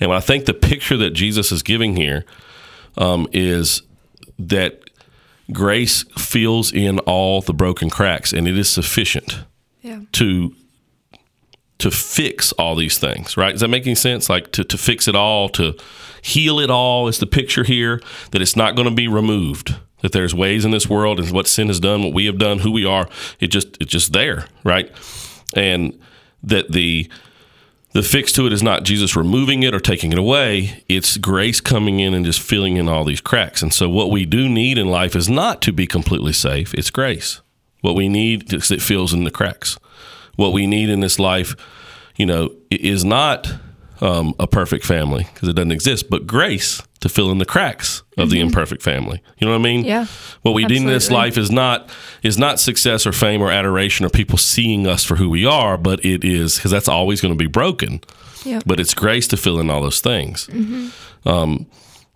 And 0.00 0.12
I 0.12 0.20
think 0.20 0.44
the 0.44 0.54
picture 0.54 0.96
that 0.96 1.10
Jesus 1.10 1.50
is 1.52 1.62
giving 1.62 1.96
here 1.96 2.24
um, 2.96 3.26
is 3.32 3.82
that 4.38 4.80
grace 5.52 6.04
fills 6.16 6.72
in 6.72 6.98
all 7.00 7.40
the 7.40 7.54
broken 7.54 7.88
cracks, 7.90 8.32
and 8.32 8.46
it 8.46 8.56
is 8.58 8.68
sufficient 8.68 9.40
Yeah. 9.82 10.00
to 10.12 10.54
to 11.78 11.90
fix 11.90 12.52
all 12.52 12.74
these 12.74 12.98
things, 12.98 13.36
right? 13.36 13.54
Is 13.54 13.60
that 13.60 13.68
making 13.68 13.96
sense? 13.96 14.28
Like 14.28 14.52
to, 14.52 14.64
to 14.64 14.76
fix 14.78 15.06
it 15.06 15.14
all, 15.14 15.48
to 15.50 15.76
heal 16.20 16.58
it 16.58 16.70
all 16.70 17.08
is 17.08 17.18
the 17.18 17.26
picture 17.26 17.64
here, 17.64 18.00
that 18.32 18.42
it's 18.42 18.56
not 18.56 18.74
going 18.74 18.88
to 18.88 18.94
be 18.94 19.08
removed. 19.08 19.76
That 20.00 20.12
there's 20.12 20.34
ways 20.34 20.64
in 20.64 20.70
this 20.70 20.88
world 20.88 21.18
and 21.18 21.30
what 21.32 21.48
sin 21.48 21.68
has 21.68 21.80
done, 21.80 22.02
what 22.02 22.14
we 22.14 22.26
have 22.26 22.38
done, 22.38 22.60
who 22.60 22.70
we 22.70 22.84
are, 22.84 23.08
it 23.40 23.48
just 23.48 23.76
it's 23.80 23.90
just 23.90 24.12
there, 24.12 24.46
right? 24.64 24.92
And 25.54 25.98
that 26.42 26.70
the 26.70 27.10
the 27.92 28.02
fix 28.02 28.32
to 28.32 28.46
it 28.46 28.52
is 28.52 28.62
not 28.62 28.84
Jesus 28.84 29.16
removing 29.16 29.62
it 29.62 29.74
or 29.74 29.80
taking 29.80 30.12
it 30.12 30.18
away. 30.18 30.84
It's 30.88 31.16
grace 31.16 31.60
coming 31.60 32.00
in 32.00 32.14
and 32.14 32.24
just 32.24 32.40
filling 32.40 32.76
in 32.76 32.88
all 32.88 33.04
these 33.04 33.20
cracks. 33.20 33.62
And 33.62 33.72
so, 33.72 33.88
what 33.88 34.10
we 34.10 34.24
do 34.24 34.48
need 34.48 34.78
in 34.78 34.88
life 34.88 35.16
is 35.16 35.28
not 35.28 35.62
to 35.62 35.72
be 35.72 35.86
completely 35.86 36.32
safe, 36.32 36.74
it's 36.74 36.90
grace. 36.90 37.40
What 37.80 37.94
we 37.94 38.08
need 38.08 38.52
is 38.52 38.70
it 38.70 38.82
fills 38.82 39.14
in 39.14 39.24
the 39.24 39.30
cracks. 39.30 39.78
What 40.38 40.52
we 40.52 40.68
need 40.68 40.88
in 40.88 41.00
this 41.00 41.18
life, 41.18 41.56
you 42.16 42.24
know, 42.24 42.54
is 42.70 43.04
not 43.04 43.52
um, 44.00 44.34
a 44.38 44.46
perfect 44.46 44.84
family 44.84 45.26
because 45.34 45.48
it 45.48 45.54
doesn't 45.54 45.72
exist, 45.72 46.08
but 46.08 46.28
grace 46.28 46.80
to 47.00 47.08
fill 47.08 47.32
in 47.32 47.38
the 47.38 47.44
cracks 47.44 48.02
of 48.16 48.30
the 48.30 48.38
imperfect 48.38 48.80
family. 48.80 49.20
You 49.38 49.46
know 49.48 49.52
what 49.52 49.60
I 49.60 49.62
mean? 49.64 49.84
Yeah, 49.84 50.06
What 50.42 50.52
we 50.52 50.64
need 50.64 50.78
in 50.82 50.86
this 50.86 51.10
life 51.10 51.36
is 51.36 51.50
not 51.50 51.90
is 52.22 52.38
not 52.38 52.60
success 52.60 53.04
or 53.04 53.12
fame 53.12 53.42
or 53.42 53.50
adoration 53.50 54.06
or 54.06 54.10
people 54.10 54.38
seeing 54.38 54.86
us 54.86 55.02
for 55.04 55.16
who 55.16 55.28
we 55.28 55.44
are, 55.44 55.76
but 55.76 56.04
it 56.04 56.22
is 56.24 56.56
because 56.56 56.70
that's 56.70 56.88
always 56.88 57.20
going 57.20 57.34
to 57.34 57.38
be 57.38 57.48
broken. 57.48 58.00
Yeah. 58.44 58.60
But 58.64 58.78
it's 58.78 58.94
grace 58.94 59.26
to 59.28 59.36
fill 59.36 59.58
in 59.58 59.70
all 59.70 59.82
those 59.82 60.00
things. 60.00 60.48
Um, 61.26 61.66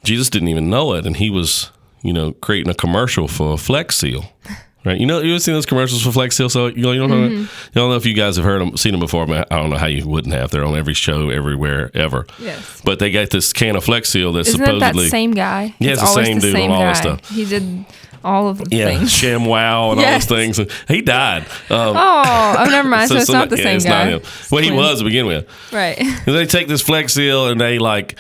Jesus 0.05 0.31
didn't 0.31 0.49
even 0.49 0.71
know 0.71 0.95
it, 0.95 1.07
and 1.07 1.17
he 1.17 1.29
was, 1.29 1.71
you 2.03 2.13
know, 2.13 2.33
creating 2.33 2.71
a 2.71 2.75
commercial 2.75 3.27
for 3.27 3.59
Flex 3.59 3.97
Seal. 3.97 4.25
Right, 4.85 4.99
you 4.99 5.07
know, 5.07 5.21
you 5.21 5.33
ever 5.35 5.39
seen 5.41 5.55
those 5.55 5.65
commercials 5.67 6.03
for 6.03 6.11
Flex 6.11 6.37
Seal? 6.37 6.49
So 6.49 6.67
you, 6.67 6.83
know, 6.83 6.91
you 6.93 7.01
don't 7.01 7.11
know, 7.11 7.27
you 7.29 7.49
don't 7.73 7.91
know 7.91 7.95
if 7.97 8.05
you 8.05 8.15
guys 8.15 8.35
have 8.37 8.45
heard 8.45 8.61
them, 8.61 8.77
seen 8.77 8.91
them 8.93 9.01
before. 9.01 9.27
But 9.27 9.47
I 9.53 9.59
don't 9.59 9.71
know 9.71 9.77
how 9.77 9.87
you 9.87 10.07
wouldn't 10.09 10.35
have. 10.35 10.51
They're 10.51 10.65
on 10.65 10.77
every 10.77 10.95
show, 10.95 11.29
everywhere, 11.31 11.91
ever. 11.95 12.27
Yes. 12.41 12.81
But 12.85 12.99
they 12.99 13.13
got 13.13 13.31
this 13.31 13.53
can 13.53 13.77
of 13.77 13.85
Flex 13.85 14.09
Seal 14.09 14.33
that's 14.33 14.49
Isn't 14.49 14.59
supposedly 14.65 15.05
that 15.05 15.11
same 15.11 15.31
guy? 15.33 15.75
Yeah, 15.79 15.93
it's 15.93 16.01
the 16.01 16.07
same 16.25 16.39
dude 16.41 16.57
on 16.57 16.71
all 16.71 16.81
that 16.81 16.97
stuff. 16.97 17.29
He 17.31 17.45
did 17.45 17.85
all 18.25 18.49
of 18.49 18.59
the 18.59 18.77
Yeah, 18.77 18.87
things. 18.87 19.11
ShamWow 19.13 19.93
and 19.93 20.01
Yes. 20.01 20.29
all 20.31 20.37
those 20.37 20.57
things. 20.57 20.73
He 20.89 21.01
died. 21.03 21.43
Um, 21.71 21.97
Oh, 21.97 22.55
oh, 22.59 22.65
never 22.69 22.89
mind. 22.89 23.09
So, 23.09 23.17
it's 23.17 23.29
not 23.31 23.51
the 23.51 23.59
yeah, 23.59 23.63
same 23.63 23.77
it's 23.77 23.85
guy. 23.85 24.11
not 24.11 24.13
him. 24.15 24.31
Well, 24.51 24.63
he 24.63 24.69
Twins. 24.71 24.81
was 24.83 24.99
to 24.99 25.05
begin 25.05 25.27
with. 25.27 25.49
Right. 25.73 25.99
And 25.99 26.19
they 26.27 26.47
take 26.47 26.67
this 26.69 26.83
Flex 26.83 27.15
Seal 27.15 27.47
and 27.49 27.61
they 27.61 27.79
like 27.79 28.17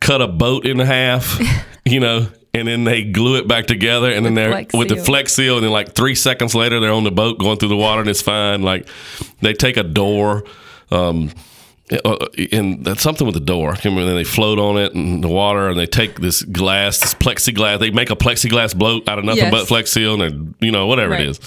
cut 0.00 0.22
a 0.22 0.28
boat 0.28 0.66
in 0.66 0.78
half, 0.80 1.38
you 1.84 2.00
know, 2.00 2.26
and 2.52 2.66
then 2.68 2.84
they 2.84 3.04
glue 3.04 3.36
it 3.36 3.46
back 3.48 3.66
together. 3.66 4.10
And 4.10 4.24
then 4.26 4.34
they're 4.34 4.50
Flex 4.50 4.74
with 4.74 4.88
the 4.88 4.96
Flex 4.96 5.32
Seal. 5.32 5.56
And 5.56 5.64
then 5.64 5.72
like 5.72 5.94
three 5.94 6.14
seconds 6.14 6.54
later, 6.54 6.80
they're 6.80 6.92
on 6.92 7.04
the 7.04 7.10
boat 7.10 7.38
going 7.38 7.58
through 7.58 7.68
the 7.68 7.76
water 7.76 8.00
and 8.00 8.10
it's 8.10 8.22
fine. 8.22 8.62
Like 8.62 8.88
they 9.40 9.52
take 9.52 9.76
a 9.76 9.82
door. 9.84 10.44
Um, 10.90 11.30
uh, 12.04 12.26
and 12.52 12.84
that's 12.84 13.02
something 13.02 13.26
with 13.26 13.34
the 13.34 13.40
door. 13.40 13.72
I. 13.72 13.76
Then 13.82 14.14
they 14.14 14.22
float 14.24 14.58
on 14.60 14.78
it 14.78 14.92
in 14.92 15.22
the 15.22 15.28
water, 15.28 15.68
and 15.68 15.76
they 15.78 15.86
take 15.86 16.20
this 16.20 16.42
glass, 16.44 17.00
this 17.00 17.14
plexiglass. 17.14 17.80
They 17.80 17.90
make 17.90 18.10
a 18.10 18.16
plexiglass 18.16 18.78
boat 18.78 19.08
out 19.08 19.18
of 19.18 19.24
nothing 19.24 19.42
Yes. 19.42 19.50
but 19.50 19.66
Flex 19.66 19.90
Seal, 19.90 20.22
and 20.22 20.54
you 20.60 20.70
know 20.70 20.86
whatever 20.86 21.12
Right. 21.12 21.22
it 21.22 21.28
is. 21.30 21.40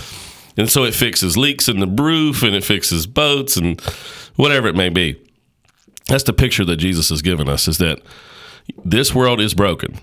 And 0.58 0.70
so 0.70 0.84
it 0.84 0.94
fixes 0.94 1.38
leaks 1.38 1.70
in 1.70 1.80
the 1.80 1.88
roof, 1.88 2.44
and 2.44 2.54
it 2.56 2.66
fixes 2.66 3.08
boats, 3.08 3.56
and 3.56 3.80
whatever 4.36 4.68
it 4.68 4.76
may 4.76 4.90
be. 4.90 5.16
That's 6.08 6.26
the 6.26 6.34
picture 6.34 6.66
that 6.66 6.76
Jesus 6.76 7.08
has 7.08 7.22
given 7.22 7.48
us: 7.48 7.70
is 7.70 7.78
that 7.78 8.02
this 8.84 9.16
world 9.16 9.40
is 9.40 9.54
broken. 9.54 9.98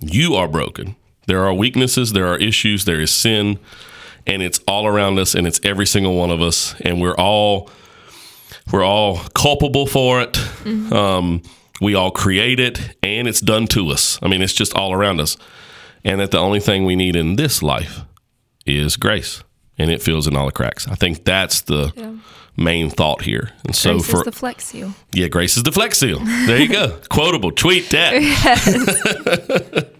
You 0.00 0.34
are 0.34 0.48
broken. 0.48 0.96
There 1.26 1.44
are 1.44 1.54
weaknesses. 1.54 2.12
There 2.12 2.26
are 2.26 2.36
issues. 2.36 2.84
There 2.84 3.00
is 3.00 3.10
sin, 3.10 3.58
and 4.26 4.42
it's 4.42 4.60
all 4.68 4.86
around 4.86 5.18
us, 5.18 5.34
and 5.34 5.46
it's 5.46 5.60
every 5.64 5.86
single 5.86 6.14
one 6.14 6.30
of 6.30 6.40
us, 6.40 6.74
and 6.80 7.00
we're 7.00 7.16
all 7.16 7.70
we're 8.72 8.84
all 8.84 9.18
culpable 9.34 9.86
for 9.86 10.20
it. 10.20 10.36
Um, 10.92 11.42
we 11.80 11.94
all 11.94 12.10
create 12.10 12.58
it, 12.58 12.96
and 13.02 13.28
it's 13.28 13.40
done 13.40 13.66
to 13.68 13.88
us. 13.90 14.18
I 14.22 14.28
mean, 14.28 14.42
it's 14.42 14.52
just 14.52 14.74
all 14.74 14.92
around 14.92 15.20
us. 15.20 15.36
And 16.04 16.20
that 16.20 16.30
the 16.30 16.38
only 16.38 16.60
thing 16.60 16.84
we 16.84 16.96
need 16.96 17.16
in 17.16 17.36
this 17.36 17.62
life 17.62 18.00
is 18.64 18.96
grace, 18.96 19.42
and 19.78 19.90
it 19.90 20.02
fills 20.02 20.26
in 20.26 20.36
all 20.36 20.46
the 20.46 20.52
cracks. 20.52 20.86
I 20.88 20.94
think 20.94 21.24
that's 21.24 21.62
the 21.62 21.92
main 22.56 22.90
thought 22.90 23.22
here. 23.22 23.50
And 23.64 23.74
so 23.74 23.94
Grace 23.94 24.10
for 24.10 24.16
is 24.18 24.24
the 24.24 24.32
flex 24.32 24.64
seal. 24.66 24.94
yeah, 25.12 25.28
grace 25.28 25.56
is 25.56 25.62
the 25.62 25.72
flex 25.72 25.98
seal. 25.98 26.18
There 26.20 26.58
you 26.58 26.68
go. 26.68 26.98
Quotable. 27.10 27.52
Tweet 27.52 27.90
that. 27.90 28.12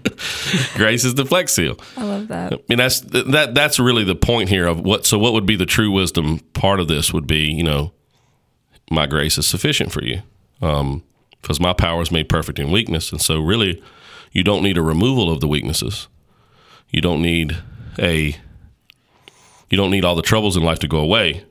grace 0.74 1.04
is 1.04 1.14
the 1.14 1.24
flex 1.24 1.52
seal. 1.52 1.78
I 1.96 2.04
love 2.04 2.28
that. 2.28 2.52
I 2.54 2.58
mean, 2.68 2.78
that's 2.78 3.00
that. 3.00 3.54
That's 3.54 3.78
really 3.78 4.04
the 4.04 4.14
point 4.14 4.48
here 4.48 4.66
of 4.66 4.80
what. 4.80 5.06
So, 5.06 5.18
what 5.18 5.32
would 5.32 5.46
be 5.46 5.56
the 5.56 5.66
true 5.66 5.90
wisdom 5.90 6.40
part 6.54 6.80
of 6.80 6.88
this? 6.88 7.12
Would 7.12 7.26
be, 7.26 7.50
you 7.50 7.62
know, 7.62 7.92
my 8.90 9.06
grace 9.06 9.38
is 9.38 9.46
sufficient 9.46 9.92
for 9.92 10.02
you, 10.04 10.22
um, 10.62 11.02
because 11.42 11.60
my 11.60 11.72
power 11.72 12.02
is 12.02 12.10
made 12.10 12.28
perfect 12.28 12.58
in 12.58 12.70
weakness, 12.70 13.12
and 13.12 13.20
so 13.20 13.40
really, 13.40 13.82
you 14.32 14.42
don't 14.42 14.62
need 14.62 14.78
a 14.78 14.82
removal 14.82 15.30
of 15.30 15.40
the 15.40 15.48
weaknesses. 15.48 16.08
You 16.90 17.00
don't 17.00 17.20
need 17.22 17.56
a. 17.98 18.36
You 19.68 19.76
don't 19.76 19.90
need 19.90 20.04
all 20.04 20.14
the 20.14 20.22
troubles 20.22 20.56
in 20.56 20.62
life 20.62 20.78
to 20.78 20.88
go 20.88 20.98
away. 20.98 21.44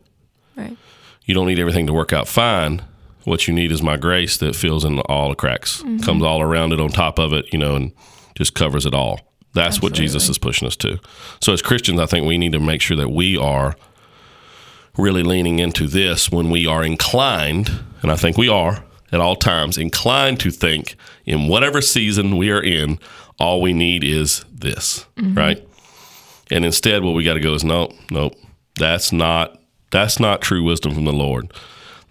Right. 0.56 0.78
You 1.26 1.34
don't 1.34 1.48
need 1.48 1.60
everything 1.60 1.88
to 1.88 1.94
work 1.94 2.14
out 2.14 2.28
fine. 2.28 2.84
What 3.24 3.48
you 3.48 3.54
need 3.54 3.72
is 3.72 3.82
my 3.82 3.98
grace 3.98 4.38
that 4.38 4.56
fills 4.56 4.86
in 4.86 5.00
all 5.02 5.30
the 5.30 5.36
cracks, 5.36 5.82
mm-hmm. 5.82 5.98
comes 6.00 6.24
all 6.24 6.42
around 6.42 6.74
it, 6.74 6.80
on 6.80 6.90
top 6.90 7.18
of 7.18 7.34
it, 7.34 7.52
you 7.52 7.58
know, 7.58 7.76
and 7.76 7.92
just 8.36 8.54
covers 8.54 8.86
it 8.86 8.94
all. 8.94 9.20
That's 9.54 9.82
what 9.82 9.94
Jesus 9.94 10.28
is 10.30 10.38
pushing 10.38 10.68
us 10.68 10.76
to. 10.78 11.00
So, 11.42 11.54
as 11.54 11.62
Christians, 11.62 12.00
I 12.00 12.06
think 12.06 12.28
we 12.28 12.38
need 12.38 12.52
to 12.52 12.60
make 12.60 12.82
sure 12.82 12.98
that 12.98 13.10
we 13.10 13.38
are 13.38 13.76
really 14.98 15.24
leaning 15.24 15.60
into 15.60 15.88
this 15.88 16.30
when 16.30 16.52
we 16.52 16.68
are 16.68 16.84
inclined, 16.84 17.72
and 18.02 18.12
I 18.12 18.16
think 18.16 18.38
we 18.38 18.50
are 18.50 18.84
at 19.12 19.22
all 19.22 19.36
times, 19.36 19.78
inclined 19.78 20.40
to 20.42 20.52
think 20.52 20.96
in 21.26 21.48
whatever 21.48 21.82
season 21.82 22.38
we 22.38 22.52
are 22.52 22.62
in, 22.62 23.00
all 23.40 23.62
we 23.62 23.74
need 23.74 24.04
is 24.04 24.44
this, 24.52 25.06
mm-hmm. 25.16 25.36
right? 25.36 25.68
And 26.52 26.66
instead, 26.66 27.04
what 27.04 27.14
we 27.14 27.24
got 27.24 27.36
to 27.36 27.40
go 27.40 27.54
is 27.54 27.64
nope, 27.64 27.94
nope. 28.12 28.36
That's 28.78 29.12
not 29.12 29.60
that's 29.96 30.20
not 30.20 30.42
true 30.42 30.62
wisdom 30.62 30.94
from 30.94 31.06
the 31.06 31.14
Lord. 31.14 31.52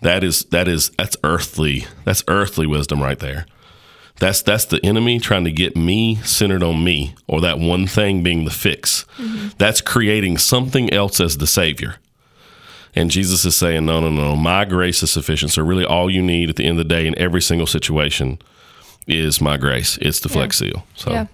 That 0.01 0.25
is 0.25 0.45
that 0.47 0.69
is 0.69 0.91
that's 0.97 1.17
earthly. 1.23 1.87
That's 2.05 2.25
earthly 2.29 2.67
wisdom 2.67 3.03
right 3.03 3.19
there. 3.19 3.47
That's 4.21 4.43
that's 4.43 4.65
the 4.65 4.85
enemy 4.85 5.19
trying 5.19 5.45
to 5.45 5.53
get 5.53 5.77
me 5.77 6.17
centered 6.17 6.63
on 6.63 6.83
me, 6.83 7.15
or 7.27 7.41
that 7.43 7.59
one 7.59 7.87
thing 7.87 8.23
being 8.23 8.45
the 8.45 8.51
fix. 8.51 9.05
Mm-hmm. 9.19 9.49
That's 9.59 9.81
creating 9.81 10.39
something 10.39 10.93
else 10.93 11.21
as 11.21 11.39
the 11.39 11.47
savior. 11.47 11.97
And 12.97 13.11
Jesus 13.11 13.45
is 13.45 13.57
saying, 13.57 13.87
no, 13.87 14.01
no, 14.01 14.09
no, 14.09 14.37
my 14.37 14.65
grace 14.65 15.03
is 15.03 15.11
sufficient. 15.11 15.51
So 15.51 15.65
really, 15.65 15.85
all 15.85 16.09
you 16.09 16.23
need 16.23 16.49
at 16.49 16.55
the 16.57 16.65
end 16.65 16.79
of 16.79 16.89
the 16.89 16.95
day 16.95 17.09
in 17.09 17.19
every 17.19 17.43
single 17.43 17.67
situation 17.67 18.39
is 19.09 19.41
my 19.41 19.57
grace. 19.57 19.99
It's 20.01 20.21
the 20.21 20.29
flex 20.29 20.59
seal. 20.59 20.87
So 20.95 21.11
Yeah. 21.11 21.27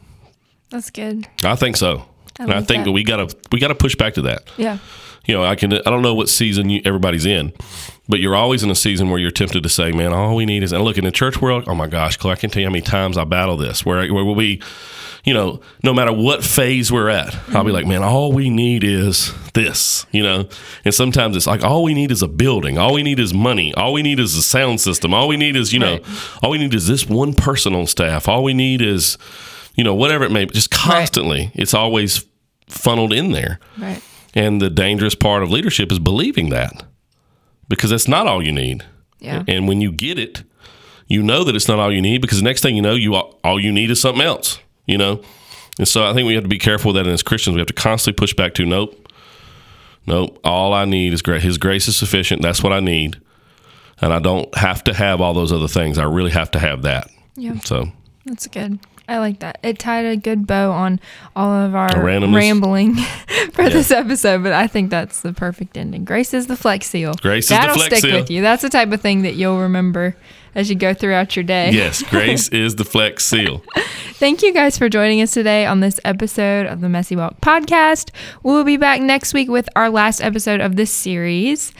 That's 0.70 0.90
good. 0.90 1.28
I 1.44 1.56
think 1.56 1.76
so. 1.76 2.06
I 2.38 2.44
like 2.44 2.66
think 2.66 2.86
that. 2.86 2.92
we 2.92 3.04
gotta 3.04 3.34
we 3.52 3.60
gotta 3.60 3.74
push 3.74 3.94
back 3.94 4.14
to 4.14 4.22
that 4.22 4.44
Yeah. 4.56 4.78
You 5.26 5.34
know, 5.34 5.44
I 5.44 5.54
can 5.54 5.72
I 5.72 5.80
don't 5.84 6.02
know 6.02 6.14
what 6.14 6.28
season 6.28 6.70
you, 6.70 6.80
everybody's 6.84 7.26
in, 7.26 7.52
but 8.08 8.20
you're 8.20 8.34
always 8.36 8.62
in 8.62 8.70
a 8.70 8.74
season 8.74 9.10
where 9.10 9.18
you're 9.18 9.30
tempted 9.30 9.62
to 9.62 9.68
say, 9.68 9.92
"Man, 9.92 10.12
all 10.12 10.34
we 10.34 10.46
need 10.46 10.62
is." 10.62 10.72
And 10.72 10.82
look 10.84 10.98
in 10.98 11.04
the 11.04 11.10
church 11.10 11.40
world, 11.40 11.64
oh 11.66 11.74
my 11.74 11.86
gosh, 11.86 12.16
Clay, 12.16 12.32
I 12.32 12.36
can 12.36 12.50
tell 12.50 12.60
you 12.60 12.66
how 12.66 12.72
many 12.72 12.82
times 12.82 13.16
I 13.18 13.24
battle 13.24 13.56
this. 13.56 13.84
Where 13.84 14.12
where 14.12 14.24
we'll 14.24 14.34
be, 14.34 14.60
you 15.24 15.34
know, 15.34 15.60
no 15.84 15.92
matter 15.92 16.12
what 16.12 16.42
phase 16.42 16.90
we're 16.90 17.08
at, 17.10 17.36
I'll 17.54 17.64
be 17.64 17.72
like, 17.72 17.86
"Man, 17.86 18.02
all 18.02 18.32
we 18.32 18.48
need 18.50 18.82
is 18.82 19.32
this," 19.52 20.06
you 20.10 20.22
know. 20.22 20.48
And 20.84 20.94
sometimes 20.94 21.36
it's 21.36 21.46
like, 21.46 21.62
all 21.62 21.82
we 21.84 21.92
need 21.94 22.10
is 22.10 22.22
a 22.22 22.28
building, 22.28 22.78
all 22.78 22.94
we 22.94 23.02
need 23.02 23.18
is 23.20 23.34
money, 23.34 23.74
all 23.74 23.92
we 23.92 24.02
need 24.02 24.18
is 24.18 24.34
a 24.36 24.42
sound 24.42 24.80
system, 24.80 25.12
all 25.12 25.28
we 25.28 25.36
need 25.36 25.54
is, 25.56 25.72
you 25.72 25.78
know, 25.78 25.92
Right. 25.92 26.04
all 26.42 26.50
we 26.50 26.58
need 26.58 26.72
is 26.74 26.86
this 26.86 27.08
one 27.08 27.34
person 27.34 27.74
on 27.74 27.86
staff, 27.86 28.26
all 28.28 28.42
we 28.42 28.54
need 28.54 28.80
is, 28.80 29.18
you 29.76 29.84
know, 29.84 29.94
whatever 29.94 30.24
it 30.24 30.30
may 30.32 30.46
be. 30.46 30.54
Just 30.54 30.70
constantly, 30.70 31.50
it's 31.54 31.74
always 31.74 32.24
funneled 32.68 33.12
in 33.12 33.32
there. 33.32 33.58
Right. 33.78 34.00
And 34.34 34.60
the 34.60 34.70
dangerous 34.70 35.14
part 35.14 35.42
of 35.42 35.50
leadership 35.50 35.90
is 35.90 35.98
believing 35.98 36.50
that 36.50 36.84
because 37.68 37.90
that's 37.90 38.08
not 38.08 38.26
all 38.26 38.44
you 38.44 38.52
need. 38.52 38.84
Yeah. 39.18 39.42
And 39.48 39.66
when 39.68 39.80
you 39.80 39.92
get 39.92 40.18
it, 40.18 40.44
you 41.08 41.22
know 41.22 41.42
that 41.44 41.56
it's 41.56 41.68
not 41.68 41.78
all 41.78 41.92
you 41.92 42.00
need 42.00 42.20
because 42.20 42.38
the 42.38 42.44
next 42.44 42.62
thing 42.62 42.76
you 42.76 42.82
know, 42.82 42.94
you 42.94 43.14
all 43.14 43.60
you 43.60 43.72
need 43.72 43.90
is 43.90 44.00
something 44.00 44.22
else, 44.22 44.60
you 44.86 44.96
know? 44.96 45.22
And 45.78 45.88
so 45.88 46.04
I 46.04 46.12
think 46.12 46.26
we 46.26 46.34
have 46.34 46.44
to 46.44 46.48
be 46.48 46.58
careful 46.58 46.90
with 46.92 46.96
that 46.96 47.06
and 47.06 47.14
as 47.14 47.22
Christians. 47.22 47.54
We 47.54 47.60
have 47.60 47.66
to 47.66 47.72
constantly 47.72 48.18
push 48.18 48.34
back 48.34 48.54
to 48.54 48.66
nope, 48.66 49.12
nope, 50.06 50.38
all 50.44 50.72
I 50.72 50.84
need 50.84 51.12
is 51.12 51.22
grace. 51.22 51.42
His 51.42 51.58
grace 51.58 51.88
is 51.88 51.96
sufficient. 51.96 52.42
That's 52.42 52.62
what 52.62 52.72
I 52.72 52.80
need. 52.80 53.20
And 54.00 54.12
I 54.12 54.18
don't 54.18 54.54
have 54.56 54.84
to 54.84 54.94
have 54.94 55.20
all 55.20 55.34
those 55.34 55.52
other 55.52 55.68
things. 55.68 55.98
I 55.98 56.04
really 56.04 56.30
have 56.30 56.50
to 56.52 56.58
have 56.58 56.82
that. 56.82 57.10
Yeah. 57.36 57.58
So 57.60 57.90
That's 58.24 58.46
good. 58.46 58.78
I 59.10 59.18
like 59.18 59.40
that. 59.40 59.58
It 59.64 59.78
tied 59.80 60.06
a 60.06 60.16
good 60.16 60.46
bow 60.46 60.70
on 60.70 61.00
all 61.34 61.50
of 61.52 61.74
our 61.74 61.90
randomness. 61.90 62.36
rambling 62.36 62.94
for 63.52 63.68
this 63.68 63.90
episode, 63.90 64.44
but 64.44 64.52
I 64.52 64.68
think 64.68 64.88
that's 64.90 65.20
the 65.20 65.32
perfect 65.32 65.76
ending. 65.76 66.04
Grace 66.04 66.32
is 66.32 66.46
the 66.46 66.56
flex 66.56 66.86
seal. 66.86 67.14
Grace 67.14 67.44
is 67.44 67.48
the 67.50 67.54
That'll 67.56 67.74
flex 67.74 67.86
stick 67.98 68.10
seal. 68.10 68.20
with 68.20 68.30
you. 68.30 68.40
That's 68.40 68.62
the 68.62 68.70
type 68.70 68.92
of 68.92 69.00
thing 69.00 69.22
that 69.22 69.34
you'll 69.34 69.60
remember 69.60 70.14
as 70.54 70.70
you 70.70 70.76
go 70.76 70.94
throughout 70.94 71.34
your 71.34 71.42
day. 71.42 71.72
yes, 71.72 72.02
grace 72.10 72.48
is 72.48 72.76
the 72.76 72.84
flex 72.84 73.26
seal. 73.26 73.62
Thank 74.14 74.42
you 74.42 74.52
guys 74.52 74.78
for 74.78 74.88
joining 74.88 75.20
us 75.22 75.32
today 75.32 75.66
on 75.66 75.80
this 75.80 75.98
episode 76.04 76.66
of 76.66 76.80
the 76.80 76.88
Messy 76.88 77.16
Walk 77.16 77.40
podcast. 77.40 78.10
We'll 78.44 78.64
be 78.64 78.76
back 78.76 79.00
next 79.00 79.34
week 79.34 79.48
with 79.48 79.68
our 79.74 79.90
last 79.90 80.20
episode 80.22 80.60
of 80.60 80.76
this 80.76 80.92
series, 80.92 81.72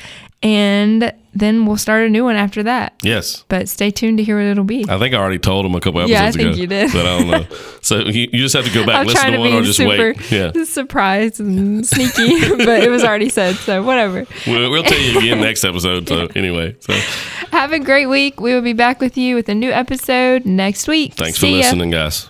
and 0.42 1.12
then 1.32 1.64
we'll 1.64 1.76
start 1.76 2.04
a 2.04 2.08
new 2.08 2.24
one 2.24 2.34
after 2.34 2.62
that. 2.64 2.94
Yes. 3.02 3.44
But 3.48 3.68
stay 3.68 3.90
tuned 3.92 4.18
to 4.18 4.24
hear 4.24 4.36
what 4.36 4.46
it'll 4.46 4.64
be. 4.64 4.84
I 4.88 4.98
think 4.98 5.14
I 5.14 5.18
already 5.18 5.38
told 5.38 5.64
him 5.64 5.74
a 5.76 5.80
couple 5.80 6.00
episodes 6.00 6.10
Yeah, 6.12 6.24
I 6.24 6.28
ago. 6.30 6.38
think 6.38 6.56
you 6.56 6.66
did. 6.66 6.92
But 6.92 7.06
I 7.06 7.18
don't 7.18 7.30
know. 7.30 7.56
So 7.82 7.98
you, 8.00 8.28
you 8.32 8.40
just 8.42 8.54
have 8.54 8.66
to 8.66 8.72
go 8.74 8.84
back, 8.84 8.96
I'm 8.96 9.06
listen 9.06 9.32
to 9.32 9.38
one, 9.38 9.52
or 9.54 9.62
just 9.62 9.78
super 9.78 10.12
wait. 10.12 10.30
Yeah, 10.30 10.52
surprised 10.64 11.40
and 11.40 11.86
sneaky, 11.86 12.38
but 12.58 12.82
it 12.82 12.90
was 12.90 13.02
already 13.02 13.30
said, 13.30 13.54
so 13.56 13.82
whatever. 13.82 14.26
we'll, 14.46 14.70
we'll 14.70 14.82
tell 14.82 14.98
you 14.98 15.18
again 15.18 15.40
next 15.40 15.64
episode. 15.64 16.06
So 16.06 16.28
anyway, 16.36 16.76
so 16.80 16.92
Have 17.52 17.72
a 17.72 17.78
great 17.78 18.06
week. 18.06 18.38
We 18.40 18.52
will 18.54 18.60
be 18.60 18.74
back 18.74 19.00
with 19.00 19.16
you 19.16 19.34
with 19.34 19.48
a 19.48 19.54
new 19.54 19.70
episode 19.70 20.44
next 20.44 20.88
week. 20.88 21.14
thanks 21.14 21.38
See 21.38 21.46
for 21.46 21.56
ya. 21.56 21.56
listening, 21.62 21.90
guys. 21.90 22.29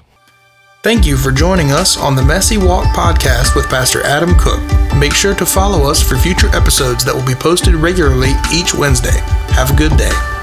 Thank 0.83 1.05
you 1.05 1.19
for 1.19 1.31
joining 1.31 1.73
us 1.73 1.99
on 1.99 2.17
the 2.17 2.23
Messy 2.23 2.57
Walk 2.57 2.87
podcast 2.97 3.55
with 3.55 3.69
Pastor 3.69 4.03
Adam 4.03 4.35
Cook. 4.39 4.61
Make 4.97 5.13
sure 5.13 5.35
to 5.35 5.45
follow 5.45 5.91
us 5.91 6.03
for 6.03 6.17
future 6.17 6.49
episodes 6.57 7.05
that 7.05 7.15
will 7.15 7.27
be 7.27 7.35
posted 7.35 7.75
regularly 7.75 8.33
each 8.51 8.73
Wednesday. 8.73 9.21
Have 9.53 9.73
a 9.73 9.77
good 9.77 9.95
day. 9.99 10.40